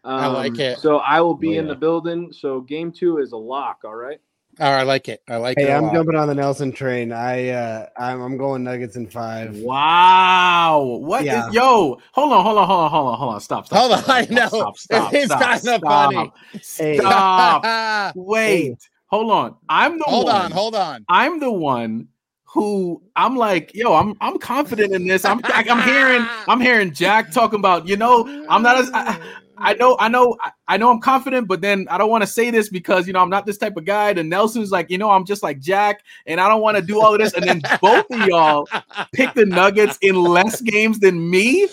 Um, 0.04 0.20
I 0.20 0.26
like 0.28 0.58
it. 0.58 0.78
So 0.78 0.98
I 0.98 1.20
will 1.20 1.34
be 1.34 1.56
Oh, 1.56 1.60
in 1.60 1.66
yeah. 1.66 1.72
the 1.72 1.78
building. 1.78 2.32
So 2.32 2.60
game 2.60 2.92
two 2.92 3.18
is 3.18 3.32
a 3.32 3.36
lock. 3.36 3.80
All 3.84 3.94
right. 3.94 4.20
Oh, 4.60 4.66
I 4.66 4.82
like 4.82 5.08
it. 5.08 5.22
I 5.28 5.36
like 5.36 5.56
it. 5.56 5.62
Hey, 5.62 5.72
a 5.72 5.76
I'm 5.76 5.84
lot. 5.84 5.94
jumping 5.94 6.14
on 6.16 6.28
the 6.28 6.34
Nelson 6.34 6.72
train. 6.72 7.10
I 7.12 7.48
uh 7.48 7.86
I'm, 7.98 8.20
I'm 8.20 8.36
going 8.36 8.62
Nuggets 8.64 8.96
in 8.96 9.08
five. 9.08 9.56
wow. 9.56 10.98
What 11.00 11.22
is 11.22 11.26
Yeah. 11.26 11.50
yo? 11.52 11.98
Hold 12.12 12.32
on, 12.32 12.44
hold 12.44 12.58
on, 12.58 12.66
hold 12.66 12.80
on, 12.80 12.90
hold 12.90 13.08
on, 13.08 13.18
hold 13.18 13.34
on. 13.34 13.40
Stop, 13.40 13.66
stop. 13.66 13.78
Hold 13.78 13.98
stop, 13.98 14.08
on, 14.08 14.14
I 14.14 14.22
stop, 14.24 14.34
know. 14.34 14.48
Stop, 14.48 14.78
stop, 14.78 15.14
It's 15.14 15.26
stop, 15.26 15.40
kinda 15.40 15.78
stop, 15.78 15.82
funny. 15.82 16.32
Hey. 16.76 16.98
Stop. 16.98 18.14
Wait. 18.16 18.76
Hold 19.06 19.30
on. 19.30 19.54
I'm 19.68 19.98
the 19.98 20.04
hold 20.04 20.26
one. 20.26 20.34
on, 20.36 20.50
hold 20.50 20.74
on. 20.74 21.04
I'm 21.08 21.40
the 21.40 21.50
one 21.52 22.08
who 22.44 23.02
I'm 23.16 23.36
like, 23.36 23.74
yo, 23.74 23.94
I'm 23.94 24.14
I'm 24.20 24.38
confident 24.38 24.94
in 24.94 25.06
this. 25.06 25.24
I'm 25.24 25.40
I'm 25.44 25.80
hearing 25.82 26.26
I'm 26.46 26.60
hearing 26.60 26.92
Jack 26.92 27.30
talking 27.30 27.58
about, 27.58 27.88
you 27.88 27.96
know, 27.96 28.26
I'm 28.50 28.62
not 28.62 28.76
as 28.76 28.90
I, 28.92 29.18
I 29.62 29.74
know 29.74 29.96
I 29.98 30.08
know 30.08 30.36
I- 30.42 30.50
I 30.68 30.76
know 30.78 30.90
I'm 30.90 31.00
confident, 31.00 31.48
but 31.48 31.60
then 31.60 31.86
I 31.90 31.98
don't 31.98 32.08
want 32.10 32.22
to 32.22 32.26
say 32.26 32.50
this 32.50 32.68
because 32.70 33.06
you 33.06 33.12
know 33.12 33.20
I'm 33.20 33.28
not 33.30 33.44
this 33.46 33.58
type 33.58 33.76
of 33.76 33.84
guy. 33.84 34.10
And 34.10 34.28
Nelson's 34.30 34.70
like, 34.70 34.90
you 34.90 34.96
know, 34.98 35.10
I'm 35.10 35.24
just 35.26 35.42
like 35.42 35.60
Jack, 35.60 36.02
and 36.26 36.40
I 36.40 36.48
don't 36.48 36.60
want 36.62 36.76
to 36.78 36.82
do 36.82 37.00
all 37.00 37.12
of 37.14 37.20
this. 37.20 37.34
And 37.34 37.44
then 37.44 37.62
both 37.80 38.06
of 38.10 38.26
y'all 38.26 38.66
pick 39.12 39.34
the 39.34 39.44
Nuggets 39.46 39.98
in 40.02 40.14
less 40.22 40.60
games 40.62 40.98
than 41.00 41.28
me. 41.30 41.68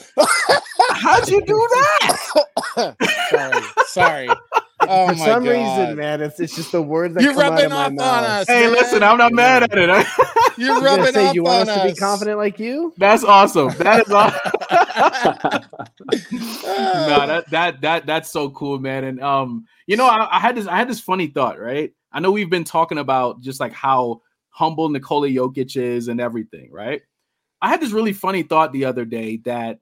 How'd 0.92 1.30
you 1.30 1.42
do 1.46 1.68
that? 1.72 2.96
sorry, 3.30 3.64
sorry. 3.88 4.30
Oh 4.82 5.10
For 5.10 5.16
some 5.16 5.44
God. 5.44 5.50
reason, 5.52 5.98
man, 5.98 6.22
it's 6.22 6.40
it's 6.40 6.56
just 6.56 6.72
the 6.72 6.82
words 6.82 7.14
that 7.16 7.24
You're 7.24 7.34
come 7.34 7.44
out 7.44 7.50
rubbing 7.52 7.66
of 7.66 7.72
my 7.72 7.78
off 7.84 7.88
on 7.88 7.96
mouth. 7.96 8.24
us. 8.24 8.48
Hey, 8.48 8.62
man. 8.64 8.72
listen, 8.72 9.04
I'm 9.04 9.18
not 9.18 9.34
mad 9.34 9.64
at 9.64 9.72
it. 9.78 9.88
You're 10.58 10.72
I 10.72 10.74
was 10.74 10.84
gonna 10.84 10.98
rubbing 10.98 11.14
say, 11.14 11.28
off 11.28 11.36
you 11.36 11.44
want 11.44 11.70
on 11.70 11.76
us 11.78 11.82
to 11.84 11.94
be 11.94 12.00
confident 12.00 12.38
like 12.38 12.60
you? 12.60 12.94
That's 12.98 13.24
awesome. 13.24 13.70
That 13.78 14.08
is 14.08 14.12
awesome. 14.14 14.52
No, 14.72 14.78
that 16.32 17.46
that 17.50 17.82
that 17.82 18.06
that's 18.06 18.32
so 18.32 18.50
cool, 18.52 18.80
man. 18.80 19.04
And 19.04 19.22
um, 19.22 19.66
you 19.88 19.98
know, 19.98 20.06
I, 20.06 20.38
I 20.38 20.40
had 20.40 20.56
this 20.56 20.68
I 20.68 20.78
had 20.78 20.90
this 20.90 21.00
funny 21.00 21.28
thought, 21.28 21.60
right? 21.60 21.92
I 22.12 22.20
know 22.20 22.32
we've 22.32 22.50
been 22.50 22.64
talking 22.64 22.98
about 22.98 23.42
just 23.42 23.60
like 23.60 23.74
how 23.74 24.22
humble 24.50 24.90
Nikola 24.90 25.30
Jokic 25.30 25.76
is 25.76 26.08
and 26.08 26.20
everything, 26.20 26.72
right? 26.72 27.02
I 27.62 27.70
had 27.70 27.82
this 27.82 27.92
really 27.92 28.14
funny 28.14 28.44
thought 28.44 28.72
the 28.72 28.86
other 28.86 29.06
day 29.06 29.38
that 29.46 29.80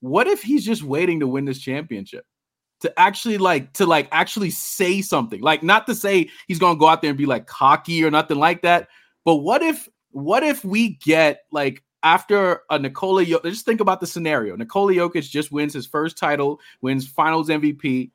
what 0.00 0.26
if 0.26 0.42
he's 0.42 0.64
just 0.64 0.82
waiting 0.82 1.20
to 1.20 1.26
win 1.26 1.44
this 1.44 1.60
championship? 1.60 2.24
To 2.80 3.00
actually 3.00 3.38
like 3.38 3.72
to 3.74 3.86
like 3.86 4.08
actually 4.12 4.50
say 4.50 5.00
something. 5.00 5.40
Like 5.40 5.62
not 5.62 5.86
to 5.86 5.94
say 5.94 6.28
he's 6.48 6.58
gonna 6.58 6.78
go 6.78 6.88
out 6.88 7.02
there 7.02 7.10
and 7.10 7.18
be 7.18 7.26
like 7.26 7.46
cocky 7.46 8.04
or 8.04 8.10
nothing 8.10 8.38
like 8.38 8.62
that. 8.62 8.88
But 9.24 9.36
what 9.36 9.62
if 9.62 9.88
what 10.10 10.42
if 10.42 10.64
we 10.64 10.96
get 10.96 11.40
like 11.50 11.82
after 12.04 12.60
a 12.70 12.78
Nikola 12.78 13.24
Jokic, 13.24 13.50
just 13.50 13.64
think 13.64 13.80
about 13.80 14.00
the 14.00 14.06
scenario. 14.06 14.54
Nikola 14.54 14.92
Jokic 14.92 15.28
just 15.28 15.50
wins 15.50 15.72
his 15.74 15.86
first 15.86 16.16
title, 16.16 16.60
wins 16.82 17.08
finals 17.08 17.48
MVP. 17.48 18.10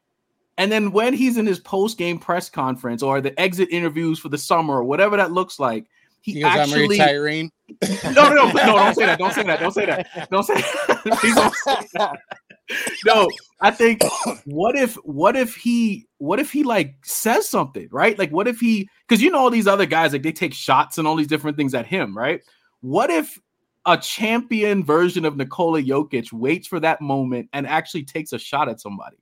And 0.58 0.72
then 0.72 0.92
when 0.92 1.14
he's 1.14 1.38
in 1.38 1.46
his 1.46 1.60
post-game 1.60 2.20
press 2.20 2.50
conference 2.50 3.02
or 3.02 3.20
the 3.20 3.38
exit 3.40 3.70
interviews 3.72 4.20
for 4.20 4.30
the 4.30 4.38
summer 4.38 4.76
or 4.76 4.84
whatever 4.84 5.18
that 5.18 5.32
looks 5.32 5.60
like, 5.60 5.88
he 6.22 6.34
He 6.34 6.42
goes, 6.42 6.52
I'm 6.52 6.60
actually 6.60 6.88
retiring. 6.90 7.52
no, 8.12 8.34
no, 8.34 8.34
no, 8.34 8.52
no, 8.52 8.76
don't 8.78 8.96
say 8.96 9.06
that. 9.06 9.20
Don't 9.20 9.34
say 9.34 9.46
that. 9.46 9.60
Don't 9.60 9.72
say 9.72 9.86
that. 9.86 10.30
Don't 10.30 10.44
say 10.44 10.56
that. 10.56 11.18
Please 11.20 11.36
don't 11.36 11.56
say 11.56 11.88
that. 11.94 12.20
No, 13.06 13.30
I 13.62 13.72
think 13.72 14.04
what 14.46 14.76
if 14.76 14.96
what 14.96 15.36
if 15.36 15.56
he 15.56 16.08
what 16.18 16.40
if 16.40 16.52
he 16.52 16.64
like 16.64 16.96
says 17.04 17.50
something, 17.50 17.88
right? 17.92 18.20
Like 18.20 18.32
what 18.32 18.48
if 18.48 18.60
he 18.60 18.90
because 19.08 19.24
you 19.24 19.32
know 19.32 19.40
all 19.40 19.50
these 19.50 19.66
other 19.66 19.86
guys 19.86 20.14
like 20.14 20.24
they 20.24 20.32
take 20.32 20.54
shots 20.54 20.98
and 20.98 21.08
all 21.08 21.16
these 21.16 21.28
different 21.28 21.58
things 21.58 21.74
at 21.74 21.88
him, 21.88 22.16
right? 22.16 22.42
What 22.82 23.10
if 23.10 23.40
a 23.86 23.98
champion 23.98 24.84
version 24.84 25.26
of 25.26 25.38
Nikola 25.38 25.82
Jokic 25.82 26.32
waits 26.34 26.68
for 26.68 26.80
that 26.80 27.02
moment 27.02 27.50
and 27.54 27.66
actually 27.68 28.04
takes 28.04 28.34
a 28.34 28.40
shot 28.40 28.70
at 28.70 28.82
somebody? 28.82 29.18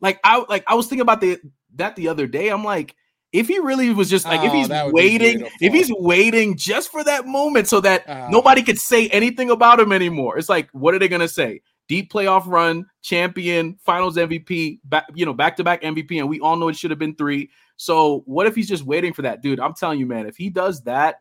Like 0.00 0.20
I 0.24 0.44
like 0.48 0.64
I 0.66 0.74
was 0.74 0.86
thinking 0.86 1.02
about 1.02 1.20
the 1.20 1.40
that 1.76 1.96
the 1.96 2.08
other 2.08 2.26
day. 2.26 2.48
I'm 2.48 2.64
like, 2.64 2.94
if 3.32 3.48
he 3.48 3.58
really 3.58 3.90
was 3.90 4.10
just 4.10 4.26
like 4.26 4.42
if 4.42 4.52
Oh, 4.52 4.54
he's 4.54 4.68
would 4.68 4.86
be 4.86 4.92
waiting, 4.92 5.48
if 5.60 5.72
he's 5.72 5.90
waiting 5.92 6.56
just 6.56 6.90
for 6.90 7.02
that 7.04 7.26
moment 7.26 7.68
so 7.68 7.80
that 7.80 8.04
Oh. 8.06 8.28
nobody 8.30 8.62
could 8.62 8.78
say 8.78 9.08
anything 9.08 9.50
about 9.50 9.80
him 9.80 9.92
anymore. 9.92 10.38
It's 10.38 10.48
like, 10.48 10.68
what 10.72 10.94
are 10.94 10.98
they 10.98 11.08
gonna 11.08 11.28
say? 11.28 11.62
Deep 11.88 12.12
playoff 12.12 12.46
run, 12.46 12.86
champion, 13.02 13.76
finals 13.84 14.16
MVP, 14.16 14.80
back, 14.84 15.04
you 15.14 15.26
know, 15.26 15.34
back 15.34 15.56
to 15.56 15.64
back 15.64 15.82
MVP, 15.82 16.18
and 16.18 16.28
we 16.28 16.40
all 16.40 16.56
know 16.56 16.68
it 16.68 16.76
should 16.76 16.90
have 16.90 16.98
been 16.98 17.14
three. 17.14 17.50
So 17.76 18.22
what 18.26 18.46
if 18.46 18.54
he's 18.54 18.68
just 18.68 18.84
waiting 18.84 19.12
for 19.12 19.22
that, 19.22 19.42
dude? 19.42 19.60
I'm 19.60 19.74
telling 19.74 19.98
you, 19.98 20.06
man, 20.06 20.26
if 20.26 20.36
he 20.36 20.48
does 20.48 20.82
that, 20.84 21.20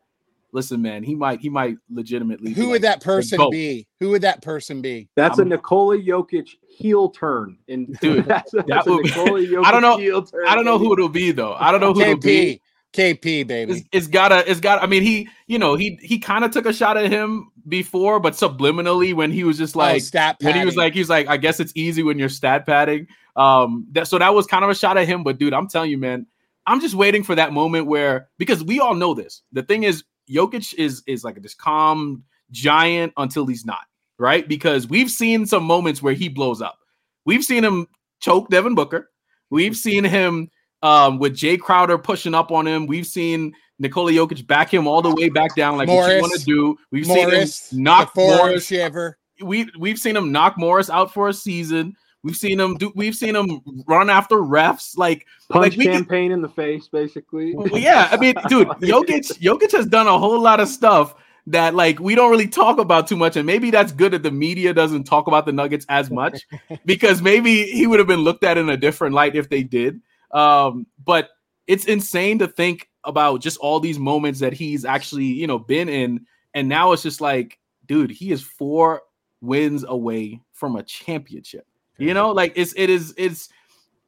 listen, 0.54 0.82
man, 0.82 1.04
he 1.04 1.16
might, 1.16 1.42
he 1.42 1.50
might 1.50 1.76
legitimately. 1.90 2.54
be 2.54 2.54
Who 2.54 2.64
like 2.64 2.72
would 2.72 2.82
that 2.84 3.02
person 3.02 3.50
be? 3.52 3.88
Who 4.00 4.12
would 4.12 4.22
that 4.22 4.42
person 4.42 4.82
be? 4.82 5.10
That's 5.16 5.40
a 5.40 5.42
I'm- 5.42 5.50
Nikola 5.50 5.98
Jokic 5.98 6.50
heel 6.68 7.10
turn. 7.10 7.58
and 7.68 7.98
Dude, 8.00 8.26
that's, 8.28 8.54
a, 8.54 8.64
that's 8.68 8.88
a 8.88 8.92
would 8.92 9.04
be- 9.04 9.10
Nikola 9.10 9.62
I 9.66 9.72
don't 9.72 9.82
know- 9.82 9.98
heel 9.98 10.22
turn. 10.24 10.48
I 10.48 10.56
don't 10.56 10.66
know 10.66 10.78
baby. 10.78 10.88
who 10.88 10.94
it'll 10.94 11.10
be 11.10 11.32
though. 11.32 11.54
I 11.54 11.72
don't 11.72 11.82
know 11.82 11.94
who 11.94 12.02
it'll 12.02 12.18
be. 12.18 12.56
KP. 12.56 12.60
KP, 12.94 13.48
baby. 13.48 13.74
It's, 13.74 13.88
it's 13.92 14.08
gotta, 14.08 14.50
it's 14.50 14.60
got. 14.60 14.84
I 14.84 14.86
mean, 14.86 15.02
he, 15.02 15.28
you 15.48 15.58
know, 15.58 15.74
he 15.74 15.98
he 16.00 16.20
kind 16.20 16.46
of 16.46 16.52
took 16.52 16.68
a 16.68 16.74
shot 16.74 16.96
at 16.96 17.12
him 17.12 17.50
before, 17.68 18.20
but 18.20 18.34
subliminally 18.34 19.16
when 19.16 19.32
he 19.32 19.44
was 19.44 19.58
just 19.58 19.76
oh, 19.76 19.80
like, 19.80 20.04
stat 20.04 20.38
when 20.42 20.54
he 20.54 20.64
was 20.64 20.76
padding. 20.76 20.78
like, 20.78 20.94
he's 20.94 21.10
like, 21.10 21.28
I 21.28 21.38
guess 21.38 21.60
it's 21.60 21.74
easy 21.76 22.04
when 22.04 22.20
you're 22.20 22.30
stat 22.30 22.68
padding. 22.68 23.08
Um, 23.36 23.88
that 23.94 24.08
so 24.08 24.20
that 24.20 24.36
was 24.36 24.46
kind 24.46 24.64
of 24.64 24.70
a 24.70 24.76
shot 24.76 24.96
at 25.00 25.08
him. 25.08 25.24
But 25.24 25.40
dude, 25.40 25.54
I'm 25.56 25.68
telling 25.68 25.90
you, 25.90 25.98
man, 25.98 26.28
I'm 26.68 26.82
just 26.82 26.94
waiting 26.94 27.24
for 27.24 27.34
that 27.34 27.52
moment 27.52 27.88
where 27.88 28.30
because 28.38 28.64
we 28.64 28.80
all 28.80 28.94
know 28.94 29.16
this. 29.16 29.42
The 29.54 29.64
thing 29.64 29.82
is, 29.82 30.04
Jokic 30.30 30.74
is 30.76 31.04
is 31.08 31.24
like 31.24 31.42
this 31.42 31.54
calm 31.54 32.24
giant 32.52 33.14
until 33.18 33.46
he's 33.46 33.66
not, 33.66 33.84
right? 34.18 34.48
Because 34.48 34.88
we've 34.88 35.10
seen 35.10 35.46
some 35.46 35.64
moments 35.64 36.02
where 36.02 36.14
he 36.14 36.30
blows 36.30 36.62
up. 36.62 36.78
We've 37.26 37.44
seen 37.44 37.64
him 37.64 37.88
choke 38.20 38.50
Devin 38.50 38.76
Booker. 38.76 39.10
We've 39.50 39.76
seen 39.76 40.04
him 40.04 40.50
um, 40.82 41.20
with 41.20 41.34
Jae 41.34 41.60
Crowder 41.60 41.98
pushing 41.98 42.34
up 42.34 42.52
on 42.52 42.68
him. 42.68 42.88
We've 42.88 43.08
seen 43.08 43.54
Nikola 43.80 44.12
Jokic 44.12 44.46
back 44.48 44.74
him 44.74 44.88
all 44.88 45.02
the 45.02 45.14
way 45.14 45.30
back 45.30 45.56
down, 45.56 45.78
like 45.78 45.88
what 45.88 46.14
you 46.14 46.22
want 46.22 46.40
to 46.40 46.46
do. 46.46 46.78
We've 46.92 47.08
Morris, 47.08 47.56
seen 47.56 47.80
him 47.80 47.84
knock 47.84 48.16
Morris 48.16 48.66
shiver. 48.66 49.18
we 49.42 49.70
we've 49.78 50.00
seen 50.00 50.16
him 50.16 50.32
knock 50.32 50.58
Morris 50.58 50.90
out 50.90 51.14
for 51.14 51.30
a 51.30 51.34
season. 51.34 51.96
We've 52.24 52.38
seen 52.38 52.60
him 52.60 52.76
do. 52.76 52.92
We've 52.96 53.16
seen 53.16 53.36
him 53.36 53.62
run 53.86 54.10
after 54.10 54.38
refs. 54.38 54.98
Like, 54.98 55.28
punch 55.50 55.76
like 55.78 55.88
campaign 55.88 56.32
in 56.32 56.42
the 56.42 56.50
face, 56.50 56.88
basically. 56.88 57.54
well, 57.54 57.78
yeah. 57.78 58.08
I 58.12 58.18
mean, 58.18 58.34
dude, 58.48 58.70
Jokic, 58.70 59.40
Jokic 59.40 59.72
has 59.74 59.86
done 59.86 60.08
a 60.08 60.18
whole 60.18 60.40
lot 60.40 60.62
of 60.62 60.70
stuff 60.70 61.16
that 61.48 61.76
like 61.76 62.00
we 62.00 62.16
don't 62.16 62.32
really 62.32 62.48
talk 62.48 62.80
about 62.80 63.08
too 63.08 63.18
much, 63.18 63.36
and 63.36 63.46
maybe 63.46 63.72
that's 63.72 63.92
good 63.92 64.14
that 64.14 64.24
the 64.24 64.32
media 64.32 64.74
doesn't 64.74 65.04
talk 65.04 65.28
about 65.28 65.46
the 65.46 65.52
Nuggets 65.52 65.86
as 65.90 66.10
much 66.10 66.48
because 66.86 67.22
maybe 67.22 67.66
he 67.66 67.88
would 67.88 68.00
have 68.00 68.08
been 68.08 68.22
looked 68.22 68.46
at 68.46 68.58
in 68.58 68.70
a 68.70 68.78
different 68.78 69.14
light 69.14 69.36
if 69.36 69.50
they 69.50 69.64
did. 69.64 70.00
Um, 70.32 70.88
but 71.04 71.30
it's 71.68 71.86
insane 71.86 72.40
to 72.40 72.48
think 72.48 72.90
about 73.04 73.42
just 73.42 73.58
all 73.58 73.82
these 73.82 74.00
moments 74.00 74.40
that 74.40 74.54
he's 74.54 74.86
actually, 74.86 75.26
you 75.26 75.46
know, 75.46 75.60
been 75.60 75.90
in, 75.90 76.26
and 76.54 76.70
now 76.70 76.94
it's 76.94 77.04
just 77.04 77.20
like, 77.20 77.60
dude, 77.86 78.12
he 78.12 78.32
is 78.32 78.42
four 78.42 79.02
wins 79.42 79.84
away 79.84 80.40
from 80.54 80.78
a 80.78 80.84
championship. 80.84 81.68
You 82.04 82.14
know, 82.14 82.32
like 82.32 82.54
it's 82.56 82.74
it 82.76 82.90
is 82.90 83.14
it's 83.18 83.50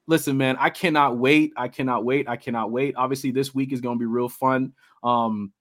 listen, 0.07 0.37
man, 0.37 0.57
I 0.59 0.69
cannot 0.69 1.17
wait. 1.17 1.53
I 1.57 1.67
cannot 1.67 2.03
wait. 2.03 2.27
I 2.27 2.35
cannot 2.35 2.71
wait. 2.71 2.95
Obviously, 2.97 3.31
this 3.31 3.53
week 3.53 3.71
is 3.71 3.81
going 3.81 3.97
to 3.97 3.99
be 3.99 4.05
real 4.05 4.29
fun. 4.29 4.73
Um, 5.03 5.51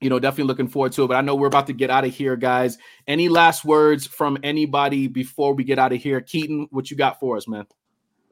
you 0.00 0.10
know, 0.10 0.18
definitely 0.18 0.48
looking 0.48 0.68
forward 0.68 0.92
to 0.92 1.04
it. 1.04 1.08
But 1.08 1.16
I 1.16 1.20
know 1.20 1.34
we're 1.34 1.46
about 1.46 1.68
to 1.68 1.72
get 1.72 1.90
out 1.90 2.04
of 2.04 2.12
here, 2.12 2.36
guys. 2.36 2.78
Any 3.06 3.28
last 3.28 3.64
words 3.64 4.06
from 4.06 4.38
anybody 4.42 5.06
before 5.06 5.54
we 5.54 5.64
get 5.64 5.78
out 5.78 5.92
of 5.92 6.00
here? 6.00 6.20
Keaton, 6.20 6.66
what 6.70 6.90
you 6.90 6.96
got 6.96 7.20
for 7.20 7.36
us, 7.36 7.46
man? 7.46 7.66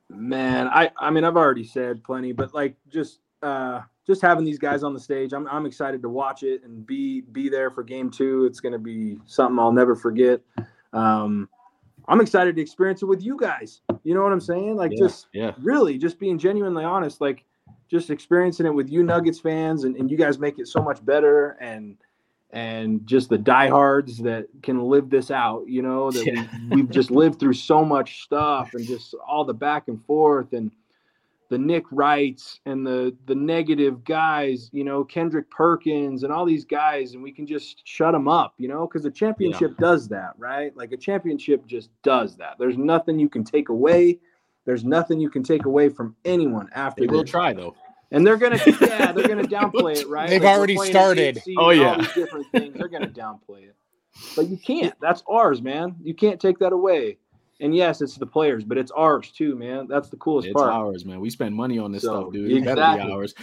Man, 0.09 0.66
I 0.66 0.90
I 0.98 1.11
mean 1.11 1.24
I've 1.24 1.36
already 1.36 1.64
said 1.64 2.03
plenty, 2.03 2.32
but 2.32 2.53
like 2.53 2.74
just 2.88 3.20
uh 3.42 3.82
just 4.07 4.20
having 4.20 4.44
these 4.44 4.59
guys 4.59 4.82
on 4.82 4.92
the 4.92 5.01
stage, 5.01 5.32
I'm 5.32 5.46
I'm 5.46 5.66
excited 5.66 6.03
to 6.03 6.09
watch 6.09 6.42
it 6.42 6.64
and 6.64 6.84
be 6.84 7.20
be 7.20 7.48
there 7.48 7.70
for 7.70 7.84
game 7.84 8.11
two. 8.11 8.44
It's 8.46 8.59
gonna 8.59 8.78
be 8.78 9.18
something 9.26 9.59
I'll 9.59 9.72
never 9.72 9.94
forget. 9.94 10.40
Um 10.92 11.48
I'm 12.11 12.20
excited 12.20 12.56
to 12.56 12.62
experience 12.62 13.02
it 13.02 13.06
with 13.06 13.22
you 13.22 13.36
guys. 13.38 13.82
You 14.02 14.14
know 14.14 14.22
what 14.22 14.32
I'm 14.32 14.40
saying? 14.40 14.76
Like 14.76 14.90
Yeah, 14.92 14.98
just 14.98 15.28
yeah. 15.32 15.52
really 15.62 15.96
just 15.96 16.18
being 16.18 16.38
genuinely 16.38 16.84
honest, 16.84 17.20
like 17.20 17.44
just 17.88 18.11
experiencing 18.11 18.66
it 18.66 18.74
with 18.74 18.90
you 18.90 19.02
Nuggets 19.04 19.38
fans 19.38 19.84
and, 19.84 19.96
and 19.96 20.11
you 20.11 20.16
guys 20.16 20.38
make 20.38 20.58
it 20.58 20.66
so 20.66 20.82
much 20.82 21.04
better 21.04 21.56
and 21.61 21.96
and 22.52 23.06
just 23.06 23.28
the 23.28 23.38
diehards 23.38 24.18
that 24.18 24.46
can 24.64 24.80
live 24.82 25.08
this 25.08 25.30
out, 25.30 25.68
you 25.68 25.82
know, 25.82 26.11
that 26.11 26.26
Yeah. 26.34 26.46
we, 26.68 26.76
we've 26.76 26.90
just 26.90 27.12
lived 27.12 27.38
through 27.38 27.52
so 27.52 27.84
much 27.84 28.22
stuff 28.24 28.74
and 28.74 28.84
just 28.84 29.14
all 29.26 29.44
the 29.44 29.54
back 29.54 29.86
and 29.86 30.04
forth 30.04 30.52
and 30.52 30.72
the 31.51 31.59
Nick 31.59 31.84
Wrights 31.90 32.61
and 32.64 32.86
the 32.86 33.14
the 33.26 33.34
negative 33.34 34.05
guys, 34.05 34.70
you 34.72 34.84
know, 34.84 35.05
Kendrick 35.05 35.51
Perkins 35.51 36.22
and 36.22 36.32
all 36.32 36.46
these 36.46 36.64
guys, 36.64 37.12
and 37.14 37.22
we 37.22 37.32
can 37.32 37.44
just 37.44 37.82
shut 37.84 38.12
them 38.12 38.28
up, 38.28 38.55
you 38.57 38.68
know, 38.68 38.86
because 38.86 39.03
the 39.03 39.11
championship 39.11 39.76
does 39.76 40.09
that, 40.09 40.30
right? 40.38 40.74
Like 40.76 40.92
a 40.92 40.96
championship 40.96 41.66
just 41.66 41.90
does 42.03 42.36
that. 42.36 42.55
There's 42.59 42.78
nothing 42.78 43.18
you 43.18 43.28
can 43.28 43.42
take 43.42 43.68
away. 43.68 44.20
There's 44.64 44.84
nothing 44.84 45.20
you 45.20 45.28
can 45.28 45.42
take 45.42 45.64
away 45.64 45.88
from 45.88 46.14
anyone 46.24 46.68
after 46.72 47.03
They 47.03 47.09
will 47.09 47.22
this. 47.22 47.30
try 47.30 47.53
though. 47.53 47.74
And 48.12 48.24
they're 48.24 48.36
gonna, 48.36 48.59
yeah, 48.80 49.11
they're 49.11 49.26
gonna 49.28 49.42
downplay 49.42 49.96
it, 49.96 50.09
right? 50.09 50.30
They've 50.30 50.40
we're 50.40 50.48
already 50.48 50.76
started. 50.76 51.42
Oh, 51.59 51.70
yeah. 51.70 51.92
all 51.92 51.98
these 51.98 52.12
different 52.12 52.46
things. 52.53 52.76
They're 52.78 52.88
gonna 52.88 53.09
downplay 53.09 53.64
it, 53.64 53.76
but 54.36 54.48
you 54.48 54.57
can't. 54.57 54.94
That's 55.01 55.24
ours, 55.28 55.61
man. 55.61 55.96
You 56.01 56.14
can't 56.14 56.40
take 56.40 56.61
that 56.61 56.72
away. 56.72 57.18
And 57.61 57.74
yes, 57.74 58.00
it's 58.00 58.16
the 58.16 58.26
players, 58.26 58.64
but 58.64 58.78
it's 58.78 58.90
ours 58.90 59.30
too, 59.30 59.54
man. 59.54 59.86
That's 59.86 60.08
the 60.08 60.16
coolest 60.16 60.48
It's 60.48 60.54
part. 60.54 60.72
ours, 60.72 61.04
man. 61.04 61.20
We 61.20 61.28
spend 61.30 61.54
money 61.54 61.78
on 61.78 61.92
this 61.92 62.02
So, 62.02 62.20
stuff, 62.22 62.32
dude. 62.32 62.50
It 62.50 62.64
better 62.64 62.76
be 62.76 63.02
exactly. 63.02 63.12
ours. 63.12 63.34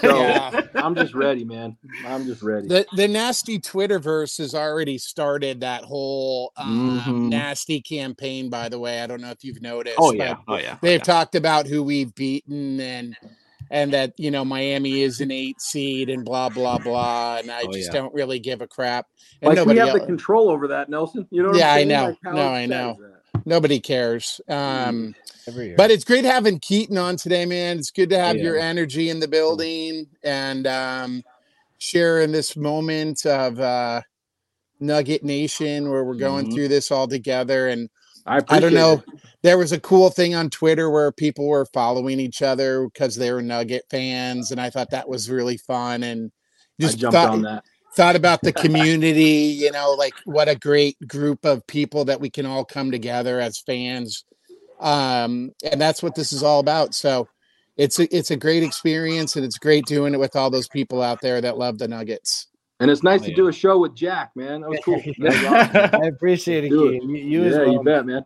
So 0.00 0.18
Yeah. 0.18 0.60
I'm 0.76 0.94
just 0.94 1.14
ready, 1.14 1.44
man. 1.44 1.76
I'm 2.06 2.24
just 2.24 2.42
ready. 2.42 2.68
The 2.68 2.86
the 2.96 3.06
nasty 3.06 3.58
Twitterverse 3.58 4.38
has 4.38 4.54
already 4.54 4.96
started 4.98 5.60
that 5.60 5.84
whole 5.84 6.52
um, 6.56 7.00
Mhm. 7.04 7.28
nasty 7.28 7.80
campaign. 7.82 8.48
By 8.48 8.68
the 8.70 8.78
way, 8.78 9.00
I 9.02 9.06
don't 9.06 9.20
know 9.20 9.30
if 9.30 9.44
you've 9.44 9.60
noticed. 9.62 9.96
oh 9.98 10.10
but 10.12 10.16
yeah. 10.16 10.36
Oh 10.48 10.56
yeah. 10.56 10.76
they've 10.80 10.98
yeah. 11.00 11.04
talked 11.04 11.34
about 11.34 11.66
who 11.66 11.82
we've 11.82 12.14
beaten 12.14 12.80
and 12.80 13.16
and 13.70 13.92
that 13.92 14.12
you 14.18 14.30
know 14.30 14.44
Miami 14.44 15.00
is 15.02 15.20
an 15.20 15.30
eight 15.30 15.60
seed 15.60 16.08
and 16.08 16.24
blah 16.24 16.48
blah 16.48 16.78
blah. 16.78 17.36
And 17.38 17.50
I 17.50 17.62
Oh, 17.66 17.72
just 17.72 17.88
yeah. 17.92 18.00
don't 18.00 18.14
really 18.14 18.38
give 18.38 18.62
a 18.62 18.66
crap. 18.66 19.06
And 19.42 19.48
like 19.48 19.56
we 19.66 19.74
nobody 19.74 19.80
have 19.80 20.00
the 20.00 20.06
control 20.06 20.48
over 20.48 20.68
that, 20.68 20.88
Nelson. 20.88 21.26
You 21.30 21.42
know 21.42 21.50
what 21.50 21.58
Yeah, 21.58 21.68
I 21.68 21.70
I'm 21.72 21.76
saying? 21.76 21.88
know. 21.88 22.04
Like, 22.24 22.34
No, 22.34 22.48
I 22.48 22.66
know. 22.66 22.96
that? 23.00 23.10
Nobody 23.44 23.80
cares. 23.80 24.40
Um, 24.48 25.14
Every 25.46 25.66
year. 25.68 25.74
but 25.76 25.90
it's 25.90 26.04
great 26.04 26.24
having 26.24 26.58
Keaton 26.58 26.96
on 26.98 27.16
today, 27.16 27.44
man. 27.46 27.78
It's 27.78 27.90
good 27.90 28.10
to 28.10 28.18
have 28.18 28.36
your 28.36 28.58
energy 28.58 29.10
in 29.10 29.20
the 29.20 29.28
building 29.28 30.06
and 30.22 30.66
um, 30.66 31.22
share 31.78 32.20
in 32.22 32.32
this 32.32 32.56
moment 32.56 33.26
of 33.26 33.60
uh, 33.60 34.00
Nugget 34.80 35.22
Nation 35.22 35.90
where 35.90 36.04
we're 36.04 36.14
going 36.14 36.46
Mhm. 36.46 36.54
through 36.54 36.68
this 36.68 36.90
all 36.90 37.06
together. 37.06 37.68
And 37.68 37.90
I, 38.26 38.40
I 38.48 38.60
don't 38.60 38.72
know. 38.74 39.02
it. 39.12 39.20
There 39.42 39.58
was 39.58 39.72
a 39.72 39.80
cool 39.80 40.08
thing 40.08 40.34
on 40.34 40.48
Twitter 40.48 40.88
where 40.88 41.12
people 41.12 41.46
were 41.46 41.66
following 41.66 42.18
each 42.18 42.40
other 42.40 42.86
because 42.88 43.14
they 43.16 43.30
were 43.30 43.42
Nugget 43.42 43.84
fans, 43.90 44.50
and 44.50 44.58
I 44.58 44.70
thought 44.70 44.90
that 44.90 45.06
was 45.06 45.28
really 45.28 45.58
fun. 45.58 46.02
And 46.02 46.32
I 46.80 46.84
just 46.84 46.98
jumped 46.98 47.12
thought, 47.14 47.28
on 47.28 47.42
that. 47.42 47.64
Thought 47.96 48.16
about 48.16 48.40
the 48.42 48.52
community. 48.64 49.54
You 49.56 49.72
know, 49.72 49.92
like 49.98 50.14
what 50.24 50.48
a 50.48 50.56
great 50.56 50.96
group 51.06 51.44
of 51.44 51.66
people 51.66 52.04
that 52.06 52.20
we 52.20 52.30
can 52.30 52.46
all 52.46 52.64
come 52.64 52.90
together 52.90 53.40
as 53.40 53.58
fans, 53.58 54.24
um, 54.80 55.52
and 55.70 55.80
that's 55.80 56.02
what 56.02 56.14
this 56.14 56.32
is 56.32 56.42
all 56.42 56.60
about. 56.60 56.94
So. 56.94 57.28
It's 57.76 57.98
a, 57.98 58.16
it's 58.16 58.30
a 58.30 58.36
great 58.36 58.62
experience 58.62 59.34
and 59.34 59.44
it's 59.44 59.58
great 59.58 59.84
doing 59.86 60.14
it 60.14 60.20
with 60.20 60.36
all 60.36 60.48
those 60.48 60.68
people 60.68 61.02
out 61.02 61.20
there 61.20 61.40
that 61.40 61.58
love 61.58 61.76
the 61.78 61.88
Nuggets. 61.88 62.46
And 62.78 62.88
it's 62.88 63.02
nice 63.02 63.22
Oh, 63.22 63.24
to 63.24 63.30
yeah. 63.30 63.36
do 63.36 63.48
a 63.48 63.52
show 63.52 63.80
with 63.80 63.96
Jack, 63.96 64.30
man. 64.36 64.60
That 64.60 64.70
was 64.70 64.78
cool. 64.84 65.02
That 65.18 65.32
was 65.32 65.44
awesome. 65.44 66.00
I 66.02 66.06
appreciate 66.06 66.62
it, 66.62 66.68
Do 66.68 66.86
it. 66.90 67.02
You, 67.02 67.16
you 67.16 67.42
as 67.46 67.54
yeah, 67.54 67.58
well. 67.62 67.72
you 67.72 67.82
bet, 67.82 68.06
man. 68.06 68.24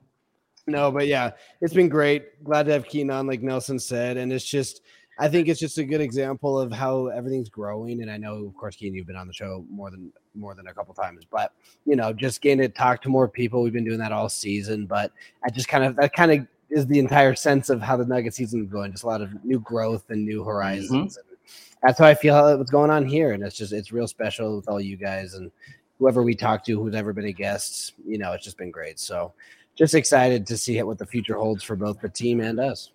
No, 0.66 0.90
but 0.92 1.06
yeah, 1.06 1.30
it's 1.62 1.72
been 1.72 1.88
great. 1.88 2.44
Glad 2.44 2.66
to 2.66 2.72
have 2.72 2.86
Keaton 2.86 3.10
on, 3.10 3.26
like 3.26 3.40
Nelson 3.40 3.78
said, 3.78 4.18
and 4.18 4.30
it's 4.30 4.44
just, 4.44 4.82
I 5.18 5.28
think 5.28 5.48
it's 5.48 5.58
just 5.58 5.78
a 5.78 5.84
good 5.84 6.00
example 6.00 6.58
of 6.60 6.70
how 6.70 7.08
everything's 7.08 7.48
growing. 7.48 8.02
And 8.02 8.10
I 8.10 8.16
know, 8.16 8.46
of 8.46 8.56
course, 8.56 8.76
Keaton, 8.76 8.94
you've 8.94 9.06
been 9.06 9.16
on 9.16 9.26
the 9.26 9.32
show 9.32 9.64
more 9.70 9.90
than 9.90 10.12
more 10.34 10.54
than 10.54 10.68
a 10.68 10.74
couple 10.74 10.94
times, 10.94 11.24
but 11.28 11.52
you 11.84 11.96
know, 11.96 12.12
just 12.12 12.40
getting 12.40 12.58
to 12.58 12.68
talk 12.68 13.02
to 13.02 13.08
more 13.08 13.28
people. 13.28 13.62
We've 13.62 13.72
been 13.72 13.84
doing 13.84 13.98
that 13.98 14.12
all 14.12 14.28
season, 14.28 14.86
but 14.86 15.12
I 15.44 15.50
just 15.50 15.68
kind 15.68 15.84
of 15.84 15.96
that 15.96 16.12
kind 16.12 16.32
of 16.32 16.46
is 16.70 16.86
the 16.86 16.98
entire 16.98 17.34
sense 17.34 17.70
of 17.70 17.80
how 17.80 17.96
the 17.96 18.04
Nugget 18.04 18.34
season 18.34 18.62
is 18.62 18.70
going. 18.70 18.92
Just 18.92 19.04
a 19.04 19.08
lot 19.08 19.20
of 19.20 19.44
new 19.44 19.58
growth 19.58 20.10
and 20.10 20.24
new 20.24 20.44
horizons. 20.44 21.18
Mm-hmm. 21.18 21.30
And 21.30 21.38
that's 21.82 21.98
how 21.98 22.06
I 22.06 22.14
feel 22.14 22.34
how 22.34 22.56
what's 22.56 22.70
going 22.70 22.90
on 22.90 23.06
here, 23.06 23.32
and 23.32 23.42
it's 23.42 23.56
just 23.56 23.72
it's 23.72 23.92
real 23.92 24.06
special 24.06 24.56
with 24.56 24.68
all 24.68 24.80
you 24.80 24.96
guys 24.96 25.34
and 25.34 25.50
whoever 25.98 26.22
we 26.22 26.34
talk 26.34 26.64
to, 26.64 26.80
who's 26.80 26.94
ever 26.94 27.12
been 27.12 27.26
a 27.26 27.32
guest. 27.32 27.94
You 28.06 28.18
know, 28.18 28.32
it's 28.32 28.44
just 28.44 28.58
been 28.58 28.70
great. 28.70 29.00
So 29.00 29.32
just 29.74 29.94
excited 29.94 30.46
to 30.46 30.56
see 30.56 30.80
what 30.82 30.98
the 30.98 31.06
future 31.06 31.34
holds 31.34 31.62
for 31.62 31.76
both 31.76 32.00
the 32.00 32.08
team 32.08 32.40
and 32.40 32.60
us. 32.60 32.92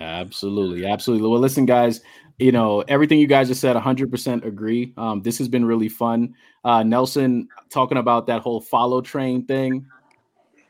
Absolutely, 0.00 0.86
absolutely. 0.86 1.28
Well, 1.28 1.40
listen, 1.40 1.66
guys. 1.66 2.00
You 2.38 2.50
know 2.50 2.80
everything 2.88 3.20
you 3.20 3.26
guys 3.26 3.48
just 3.48 3.60
said. 3.60 3.76
100% 3.76 4.44
agree. 4.44 4.94
Um, 4.96 5.22
this 5.22 5.38
has 5.38 5.48
been 5.48 5.64
really 5.64 5.88
fun. 5.88 6.34
Uh, 6.64 6.82
Nelson 6.82 7.46
talking 7.70 7.98
about 7.98 8.26
that 8.26 8.40
whole 8.40 8.60
follow 8.60 9.00
train 9.00 9.44
thing. 9.44 9.86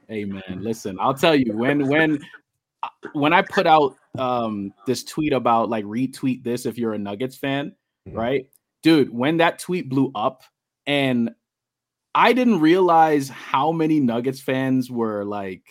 Hey 0.09 0.25
man, 0.25 0.59
listen. 0.61 0.99
I'll 1.01 1.15
tell 1.15 1.35
you 1.37 1.57
when 1.57 1.87
when 1.89 2.19
when 3.13 3.33
I 3.33 3.43
put 3.43 3.67
out 3.67 3.97
um, 4.19 4.75
this 4.87 5.05
tweet 5.05 5.33
about 5.33 5.71
like 5.71 5.85
retweet 5.85 6.43
this 6.43 6.67
if 6.67 6.77
you're 6.77 6.95
a 6.95 6.99
Nuggets 6.99 7.37
fan, 7.37 7.75
Mhm. 8.09 8.17
right, 8.17 8.47
dude? 8.83 9.09
When 9.11 9.37
that 9.39 9.59
tweet 9.61 9.89
blew 9.89 10.11
up, 10.15 10.43
and 10.87 11.31
I 12.15 12.33
didn't 12.35 12.61
realize 12.61 13.29
how 13.29 13.73
many 13.73 14.01
Nuggets 14.01 14.41
fans 14.41 14.91
were 14.91 15.25
like 15.25 15.63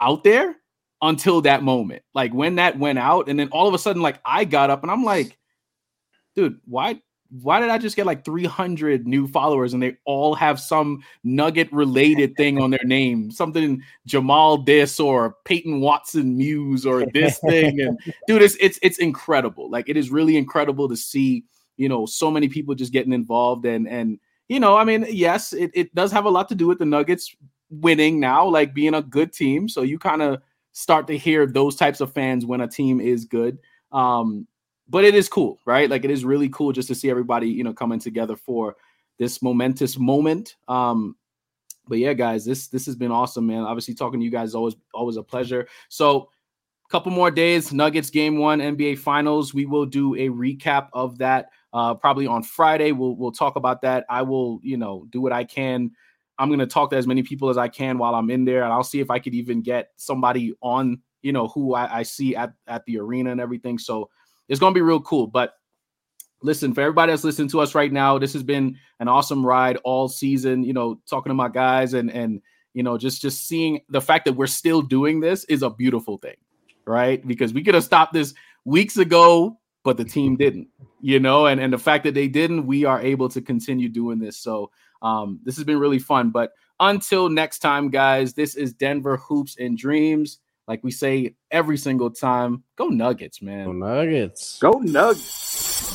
out 0.00 0.24
there 0.24 0.56
until 1.02 1.42
that 1.42 1.62
moment. 1.62 2.02
Like 2.14 2.32
when 2.32 2.56
that 2.56 2.78
went 2.78 2.98
out, 2.98 3.28
and 3.28 3.38
then 3.38 3.48
all 3.48 3.68
of 3.68 3.74
a 3.74 3.78
sudden, 3.78 4.02
like 4.02 4.20
I 4.24 4.44
got 4.44 4.70
up 4.70 4.82
and 4.82 4.90
I'm 4.90 5.04
like, 5.04 5.38
dude, 6.34 6.60
why 6.64 7.00
why 7.30 7.60
did 7.60 7.70
I 7.70 7.78
just 7.78 7.96
get 7.96 8.06
like 8.06 8.24
300 8.24 9.06
new 9.06 9.26
followers 9.26 9.74
and 9.74 9.82
they 9.82 9.96
all 10.04 10.34
have 10.34 10.60
some 10.60 11.02
nugget 11.24 11.72
related 11.72 12.36
thing 12.36 12.60
on 12.60 12.70
their 12.70 12.84
name? 12.84 13.30
Something 13.30 13.82
Jamal 14.06 14.58
this 14.58 15.00
or 15.00 15.36
Peyton 15.44 15.80
Watson 15.80 16.36
Muse 16.36 16.86
or 16.86 17.04
this 17.12 17.38
thing. 17.38 17.80
And 17.80 17.98
dude, 18.26 18.42
it's 18.42 18.56
it's 18.60 18.78
it's 18.82 18.98
incredible. 18.98 19.70
Like 19.70 19.88
it 19.88 19.96
is 19.96 20.10
really 20.10 20.36
incredible 20.36 20.88
to 20.88 20.96
see, 20.96 21.44
you 21.76 21.88
know, 21.88 22.06
so 22.06 22.30
many 22.30 22.48
people 22.48 22.74
just 22.74 22.92
getting 22.92 23.12
involved 23.12 23.66
and 23.66 23.88
and 23.88 24.18
you 24.48 24.60
know, 24.60 24.76
I 24.76 24.84
mean, 24.84 25.06
yes, 25.10 25.52
it, 25.52 25.72
it 25.74 25.92
does 25.92 26.12
have 26.12 26.24
a 26.24 26.30
lot 26.30 26.48
to 26.50 26.54
do 26.54 26.68
with 26.68 26.78
the 26.78 26.84
Nuggets 26.84 27.34
winning 27.68 28.20
now, 28.20 28.46
like 28.46 28.74
being 28.74 28.94
a 28.94 29.02
good 29.02 29.32
team. 29.32 29.68
So 29.68 29.82
you 29.82 29.98
kind 29.98 30.22
of 30.22 30.40
start 30.76 31.06
to 31.06 31.16
hear 31.16 31.46
those 31.46 31.74
types 31.74 32.02
of 32.02 32.12
fans 32.12 32.44
when 32.44 32.60
a 32.60 32.68
team 32.68 33.00
is 33.00 33.24
good. 33.24 33.56
Um, 33.92 34.46
but 34.90 35.06
it 35.06 35.14
is 35.14 35.26
cool, 35.26 35.58
right? 35.64 35.88
Like 35.88 36.04
it 36.04 36.10
is 36.10 36.22
really 36.22 36.50
cool 36.50 36.70
just 36.72 36.88
to 36.88 36.94
see 36.94 37.08
everybody, 37.08 37.48
you 37.48 37.64
know, 37.64 37.72
coming 37.72 37.98
together 37.98 38.36
for 38.36 38.76
this 39.18 39.40
momentous 39.40 39.98
moment. 39.98 40.56
Um, 40.68 41.16
but 41.88 41.96
yeah, 41.96 42.12
guys, 42.12 42.44
this 42.44 42.68
this 42.68 42.84
has 42.84 42.94
been 42.94 43.10
awesome, 43.10 43.46
man. 43.46 43.62
Obviously, 43.62 43.94
talking 43.94 44.20
to 44.20 44.24
you 44.24 44.30
guys 44.30 44.50
is 44.50 44.54
always 44.54 44.76
always 44.92 45.16
a 45.16 45.22
pleasure. 45.22 45.66
So, 45.88 46.28
couple 46.90 47.10
more 47.10 47.30
days, 47.30 47.72
Nuggets 47.72 48.10
game 48.10 48.36
one, 48.36 48.58
NBA 48.58 48.98
Finals. 48.98 49.54
We 49.54 49.64
will 49.64 49.86
do 49.86 50.14
a 50.14 50.28
recap 50.28 50.88
of 50.92 51.16
that 51.18 51.48
uh, 51.72 51.94
probably 51.94 52.26
on 52.26 52.42
Friday. 52.42 52.92
We'll 52.92 53.16
we'll 53.16 53.32
talk 53.32 53.56
about 53.56 53.80
that. 53.80 54.04
I 54.10 54.20
will, 54.20 54.60
you 54.62 54.76
know, 54.76 55.06
do 55.08 55.22
what 55.22 55.32
I 55.32 55.44
can. 55.44 55.92
I'm 56.38 56.50
gonna 56.50 56.66
talk 56.66 56.90
to 56.90 56.96
as 56.96 57.06
many 57.06 57.22
people 57.22 57.48
as 57.48 57.58
I 57.58 57.68
can 57.68 57.98
while 57.98 58.14
I'm 58.14 58.30
in 58.30 58.44
there, 58.44 58.64
and 58.64 58.72
I'll 58.72 58.84
see 58.84 59.00
if 59.00 59.10
I 59.10 59.18
could 59.18 59.34
even 59.34 59.62
get 59.62 59.90
somebody 59.96 60.54
on, 60.60 61.00
you 61.22 61.32
know, 61.32 61.48
who 61.48 61.74
I, 61.74 61.98
I 61.98 62.02
see 62.02 62.36
at 62.36 62.52
at 62.66 62.84
the 62.86 62.98
arena 62.98 63.30
and 63.30 63.40
everything. 63.40 63.78
So 63.78 64.10
it's 64.48 64.60
gonna 64.60 64.74
be 64.74 64.82
real 64.82 65.00
cool. 65.00 65.26
But 65.26 65.54
listen, 66.42 66.74
for 66.74 66.82
everybody 66.82 67.12
that's 67.12 67.24
listening 67.24 67.48
to 67.48 67.60
us 67.60 67.74
right 67.74 67.92
now, 67.92 68.18
this 68.18 68.32
has 68.34 68.42
been 68.42 68.76
an 69.00 69.08
awesome 69.08 69.44
ride 69.44 69.78
all 69.84 70.08
season. 70.08 70.62
You 70.62 70.72
know, 70.72 71.00
talking 71.08 71.30
to 71.30 71.34
my 71.34 71.48
guys 71.48 71.94
and 71.94 72.10
and 72.10 72.42
you 72.76 72.82
know, 72.82 72.98
just 72.98 73.22
just 73.22 73.48
seeing 73.48 73.80
the 73.88 74.02
fact 74.02 74.26
that 74.26 74.34
we're 74.34 74.46
still 74.46 74.82
doing 74.82 75.20
this 75.20 75.44
is 75.44 75.62
a 75.62 75.70
beautiful 75.70 76.18
thing, 76.18 76.36
right? 76.86 77.26
Because 77.26 77.54
we 77.54 77.64
could 77.64 77.74
have 77.74 77.84
stopped 77.84 78.12
this 78.12 78.34
weeks 78.66 78.98
ago, 78.98 79.58
but 79.82 79.96
the 79.96 80.04
team 80.04 80.36
didn't, 80.36 80.68
you 81.00 81.18
know, 81.18 81.46
and 81.46 81.58
and 81.58 81.72
the 81.72 81.78
fact 81.78 82.04
that 82.04 82.12
they 82.12 82.28
didn't, 82.28 82.66
we 82.66 82.84
are 82.84 83.00
able 83.00 83.30
to 83.30 83.40
continue 83.40 83.88
doing 83.88 84.18
this. 84.18 84.36
So 84.36 84.70
um, 85.02 85.40
this 85.44 85.56
has 85.56 85.64
been 85.64 85.78
really 85.78 85.98
fun. 85.98 86.30
But 86.30 86.52
until 86.80 87.28
next 87.28 87.60
time, 87.60 87.90
guys, 87.90 88.34
this 88.34 88.54
is 88.54 88.72
Denver 88.72 89.16
Hoops 89.16 89.56
and 89.58 89.76
Dreams. 89.78 90.38
like 90.68 90.82
we 90.82 90.90
say 90.90 91.34
every 91.50 91.76
single 91.78 92.10
time, 92.10 92.64
go 92.76 92.88
Nuggets, 92.88 93.40
man. 93.40 93.66
Go 93.66 93.72
Nuggets. 93.72 94.58
Go 94.58 94.70
Nuggets. 94.72 95.85